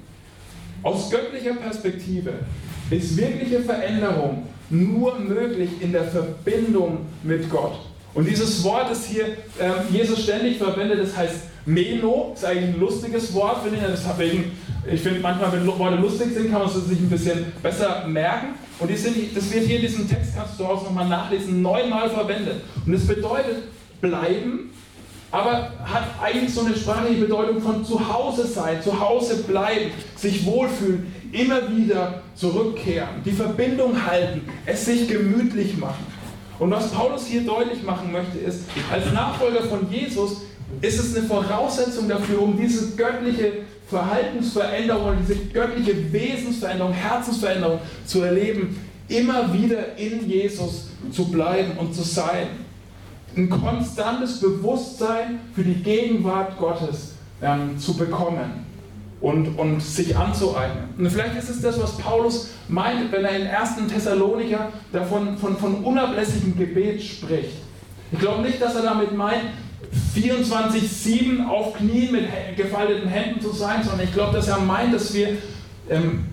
Aus 0.83 1.11
göttlicher 1.11 1.55
Perspektive 1.55 2.33
ist 2.91 3.17
wirkliche 3.17 3.61
Veränderung 3.61 4.47
nur 4.71 5.19
möglich 5.19 5.71
in 5.81 5.93
der 5.93 6.05
Verbindung 6.05 7.07
mit 7.23 7.49
Gott. 7.51 7.79
Und 8.15 8.27
dieses 8.27 8.65
Wort, 8.65 8.91
das 8.91 9.07
hier 9.07 9.27
ähm, 9.61 9.73
Jesus 9.93 10.23
ständig 10.23 10.59
verwendet, 10.59 11.01
das 11.01 11.17
heißt 11.17 11.37
Meno, 11.67 12.33
ist 12.35 12.45
eigentlich 12.45 12.75
ein 12.75 12.81
lustiges 12.81 13.35
Wort, 13.35 13.62
finde 13.62 13.79
ich. 13.79 14.93
Ich 14.93 15.01
finde 15.01 15.21
manchmal, 15.21 15.53
wenn 15.53 15.67
Worte 15.67 15.97
lustig 15.97 16.33
sind, 16.33 16.51
kann 16.51 16.61
man 16.61 16.69
es 16.69 16.75
sich 16.89 16.99
ein 16.99 17.11
bisschen 17.11 17.53
besser 17.62 18.07
merken. 18.07 18.55
Und 18.79 18.97
sind, 18.97 19.37
das 19.37 19.53
wird 19.53 19.65
hier 19.67 19.77
in 19.77 19.83
diesem 19.83 20.09
Text, 20.09 20.37
kannst 20.37 20.59
du 20.59 20.67
Hause 20.67 20.85
nochmal 20.85 21.09
nachlesen, 21.09 21.61
neunmal 21.61 22.09
verwendet. 22.09 22.62
Und 22.87 22.95
es 22.95 23.07
bedeutet 23.07 23.65
bleiben, 24.01 24.71
aber 25.37 25.70
hat 25.85 26.05
eigentlich 26.22 26.55
so 26.55 26.62
eine 26.62 26.75
sprachliche 26.75 27.20
Bedeutung 27.20 27.61
von 27.61 27.85
zu 27.85 28.12
Hause 28.12 28.46
sein, 28.46 28.83
zu 28.83 28.99
Hause 28.99 29.42
bleiben, 29.42 29.90
sich 30.16 30.46
wohlfühlen, 30.46 31.12
immer 31.31 31.61
wieder 31.70 32.22
zurückkehren, 32.35 33.22
die 33.22 33.33
Verbindung 33.33 34.07
halten, 34.07 34.49
es 34.64 34.87
sich 34.87 35.07
gemütlich 35.07 35.77
machen. 35.77 36.07
Und 36.59 36.70
was 36.70 36.90
Paulus 36.90 37.27
hier 37.27 37.42
deutlich 37.42 37.83
machen 37.83 38.12
möchte, 38.12 38.38
ist, 38.38 38.62
als 38.90 39.12
Nachfolger 39.12 39.62
von 39.64 39.90
Jesus 39.90 40.38
ist 40.81 40.99
es 40.99 41.14
eine 41.14 41.27
Voraussetzung 41.27 42.09
dafür, 42.09 42.40
um 42.40 42.59
diese 42.59 42.96
göttliche 42.96 43.53
Verhaltensveränderung, 43.90 45.16
diese 45.20 45.37
göttliche 45.53 46.12
Wesensveränderung, 46.14 46.94
Herzensveränderung 46.94 47.81
zu 48.07 48.22
erleben, 48.22 48.81
immer 49.09 49.53
wieder 49.53 49.99
in 49.99 50.27
Jesus 50.27 50.88
zu 51.12 51.31
bleiben 51.31 51.72
und 51.79 51.94
zu 51.94 52.03
sein 52.03 52.49
ein 53.37 53.51
konstantes 53.51 54.40
Bewusstsein 54.40 55.40
für 55.55 55.62
die 55.62 55.83
Gegenwart 55.83 56.59
Gottes 56.59 57.14
ähm, 57.42 57.79
zu 57.79 57.94
bekommen 57.96 58.64
und, 59.20 59.59
und 59.59 59.83
sich 59.83 60.16
anzueignen. 60.16 60.88
Und 60.99 61.11
vielleicht 61.11 61.37
ist 61.37 61.51
es 61.51 61.61
das, 61.61 61.81
was 61.81 61.96
Paulus 61.99 62.51
meint, 62.68 63.12
wenn 63.12 63.25
er 63.25 63.37
in 63.37 63.46
1. 63.46 63.92
Thessaloniker 63.92 64.70
davon 64.92 65.37
von, 65.38 65.57
von 65.57 65.85
unablässigem 65.85 66.57
Gebet 66.57 67.03
spricht. 67.03 67.59
Ich 68.12 68.18
glaube 68.18 68.42
nicht, 68.42 68.61
dass 68.61 68.77
er 68.77 68.83
damit 68.83 69.14
meint, 69.16 69.42
24-7 70.14 71.46
auf 71.46 71.75
Knien 71.75 72.12
mit 72.12 72.25
gefalteten 72.57 73.09
Händen 73.09 73.40
zu 73.40 73.53
sein, 73.53 73.83
sondern 73.83 74.07
ich 74.07 74.12
glaube, 74.12 74.35
dass 74.37 74.49
er 74.49 74.59
meint, 74.59 74.94
dass 74.94 75.12
wir 75.12 75.37
ähm, 75.90 76.25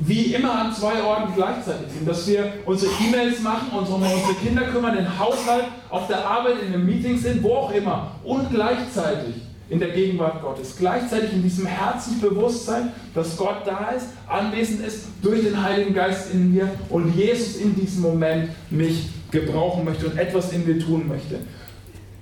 wie 0.00 0.34
immer 0.34 0.52
an 0.52 0.74
zwei 0.74 1.02
Orten 1.02 1.34
gleichzeitig 1.34 1.92
sind. 1.92 2.08
Dass 2.08 2.26
wir 2.26 2.52
unsere 2.64 2.92
E-Mails 3.06 3.40
machen, 3.40 3.76
uns 3.76 3.88
um 3.88 4.02
unsere 4.02 4.34
Kinder 4.42 4.62
kümmern, 4.62 4.96
den 4.96 5.18
Haushalt, 5.18 5.64
auf 5.90 6.06
der 6.06 6.24
Arbeit, 6.24 6.62
in 6.62 6.72
einem 6.72 6.86
Meeting 6.86 7.18
sind, 7.18 7.42
wo 7.42 7.54
auch 7.54 7.72
immer. 7.72 8.12
Und 8.24 8.50
gleichzeitig 8.50 9.34
in 9.70 9.80
der 9.80 9.90
Gegenwart 9.90 10.40
Gottes. 10.40 10.76
Gleichzeitig 10.78 11.32
in 11.32 11.42
diesem 11.42 11.66
Herzensbewusstsein, 11.66 12.92
dass 13.14 13.36
Gott 13.36 13.66
da 13.66 13.90
ist, 13.90 14.06
anwesend 14.26 14.86
ist 14.86 15.06
durch 15.22 15.42
den 15.42 15.62
Heiligen 15.62 15.94
Geist 15.94 16.32
in 16.32 16.54
mir 16.54 16.70
und 16.88 17.14
Jesus 17.14 17.56
in 17.56 17.74
diesem 17.74 18.02
Moment 18.02 18.50
mich 18.70 19.10
gebrauchen 19.30 19.84
möchte 19.84 20.06
und 20.06 20.16
etwas 20.16 20.52
in 20.52 20.66
mir 20.66 20.78
tun 20.78 21.06
möchte. 21.06 21.40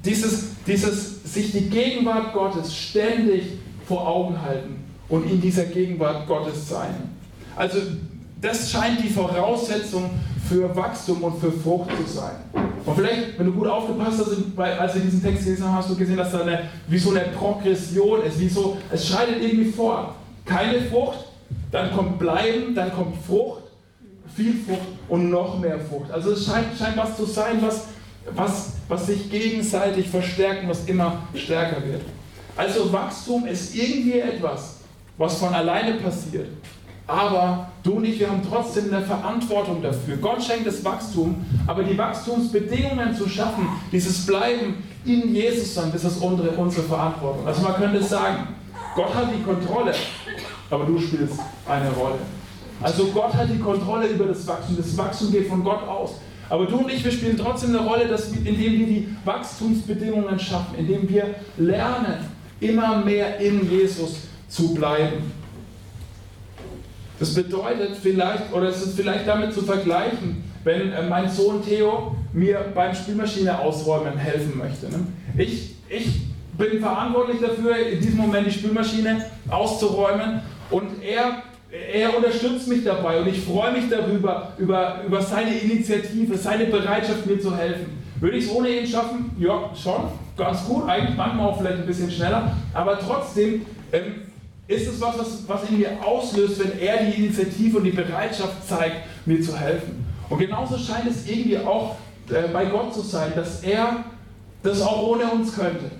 Dieses, 0.04 0.56
dieses 0.66 1.22
sich 1.32 1.52
die 1.52 1.68
Gegenwart 1.68 2.32
Gottes 2.32 2.74
ständig 2.74 3.44
vor 3.86 4.06
Augen 4.06 4.40
halten 4.42 4.76
und 5.08 5.30
in 5.30 5.40
dieser 5.40 5.64
Gegenwart 5.64 6.26
Gottes 6.26 6.68
sein. 6.68 7.15
Also 7.56 7.78
das 8.40 8.70
scheint 8.70 9.02
die 9.02 9.08
Voraussetzung 9.08 10.10
für 10.48 10.74
Wachstum 10.76 11.22
und 11.24 11.40
für 11.40 11.50
Frucht 11.50 11.90
zu 11.90 12.12
sein. 12.12 12.36
Und 12.84 12.94
vielleicht, 12.94 13.38
wenn 13.38 13.46
du 13.46 13.52
gut 13.52 13.66
aufgepasst 13.66 14.20
hast, 14.20 14.58
als 14.58 14.94
wir 14.94 15.02
diesen 15.02 15.22
Text 15.22 15.44
gelesen 15.44 15.64
haben, 15.64 15.74
hast 15.74 15.90
du 15.90 15.96
gesehen, 15.96 16.16
dass 16.16 16.30
da 16.30 16.42
eine, 16.42 16.68
wie 16.86 16.98
so 16.98 17.10
eine 17.10 17.20
Progression 17.20 18.22
ist, 18.22 18.38
wie 18.38 18.48
so, 18.48 18.76
es 18.92 19.08
schreitet 19.08 19.42
irgendwie 19.42 19.72
vor. 19.72 20.14
Keine 20.44 20.82
Frucht, 20.82 21.24
dann 21.72 21.92
kommt 21.92 22.18
Bleiben, 22.18 22.74
dann 22.74 22.92
kommt 22.92 23.16
Frucht, 23.26 23.62
viel 24.36 24.54
Frucht 24.64 24.86
und 25.08 25.30
noch 25.30 25.58
mehr 25.58 25.80
Frucht. 25.80 26.10
Also 26.12 26.32
es 26.32 26.46
scheint, 26.46 26.66
scheint 26.78 26.96
was 26.96 27.16
zu 27.16 27.24
sein, 27.24 27.56
was, 27.60 27.86
was, 28.34 28.74
was 28.86 29.06
sich 29.06 29.30
gegenseitig 29.30 30.08
verstärkt 30.08 30.62
und 30.62 30.68
was 30.68 30.84
immer 30.84 31.22
stärker 31.34 31.84
wird. 31.84 32.02
Also 32.56 32.92
Wachstum 32.92 33.46
ist 33.46 33.74
irgendwie 33.74 34.20
etwas, 34.20 34.76
was 35.18 35.38
von 35.38 35.52
alleine 35.52 35.94
passiert. 35.94 36.48
Aber 37.06 37.68
du 37.82 37.92
und 37.92 38.04
ich, 38.04 38.18
wir 38.18 38.28
haben 38.28 38.42
trotzdem 38.48 38.92
eine 38.92 39.04
Verantwortung 39.04 39.80
dafür. 39.80 40.16
Gott 40.16 40.42
schenkt 40.42 40.66
das 40.66 40.84
Wachstum, 40.84 41.44
aber 41.66 41.84
die 41.84 41.96
Wachstumsbedingungen 41.96 43.14
zu 43.14 43.28
schaffen, 43.28 43.68
dieses 43.92 44.26
Bleiben 44.26 44.82
in 45.04 45.32
Jesus 45.32 45.74
sein, 45.74 45.90
das 45.92 46.04
ist 46.04 46.20
unsere, 46.20 46.50
unsere 46.50 46.82
Verantwortung. 46.82 47.46
Also 47.46 47.62
man 47.62 47.76
könnte 47.76 48.02
sagen, 48.02 48.48
Gott 48.96 49.14
hat 49.14 49.28
die 49.32 49.42
Kontrolle, 49.42 49.94
aber 50.70 50.84
du 50.84 50.98
spielst 50.98 51.38
eine 51.68 51.90
Rolle. 51.92 52.18
Also 52.82 53.06
Gott 53.06 53.32
hat 53.34 53.48
die 53.50 53.58
Kontrolle 53.58 54.08
über 54.08 54.24
das 54.24 54.46
Wachstum. 54.46 54.76
Das 54.76 54.96
Wachstum 54.96 55.30
geht 55.30 55.48
von 55.48 55.62
Gott 55.62 55.86
aus. 55.86 56.16
Aber 56.48 56.66
du 56.66 56.78
und 56.78 56.92
ich, 56.92 57.04
wir 57.04 57.10
spielen 57.10 57.36
trotzdem 57.36 57.70
eine 57.70 57.86
Rolle, 57.86 58.06
dass, 58.06 58.30
indem 58.32 58.56
wir 58.58 58.86
die 58.86 59.16
Wachstumsbedingungen 59.24 60.38
schaffen, 60.38 60.76
indem 60.76 61.08
wir 61.08 61.34
lernen, 61.56 62.16
immer 62.60 63.04
mehr 63.04 63.38
in 63.40 63.68
Jesus 63.70 64.18
zu 64.48 64.74
bleiben. 64.74 65.32
Das 67.18 67.34
bedeutet 67.34 67.96
vielleicht, 68.02 68.52
oder 68.52 68.68
es 68.68 68.82
ist 68.82 68.96
vielleicht 68.96 69.26
damit 69.26 69.54
zu 69.54 69.62
vergleichen, 69.62 70.44
wenn 70.64 70.92
äh, 70.92 71.08
mein 71.08 71.30
Sohn 71.30 71.64
Theo 71.64 72.14
mir 72.32 72.58
beim 72.74 72.94
Spülmaschine 72.94 73.58
ausräumen 73.58 74.18
helfen 74.18 74.58
möchte. 74.58 74.86
Ne? 74.86 75.06
Ich, 75.38 75.76
ich 75.88 76.08
bin 76.58 76.80
verantwortlich 76.80 77.40
dafür, 77.40 77.76
in 77.76 78.00
diesem 78.00 78.18
Moment 78.18 78.46
die 78.46 78.50
Spülmaschine 78.50 79.24
auszuräumen 79.48 80.42
und 80.70 81.02
er, 81.02 81.42
er 81.70 82.16
unterstützt 82.16 82.68
mich 82.68 82.84
dabei 82.84 83.20
und 83.20 83.28
ich 83.28 83.40
freue 83.40 83.72
mich 83.72 83.88
darüber, 83.88 84.52
über, 84.58 85.00
über 85.06 85.22
seine 85.22 85.56
Initiative, 85.58 86.36
seine 86.36 86.66
Bereitschaft, 86.66 87.26
mir 87.26 87.40
zu 87.40 87.56
helfen. 87.56 88.04
Würde 88.20 88.38
ich 88.38 88.46
es 88.46 88.50
ohne 88.50 88.68
ihn 88.68 88.86
schaffen? 88.86 89.30
Ja, 89.38 89.70
schon, 89.74 90.08
ganz 90.36 90.64
gut, 90.66 90.88
eigentlich 90.88 91.16
manchmal 91.16 91.48
auch 91.48 91.58
vielleicht 91.58 91.78
ein 91.78 91.86
bisschen 91.86 92.10
schneller, 92.10 92.56
aber 92.72 92.98
trotzdem 92.98 93.66
ähm, 93.92 94.25
ist 94.68 94.88
es 94.88 95.00
was, 95.00 95.18
was, 95.18 95.26
was 95.46 95.68
in 95.70 95.78
mir 95.78 96.04
auslöst, 96.04 96.58
wenn 96.58 96.78
er 96.78 97.04
die 97.04 97.24
Initiative 97.24 97.78
und 97.78 97.84
die 97.84 97.92
Bereitschaft 97.92 98.66
zeigt, 98.68 98.96
mir 99.24 99.40
zu 99.40 99.56
helfen. 99.56 100.04
Und 100.28 100.38
genauso 100.38 100.76
scheint 100.76 101.06
es 101.08 101.26
irgendwie 101.26 101.58
auch 101.58 101.96
äh, 102.30 102.48
bei 102.52 102.64
Gott 102.66 102.92
zu 102.92 103.00
sein, 103.00 103.32
dass 103.36 103.62
er 103.62 104.04
das 104.62 104.80
auch 104.80 105.02
ohne 105.06 105.30
uns 105.30 105.54
könnte. 105.54 105.90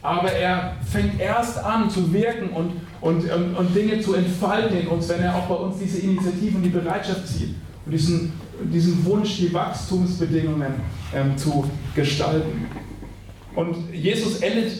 Aber 0.00 0.30
er 0.30 0.76
fängt 0.84 1.18
erst 1.18 1.58
an 1.58 1.90
zu 1.90 2.12
wirken 2.12 2.50
und, 2.50 2.72
und, 3.00 3.30
und, 3.30 3.56
und 3.56 3.74
Dinge 3.74 4.00
zu 4.00 4.14
entfalten 4.14 4.76
in 4.76 4.86
uns, 4.86 5.08
wenn 5.08 5.20
er 5.20 5.34
auch 5.34 5.46
bei 5.46 5.54
uns 5.54 5.78
diese 5.78 5.98
Initiative 6.00 6.56
und 6.56 6.62
die 6.62 6.68
Bereitschaft 6.68 7.26
zieht 7.26 7.54
und 7.84 7.92
diesen, 7.92 8.32
diesen 8.72 9.04
Wunsch, 9.06 9.38
die 9.38 9.52
Wachstumsbedingungen 9.52 10.74
ähm, 11.14 11.36
zu 11.36 11.68
gestalten. 11.94 12.66
Und 13.56 13.92
Jesus 13.92 14.40
endet, 14.40 14.72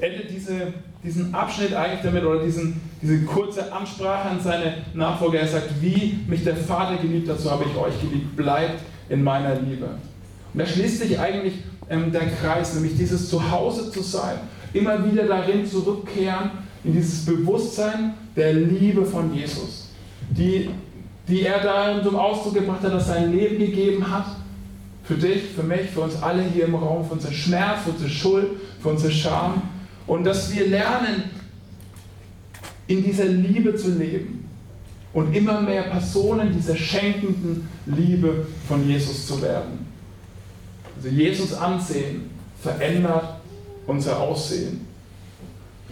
endet 0.00 0.30
diese 0.30 0.74
diesen 1.06 1.32
Abschnitt 1.32 1.72
eigentlich 1.72 2.02
damit 2.02 2.24
oder 2.24 2.42
diesen, 2.42 2.80
diese 3.00 3.22
kurze 3.22 3.72
Ansprache 3.72 4.28
an 4.28 4.40
seine 4.42 4.78
Nachfolger. 4.92 5.38
Er 5.38 5.46
sagt, 5.46 5.80
wie 5.80 6.18
mich 6.26 6.42
der 6.42 6.56
Vater 6.56 7.00
geliebt 7.00 7.28
hat, 7.28 7.38
so 7.40 7.50
habe 7.50 7.64
ich 7.64 7.76
euch 7.78 8.00
geliebt. 8.00 8.36
Bleibt 8.36 8.80
in 9.08 9.22
meiner 9.22 9.54
Liebe. 9.54 9.86
Und 10.52 10.60
da 10.60 10.66
schließt 10.66 10.98
sich 10.98 11.18
eigentlich 11.18 11.54
ähm, 11.88 12.10
der 12.10 12.26
Kreis, 12.26 12.74
nämlich 12.74 12.96
dieses 12.96 13.30
Zuhause 13.30 13.90
zu 13.92 14.02
sein. 14.02 14.40
Immer 14.72 15.10
wieder 15.10 15.26
darin 15.26 15.64
zurückkehren, 15.64 16.50
in 16.82 16.92
dieses 16.92 17.24
Bewusstsein 17.24 18.14
der 18.34 18.52
Liebe 18.52 19.04
von 19.04 19.32
Jesus. 19.32 19.90
Die, 20.30 20.70
die 21.28 21.42
er 21.42 21.60
da 21.60 22.02
zum 22.02 22.16
Ausdruck 22.16 22.54
gebracht 22.54 22.82
hat, 22.82 22.92
dass 22.92 23.06
sein 23.06 23.32
Leben 23.32 23.58
gegeben 23.58 24.10
hat. 24.10 24.26
Für 25.04 25.14
dich, 25.14 25.42
für 25.54 25.62
mich, 25.62 25.88
für 25.90 26.00
uns 26.00 26.20
alle 26.20 26.42
hier 26.42 26.64
im 26.64 26.74
Raum, 26.74 27.06
für 27.06 27.12
unseren 27.12 27.32
Schmerz, 27.32 27.82
für 27.84 27.90
unsere 27.90 28.10
Schuld, 28.10 28.46
für 28.82 28.88
unsere 28.88 29.12
Scham 29.12 29.62
und 30.06 30.24
dass 30.24 30.54
wir 30.54 30.68
lernen, 30.68 31.30
in 32.86 33.02
dieser 33.02 33.24
Liebe 33.24 33.74
zu 33.74 33.98
leben 33.98 34.48
und 35.12 35.34
immer 35.34 35.60
mehr 35.60 35.84
Personen 35.84 36.52
dieser 36.52 36.76
schenkenden 36.76 37.68
Liebe 37.86 38.46
von 38.68 38.86
Jesus 38.86 39.26
zu 39.26 39.42
werden. 39.42 39.86
Also 40.96 41.08
Jesus 41.08 41.52
ansehen 41.52 42.30
verändert 42.62 43.40
unser 43.86 44.20
Aussehen. 44.20 44.86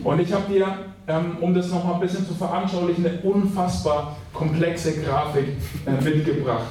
Und 0.02 0.20
ich 0.20 0.32
habe 0.32 0.52
dir, 0.52 0.66
ähm, 1.06 1.36
um 1.40 1.54
das 1.54 1.70
nochmal 1.70 1.94
ein 1.94 2.00
bisschen 2.00 2.26
zu 2.26 2.34
veranschaulichen, 2.34 3.06
eine 3.06 3.20
unfassbar 3.20 4.16
komplexe 4.32 5.00
Grafik 5.00 5.46
äh, 5.86 6.02
mitgebracht. 6.02 6.66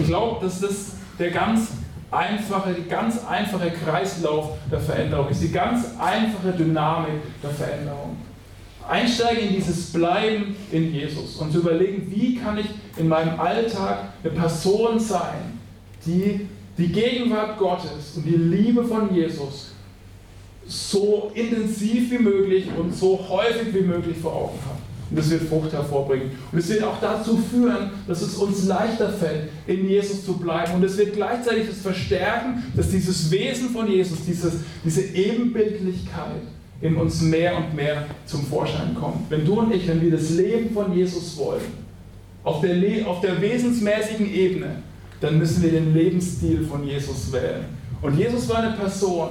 Ich 0.00 0.06
glaube, 0.06 0.44
dass 0.44 0.60
das 0.60 0.92
der 1.18 1.30
ganz 1.30 1.68
einfache, 2.12 2.74
die 2.74 2.88
ganz 2.88 3.24
einfache 3.26 3.70
Kreislauf 3.70 4.58
der 4.70 4.80
Veränderung 4.80 5.28
ist, 5.28 5.42
die 5.42 5.50
ganz 5.50 5.86
einfache 5.98 6.52
Dynamik 6.56 7.20
der 7.42 7.50
Veränderung. 7.50 8.16
Einsteigen 8.88 9.48
in 9.48 9.54
dieses 9.54 9.92
Bleiben 9.92 10.56
in 10.70 10.92
Jesus 10.92 11.36
und 11.36 11.52
zu 11.52 11.60
überlegen, 11.60 12.10
wie 12.10 12.36
kann 12.36 12.58
ich 12.58 12.66
in 12.96 13.08
meinem 13.08 13.38
Alltag 13.40 14.08
eine 14.22 14.32
Person 14.32 14.98
sein, 14.98 15.58
die 16.04 16.48
die 16.76 16.88
Gegenwart 16.88 17.58
Gottes 17.58 18.16
und 18.16 18.24
die 18.24 18.36
Liebe 18.36 18.84
von 18.84 19.14
Jesus 19.14 19.72
so 20.66 21.30
intensiv 21.34 22.10
wie 22.10 22.18
möglich 22.18 22.66
und 22.76 22.94
so 22.94 23.18
häufig 23.28 23.72
wie 23.74 23.82
möglich 23.82 24.16
vor 24.18 24.34
Augen 24.34 24.58
hat. 24.66 24.91
Und 25.12 25.18
das 25.18 25.28
wird 25.28 25.42
Frucht 25.42 25.70
hervorbringen. 25.74 26.30
Und 26.50 26.58
es 26.58 26.70
wird 26.70 26.84
auch 26.84 26.98
dazu 26.98 27.36
führen, 27.36 27.90
dass 28.08 28.22
es 28.22 28.34
uns 28.36 28.64
leichter 28.64 29.10
fällt, 29.10 29.50
in 29.66 29.86
Jesus 29.86 30.24
zu 30.24 30.38
bleiben. 30.38 30.72
Und 30.72 30.82
es 30.84 30.96
wird 30.96 31.12
gleichzeitig 31.12 31.68
das 31.68 31.80
verstärken, 31.80 32.62
dass 32.74 32.88
dieses 32.88 33.30
Wesen 33.30 33.68
von 33.68 33.86
Jesus, 33.86 34.24
dieses, 34.26 34.54
diese 34.82 35.02
Ebenbildlichkeit 35.02 36.40
in 36.80 36.96
uns 36.96 37.20
mehr 37.20 37.58
und 37.58 37.76
mehr 37.76 38.06
zum 38.24 38.46
Vorschein 38.46 38.96
kommt. 38.98 39.30
Wenn 39.30 39.44
du 39.44 39.60
und 39.60 39.74
ich, 39.74 39.86
wenn 39.86 40.00
wir 40.00 40.12
das 40.12 40.30
Leben 40.30 40.72
von 40.72 40.96
Jesus 40.96 41.36
wollen, 41.36 41.60
auf 42.42 42.62
der, 42.62 43.06
auf 43.06 43.20
der 43.20 43.38
wesensmäßigen 43.38 44.32
Ebene, 44.32 44.76
dann 45.20 45.36
müssen 45.36 45.62
wir 45.62 45.72
den 45.72 45.92
Lebensstil 45.92 46.64
von 46.64 46.86
Jesus 46.88 47.30
wählen. 47.30 47.66
Und 48.00 48.16
Jesus 48.16 48.48
war 48.48 48.62
eine 48.62 48.74
Person, 48.76 49.28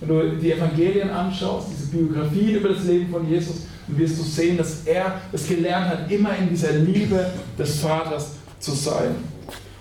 wenn 0.00 0.08
du 0.08 0.36
die 0.36 0.52
Evangelien 0.52 1.10
anschaust, 1.10 1.68
diese 1.70 1.90
Biografie 1.90 2.52
über 2.52 2.70
das 2.70 2.84
Leben 2.84 3.10
von 3.10 3.28
Jesus, 3.28 3.62
dann 3.86 3.98
wirst 3.98 4.18
du 4.18 4.22
sehen, 4.22 4.58
dass 4.58 4.82
er 4.84 5.20
es 5.32 5.48
gelernt 5.48 5.88
hat, 5.88 6.10
immer 6.10 6.36
in 6.36 6.48
dieser 6.50 6.72
Liebe 6.72 7.26
des 7.58 7.80
Vaters 7.80 8.32
zu 8.58 8.72
sein. 8.72 9.14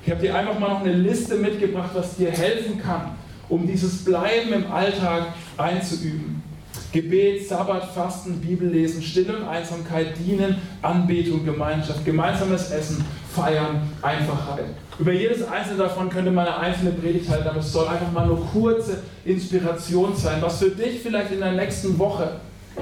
Ich 0.05 0.11
habe 0.11 0.21
dir 0.21 0.35
einfach 0.35 0.59
mal 0.59 0.69
noch 0.69 0.81
eine 0.81 0.93
Liste 0.93 1.35
mitgebracht, 1.35 1.89
was 1.93 2.15
dir 2.15 2.31
helfen 2.31 2.79
kann, 2.79 3.11
um 3.49 3.65
dieses 3.67 4.05
Bleiben 4.05 4.53
im 4.53 4.71
Alltag 4.71 5.33
einzuüben. 5.57 6.43
Gebet, 6.91 7.47
Sabbat, 7.47 7.93
Fasten, 7.93 8.39
Bibellesen, 8.39 9.01
Stille 9.01 9.35
und 9.35 9.47
Einsamkeit, 9.47 10.13
Dienen, 10.17 10.55
Anbetung, 10.81 11.43
Gemeinschaft, 11.43 12.05
gemeinsames 12.05 12.71
Essen, 12.71 13.03
Feiern, 13.33 13.81
Einfachheit. 14.01 14.75
Über 14.97 15.11
jedes 15.11 15.45
einzelne 15.47 15.79
davon 15.79 16.09
könnte 16.09 16.31
man 16.31 16.47
eine 16.47 16.57
einzelne 16.57 16.91
Predigt 16.91 17.29
halten, 17.29 17.47
aber 17.47 17.59
es 17.59 17.71
soll 17.71 17.87
einfach 17.87 18.11
mal 18.11 18.23
eine 18.23 18.35
kurze 18.35 18.99
Inspiration 19.25 20.15
sein, 20.15 20.41
was 20.41 20.59
für 20.59 20.69
dich 20.69 21.01
vielleicht 21.01 21.31
in 21.31 21.39
der 21.39 21.51
nächsten 21.51 21.97
Woche 21.99 22.39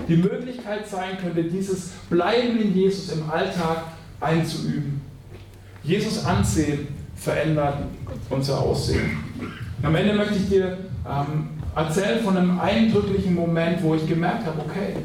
die 0.08 0.17
Möglichkeit 0.17 0.88
sein 0.88 1.17
könnte, 1.21 1.43
dieses 1.43 1.91
Bleiben 2.10 2.60
in 2.60 2.76
Jesus 2.76 3.12
im 3.13 3.30
Alltag 3.30 3.84
einzuüben. 4.19 5.02
Jesus 5.84 6.23
ansehen 6.23 6.88
verändert 7.15 7.78
unser 8.30 8.60
Aussehen. 8.60 9.17
Am 9.82 9.95
Ende 9.95 10.13
möchte 10.13 10.36
ich 10.36 10.49
dir 10.49 10.78
ähm, 11.10 11.49
erzählen 11.76 12.23
von 12.23 12.38
einem 12.38 12.60
eindrücklichen 12.60 13.34
Moment, 13.36 13.84
wo 13.84 13.95
ich 13.95 14.08
gemerkt 14.08 14.45
habe, 14.45 14.62
okay, 14.62 14.95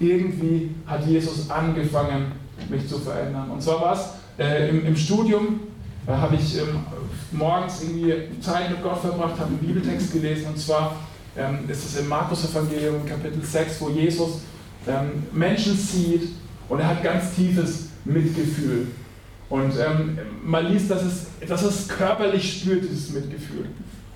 irgendwie 0.00 0.70
hat 0.86 1.06
Jesus 1.06 1.50
angefangen, 1.50 2.32
mich 2.68 2.88
zu 2.88 2.98
verändern. 2.98 3.50
Und 3.50 3.62
zwar 3.62 3.80
war 3.80 3.94
es 3.94 4.14
äh, 4.38 4.68
im, 4.70 4.86
im, 4.86 4.96
Studium, 4.96 5.60
da 6.06 6.18
habe 6.18 6.36
ich 6.36 6.58
ähm, 6.58 6.84
morgens 7.30 7.82
irgendwie 7.82 8.40
Zeit 8.40 8.70
mit 8.70 8.82
Gott 8.82 9.00
verbracht, 9.00 9.38
habe 9.38 9.50
einen 9.50 9.58
Bibeltext 9.58 10.12
gelesen 10.12 10.46
und 10.48 10.58
zwar 10.58 10.96
ähm, 11.36 11.60
ist 11.68 11.84
es 11.84 12.00
im 12.00 12.08
Markus-Evangelium, 12.08 13.06
Kapitel 13.06 13.42
6, 13.42 13.80
wo 13.80 13.88
Jesus 13.88 14.40
ähm, 14.86 15.26
Menschen 15.32 15.76
sieht 15.76 16.30
und 16.68 16.80
er 16.80 16.88
hat 16.88 17.02
ganz 17.02 17.34
tiefes 17.34 17.88
Mitgefühl. 18.04 18.88
Und 19.48 19.74
ähm, 19.78 20.18
man 20.42 20.66
liest, 20.66 20.90
dass 20.90 21.02
es, 21.02 21.26
dass 21.46 21.62
es 21.62 21.88
körperlich 21.88 22.60
spürt, 22.60 22.84
dieses 22.84 23.10
Mitgefühl. 23.10 23.66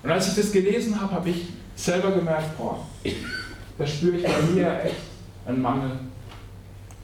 Und 0.03 0.11
als 0.11 0.29
ich 0.29 0.35
das 0.35 0.51
gelesen 0.51 0.99
habe, 0.99 1.13
habe 1.13 1.29
ich 1.29 1.47
selber 1.75 2.11
gemerkt, 2.11 2.57
boah, 2.57 2.85
da 3.77 3.85
spüre 3.85 4.17
ich 4.17 4.23
bei 4.23 4.41
mir 4.53 4.83
echt 4.83 4.95
einen 5.45 5.61
Mangel. 5.61 5.91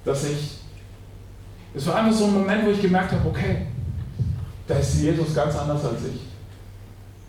Dass 0.04 0.26
ich, 0.26 0.58
es 1.76 1.86
war 1.88 1.96
einfach 1.96 2.18
so 2.18 2.26
ein 2.26 2.34
Moment, 2.34 2.66
wo 2.66 2.72
ich 2.72 2.82
gemerkt 2.82 3.12
habe, 3.12 3.30
okay, 3.30 3.68
da 4.68 4.76
ist 4.76 5.02
Jesus 5.02 5.34
ganz 5.36 5.56
anders 5.56 5.84
als 5.84 6.00
ich. 6.14 6.22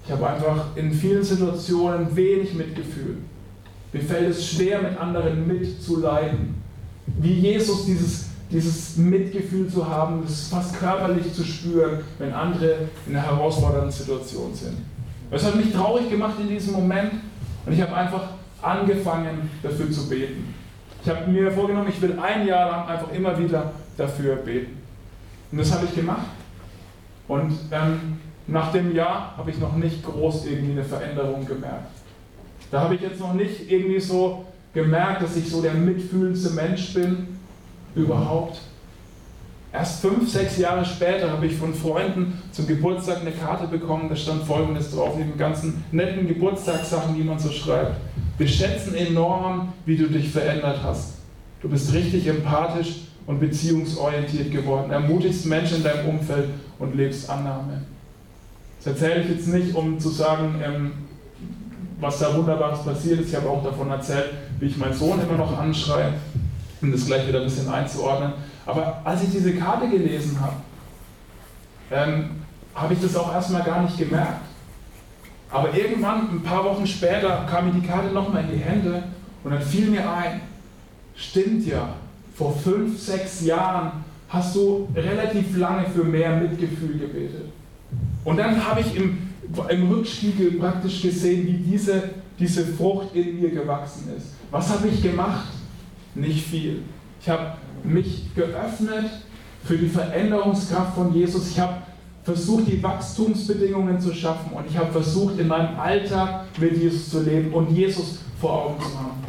Ich 0.04 0.12
habe 0.12 0.28
einfach 0.28 0.76
in 0.76 0.92
vielen 0.92 1.24
Situationen 1.24 2.14
wenig 2.14 2.54
Mitgefühl. 2.54 3.18
Mir 3.92 4.02
fällt 4.02 4.30
es 4.30 4.46
schwer, 4.46 4.82
mit 4.82 4.98
anderen 4.98 5.46
mitzuleiden. 5.46 6.62
Wie 7.06 7.32
Jesus 7.32 7.86
dieses, 7.86 8.26
dieses 8.50 8.96
Mitgefühl 8.96 9.68
zu 9.68 9.88
haben, 9.88 10.22
das 10.26 10.48
fast 10.48 10.78
körperlich 10.78 11.32
zu 11.32 11.44
spüren, 11.44 12.00
wenn 12.18 12.32
andere 12.32 12.88
in 13.06 13.16
einer 13.16 13.26
herausfordernden 13.26 13.90
Situation 13.90 14.54
sind. 14.54 14.78
Das 15.30 15.44
hat 15.44 15.56
mich 15.56 15.72
traurig 15.72 16.10
gemacht 16.10 16.34
in 16.40 16.48
diesem 16.48 16.74
Moment 16.74 17.12
und 17.64 17.72
ich 17.72 17.80
habe 17.80 17.94
einfach 17.94 18.28
angefangen, 18.60 19.50
dafür 19.62 19.90
zu 19.90 20.08
beten. 20.08 20.54
Ich 21.02 21.10
habe 21.10 21.30
mir 21.30 21.50
vorgenommen, 21.50 21.88
ich 21.88 22.00
will 22.00 22.18
ein 22.18 22.46
Jahr 22.46 22.70
lang 22.70 22.88
einfach 22.88 23.12
immer 23.12 23.38
wieder 23.38 23.72
dafür 23.96 24.36
beten. 24.36 24.78
Und 25.52 25.58
das 25.58 25.72
habe 25.72 25.86
ich 25.86 25.94
gemacht. 25.94 26.26
Und 27.28 27.52
ähm, 27.70 28.18
nach 28.46 28.72
dem 28.72 28.94
Jahr 28.94 29.34
habe 29.36 29.50
ich 29.50 29.58
noch 29.58 29.76
nicht 29.76 30.04
groß 30.04 30.46
irgendwie 30.46 30.72
eine 30.72 30.84
Veränderung 30.84 31.46
gemerkt. 31.46 31.90
Da 32.70 32.80
habe 32.80 32.94
ich 32.96 33.00
jetzt 33.00 33.20
noch 33.20 33.34
nicht 33.34 33.70
irgendwie 33.70 34.00
so 34.00 34.44
gemerkt, 34.74 35.22
dass 35.22 35.36
ich 35.36 35.48
so 35.48 35.62
der 35.62 35.74
mitfühlendste 35.74 36.50
Mensch 36.50 36.92
bin. 36.92 37.38
Überhaupt. 37.94 38.60
Erst 39.72 40.02
fünf, 40.02 40.30
sechs 40.30 40.58
Jahre 40.58 40.84
später 40.84 41.32
habe 41.32 41.46
ich 41.46 41.56
von 41.56 41.74
Freunden 41.74 42.40
zum 42.52 42.66
Geburtstag 42.66 43.22
eine 43.22 43.32
Karte 43.32 43.66
bekommen, 43.66 44.08
da 44.08 44.14
stand 44.14 44.44
folgendes 44.44 44.92
drauf, 44.92 45.16
neben 45.18 45.36
ganzen 45.36 45.82
netten 45.90 46.28
Geburtstagssachen, 46.28 47.16
die 47.16 47.24
man 47.24 47.40
so 47.40 47.50
schreibt. 47.50 47.96
Wir 48.38 48.46
schätzen 48.46 48.94
enorm, 48.94 49.72
wie 49.84 49.96
du 49.96 50.06
dich 50.06 50.30
verändert 50.30 50.78
hast. 50.84 51.18
Du 51.60 51.68
bist 51.68 51.92
richtig 51.92 52.26
empathisch 52.28 53.00
und 53.26 53.40
beziehungsorientiert 53.40 54.52
geworden, 54.52 54.92
ermutigst 54.92 55.46
Menschen 55.46 55.78
in 55.78 55.82
deinem 55.82 56.08
Umfeld 56.08 56.50
und 56.78 56.96
lebst 56.96 57.28
Annahme. 57.28 57.82
Das 58.78 58.94
erzähle 58.94 59.22
ich 59.22 59.30
jetzt 59.30 59.48
nicht, 59.48 59.74
um 59.74 59.98
zu 59.98 60.10
sagen, 60.10 60.60
ähm, 60.64 60.92
was 62.00 62.18
da 62.18 62.34
Wunderbares 62.36 62.84
passiert 62.84 63.20
ist. 63.20 63.30
Ich 63.30 63.36
habe 63.36 63.48
auch 63.48 63.64
davon 63.64 63.90
erzählt, 63.90 64.30
wie 64.58 64.66
ich 64.66 64.76
meinen 64.76 64.92
Sohn 64.92 65.20
immer 65.20 65.38
noch 65.38 65.58
anschreie, 65.58 66.12
um 66.82 66.92
das 66.92 67.06
gleich 67.06 67.26
wieder 67.26 67.40
ein 67.40 67.44
bisschen 67.46 67.68
einzuordnen. 67.68 68.32
Aber 68.66 69.00
als 69.04 69.22
ich 69.22 69.30
diese 69.30 69.54
Karte 69.54 69.88
gelesen 69.88 70.38
habe, 70.40 70.56
ähm, 71.90 72.30
habe 72.74 72.94
ich 72.94 73.00
das 73.00 73.16
auch 73.16 73.32
erstmal 73.32 73.62
gar 73.62 73.82
nicht 73.82 73.96
gemerkt. 73.96 74.42
Aber 75.50 75.72
irgendwann, 75.74 76.30
ein 76.30 76.42
paar 76.42 76.64
Wochen 76.64 76.86
später, 76.86 77.46
kam 77.48 77.66
mir 77.66 77.80
die 77.80 77.86
Karte 77.86 78.12
nochmal 78.12 78.44
in 78.44 78.58
die 78.58 78.62
Hände 78.62 79.04
und 79.44 79.52
dann 79.52 79.62
fiel 79.62 79.88
mir 79.88 80.10
ein, 80.10 80.40
stimmt 81.14 81.64
ja, 81.66 81.90
vor 82.34 82.52
fünf, 82.56 83.00
sechs 83.00 83.42
Jahren 83.42 84.03
hast 84.34 84.56
du 84.56 84.88
relativ 84.94 85.56
lange 85.56 85.86
für 85.88 86.04
mehr 86.04 86.36
Mitgefühl 86.36 86.98
gebetet. 86.98 87.46
Und 88.24 88.38
dann 88.38 88.62
habe 88.64 88.80
ich 88.80 88.96
im, 88.96 89.18
im 89.68 89.88
Rückspiegel 89.88 90.52
praktisch 90.52 91.02
gesehen, 91.02 91.46
wie 91.46 91.70
diese, 91.70 92.10
diese 92.38 92.64
Frucht 92.64 93.14
in 93.14 93.40
mir 93.40 93.50
gewachsen 93.50 94.08
ist. 94.16 94.28
Was 94.50 94.70
habe 94.70 94.88
ich 94.88 95.02
gemacht? 95.02 95.52
Nicht 96.14 96.46
viel. 96.46 96.82
Ich 97.20 97.28
habe 97.28 97.54
mich 97.84 98.34
geöffnet 98.34 99.10
für 99.64 99.76
die 99.76 99.88
Veränderungskraft 99.88 100.94
von 100.94 101.14
Jesus. 101.14 101.50
Ich 101.50 101.60
habe 101.60 101.74
versucht, 102.24 102.66
die 102.68 102.82
Wachstumsbedingungen 102.82 104.00
zu 104.00 104.12
schaffen 104.14 104.52
und 104.52 104.66
ich 104.66 104.76
habe 104.76 104.90
versucht, 104.90 105.38
in 105.38 105.46
meinem 105.46 105.78
Alltag 105.78 106.46
mit 106.58 106.80
Jesus 106.80 107.10
zu 107.10 107.22
leben 107.22 107.52
und 107.52 107.70
Jesus 107.70 108.20
vor 108.40 108.64
Augen 108.64 108.82
zu 108.82 108.98
haben. 108.98 109.24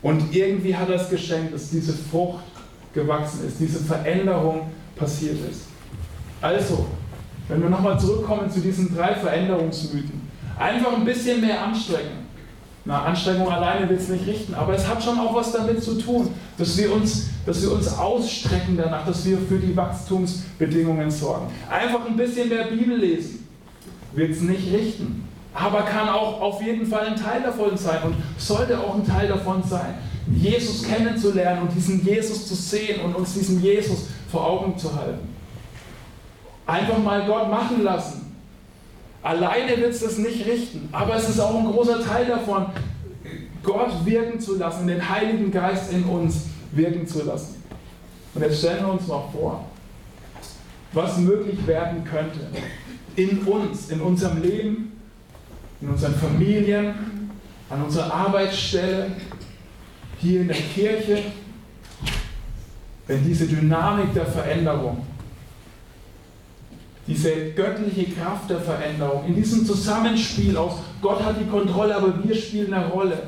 Und 0.00 0.34
irgendwie 0.34 0.74
hat 0.74 0.88
er 0.88 0.96
es 0.96 1.10
geschenkt, 1.10 1.52
dass 1.52 1.70
diese 1.70 1.92
Frucht 1.92 2.44
gewachsen 2.92 3.46
ist, 3.46 3.60
diese 3.60 3.80
Veränderung 3.80 4.70
passiert 4.96 5.38
ist. 5.50 5.62
Also, 6.40 6.86
wenn 7.48 7.62
wir 7.62 7.70
nochmal 7.70 7.98
zurückkommen 7.98 8.50
zu 8.50 8.60
diesen 8.60 8.94
drei 8.94 9.14
Veränderungsmythen, 9.14 10.28
einfach 10.58 10.94
ein 10.94 11.04
bisschen 11.04 11.40
mehr 11.40 11.62
anstrengen. 11.62 12.28
Na, 12.84 13.04
Anstrengung 13.04 13.50
alleine 13.50 13.88
will 13.88 13.96
es 13.96 14.08
nicht 14.08 14.26
richten, 14.26 14.54
aber 14.54 14.74
es 14.74 14.88
hat 14.88 15.02
schon 15.02 15.18
auch 15.18 15.34
was 15.34 15.52
damit 15.52 15.82
zu 15.82 15.94
tun, 16.00 16.30
dass 16.56 16.76
wir, 16.78 16.92
uns, 16.92 17.28
dass 17.44 17.60
wir 17.60 17.72
uns 17.72 17.88
ausstrecken 17.98 18.78
danach, 18.78 19.04
dass 19.04 19.26
wir 19.26 19.36
für 19.38 19.58
die 19.58 19.76
Wachstumsbedingungen 19.76 21.10
sorgen. 21.10 21.48
Einfach 21.70 22.06
ein 22.06 22.16
bisschen 22.16 22.48
mehr 22.48 22.64
Bibel 22.64 22.96
lesen 22.96 23.46
wird 24.14 24.30
es 24.30 24.40
nicht 24.40 24.72
richten, 24.72 25.28
aber 25.54 25.82
kann 25.82 26.08
auch 26.08 26.40
auf 26.40 26.62
jeden 26.62 26.86
Fall 26.86 27.08
ein 27.08 27.16
Teil 27.16 27.42
davon 27.42 27.76
sein 27.76 28.02
und 28.04 28.14
sollte 28.38 28.78
auch 28.78 28.94
ein 28.94 29.06
Teil 29.06 29.28
davon 29.28 29.62
sein, 29.62 29.94
Jesus 30.34 30.84
kennenzulernen 30.84 31.62
und 31.62 31.74
diesen 31.74 32.04
Jesus 32.04 32.46
zu 32.46 32.54
sehen 32.54 33.00
und 33.00 33.14
uns 33.14 33.34
diesen 33.34 33.62
Jesus 33.62 34.06
vor 34.30 34.46
Augen 34.46 34.78
zu 34.78 34.94
halten. 34.94 35.28
Einfach 36.66 36.98
mal 36.98 37.26
Gott 37.26 37.50
machen 37.50 37.82
lassen 37.82 38.28
Alleine 39.22 39.76
wird 39.76 39.92
es 39.92 40.00
das 40.00 40.18
nicht 40.18 40.46
richten, 40.46 40.88
aber 40.92 41.16
es 41.16 41.28
ist 41.28 41.40
auch 41.40 41.54
ein 41.54 41.66
großer 41.66 42.02
Teil 42.04 42.26
davon, 42.26 42.66
Gott 43.62 44.04
wirken 44.04 44.40
zu 44.40 44.56
lassen, 44.56 44.86
den 44.86 45.06
Heiligen 45.06 45.50
Geist 45.50 45.92
in 45.92 46.04
uns 46.04 46.46
wirken 46.72 47.06
zu 47.06 47.24
lassen. 47.24 47.62
Und 48.34 48.42
jetzt 48.42 48.58
stellen 48.58 48.86
wir 48.86 48.92
uns 48.92 49.06
mal 49.06 49.24
vor, 49.32 49.66
was 50.92 51.18
möglich 51.18 51.66
werden 51.66 52.04
könnte 52.04 52.38
in 53.16 53.40
uns, 53.40 53.90
in 53.90 54.00
unserem 54.00 54.40
Leben, 54.40 54.92
in 55.80 55.88
unseren 55.88 56.14
Familien, 56.14 56.94
an 57.68 57.82
unserer 57.82 58.14
Arbeitsstelle, 58.14 59.10
hier 60.20 60.42
in 60.42 60.48
der 60.48 60.56
Kirche, 60.56 61.22
wenn 63.06 63.24
diese 63.24 63.46
Dynamik 63.46 64.12
der 64.14 64.26
Veränderung 64.26 65.06
diese 67.08 67.52
göttliche 67.52 68.12
Kraft 68.12 68.50
der 68.50 68.60
Veränderung, 68.60 69.24
in 69.26 69.34
diesem 69.34 69.64
Zusammenspiel 69.64 70.54
aus 70.58 70.74
Gott 71.00 71.24
hat 71.24 71.40
die 71.40 71.48
Kontrolle, 71.48 71.96
aber 71.96 72.12
wir 72.22 72.34
spielen 72.34 72.74
eine 72.74 72.88
Rolle. 72.88 73.22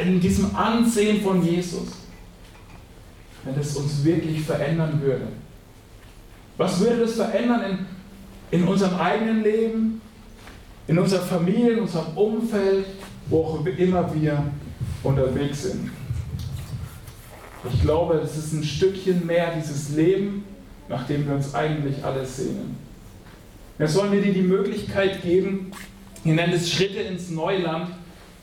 In 0.00 0.20
diesem 0.20 0.54
Ansehen 0.54 1.20
von 1.20 1.44
Jesus, 1.44 1.88
wenn 3.44 3.58
es 3.58 3.76
uns 3.76 4.04
wirklich 4.04 4.42
verändern 4.42 5.00
würde. 5.02 5.26
Was 6.56 6.78
würde 6.78 7.00
das 7.00 7.14
verändern 7.14 7.62
in, 8.50 8.60
in 8.60 8.68
unserem 8.68 8.94
eigenen 9.00 9.42
Leben, 9.42 10.00
in 10.86 10.96
unserer 10.96 11.22
Familie, 11.22 11.72
in 11.72 11.80
unserem 11.80 12.16
Umfeld, 12.16 12.86
wo 13.26 13.44
auch 13.44 13.66
immer 13.66 14.14
wir 14.14 14.44
unterwegs 15.02 15.62
sind? 15.62 15.90
Ich 17.70 17.80
glaube, 17.82 18.18
das 18.20 18.36
ist 18.36 18.52
ein 18.52 18.64
Stückchen 18.64 19.26
mehr 19.26 19.52
dieses 19.56 19.90
Leben, 19.90 20.44
nach 20.88 21.06
dem 21.06 21.26
wir 21.26 21.34
uns 21.34 21.54
eigentlich 21.54 22.04
alle 22.04 22.26
sehnen. 22.26 22.76
Er 23.78 23.88
soll 23.88 24.10
mir 24.10 24.20
dir 24.20 24.32
die 24.32 24.42
Möglichkeit 24.42 25.22
geben, 25.22 25.70
wir 26.24 26.34
nennen 26.34 26.52
es 26.52 26.70
Schritte 26.70 27.00
ins 27.00 27.30
Neuland, 27.30 27.88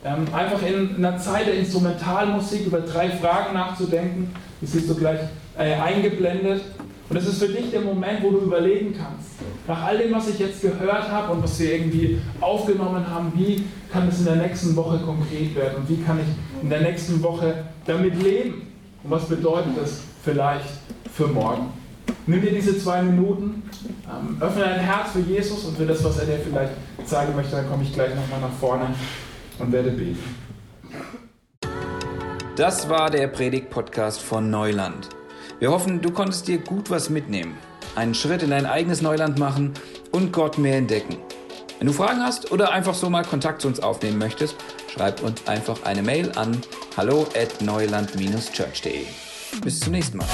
ähm, 0.03 0.25
einfach 0.33 0.61
in 0.65 0.95
einer 0.97 1.17
Zeit 1.17 1.47
der 1.47 1.55
Instrumentalmusik 1.55 2.65
über 2.65 2.79
drei 2.79 3.09
Fragen 3.09 3.53
nachzudenken. 3.53 4.33
Die 4.61 4.65
siehst 4.65 4.89
du 4.89 4.95
gleich 4.95 5.19
äh, 5.57 5.73
eingeblendet. 5.73 6.61
Und 7.09 7.17
es 7.17 7.27
ist 7.27 7.39
für 7.39 7.49
dich 7.49 7.71
der 7.71 7.81
Moment, 7.81 8.21
wo 8.21 8.29
du 8.31 8.37
überlegen 8.39 8.93
kannst, 8.93 9.29
nach 9.67 9.83
all 9.83 9.97
dem, 9.97 10.13
was 10.13 10.29
ich 10.29 10.39
jetzt 10.39 10.61
gehört 10.61 11.09
habe 11.09 11.33
und 11.33 11.43
was 11.43 11.59
wir 11.59 11.73
irgendwie 11.73 12.19
aufgenommen 12.39 13.07
haben, 13.09 13.31
wie 13.35 13.63
kann 13.91 14.07
es 14.07 14.19
in 14.19 14.25
der 14.25 14.35
nächsten 14.35 14.75
Woche 14.75 14.99
konkret 14.99 15.55
werden 15.55 15.77
und 15.77 15.89
wie 15.89 16.01
kann 16.03 16.19
ich 16.19 16.61
in 16.63 16.69
der 16.69 16.81
nächsten 16.81 17.21
Woche 17.23 17.65
damit 17.85 18.21
leben? 18.21 18.68
Und 19.03 19.11
was 19.11 19.25
bedeutet 19.25 19.77
das 19.81 20.01
vielleicht 20.23 20.65
für 21.13 21.27
morgen? 21.27 21.71
Nimm 22.25 22.41
dir 22.41 22.51
diese 22.51 22.77
zwei 22.77 23.01
Minuten, 23.01 23.63
ähm, 24.05 24.37
öffne 24.41 24.63
dein 24.63 24.79
Herz 24.79 25.11
für 25.11 25.19
Jesus 25.19 25.63
und 25.63 25.77
für 25.77 25.85
das, 25.85 26.03
was 26.03 26.19
er 26.19 26.25
dir 26.25 26.39
vielleicht 26.39 26.73
zeigen 27.05 27.35
möchte. 27.35 27.55
Dann 27.55 27.69
komme 27.69 27.83
ich 27.83 27.93
gleich 27.93 28.13
nochmal 28.13 28.41
nach 28.41 28.57
vorne 28.59 28.87
und 29.59 29.71
werde 29.71 29.91
beten. 29.91 30.19
Das 32.55 32.89
war 32.89 33.09
der 33.09 33.27
Predigt-Podcast 33.27 34.21
von 34.21 34.49
Neuland. 34.49 35.09
Wir 35.59 35.71
hoffen, 35.71 36.01
du 36.01 36.11
konntest 36.11 36.47
dir 36.47 36.57
gut 36.57 36.89
was 36.89 37.09
mitnehmen, 37.09 37.55
einen 37.95 38.13
Schritt 38.13 38.43
in 38.43 38.49
dein 38.49 38.65
eigenes 38.65 39.01
Neuland 39.01 39.39
machen 39.39 39.73
und 40.11 40.33
Gott 40.33 40.57
mehr 40.57 40.77
entdecken. 40.77 41.17
Wenn 41.77 41.87
du 41.87 41.93
Fragen 41.93 42.21
hast 42.21 42.51
oder 42.51 42.73
einfach 42.73 42.93
so 42.93 43.09
mal 43.09 43.23
Kontakt 43.23 43.61
zu 43.61 43.69
uns 43.69 43.79
aufnehmen 43.79 44.17
möchtest, 44.17 44.57
schreib 44.99 45.23
uns 45.23 45.47
einfach 45.47 45.81
eine 45.83 46.01
Mail 46.01 46.29
an 46.35 46.61
hallo 46.97 47.25
at 47.33 47.61
neuland-church.de. 47.61 49.05
Bis 49.63 49.79
zum 49.79 49.93
nächsten 49.93 50.17
Mal. 50.17 50.27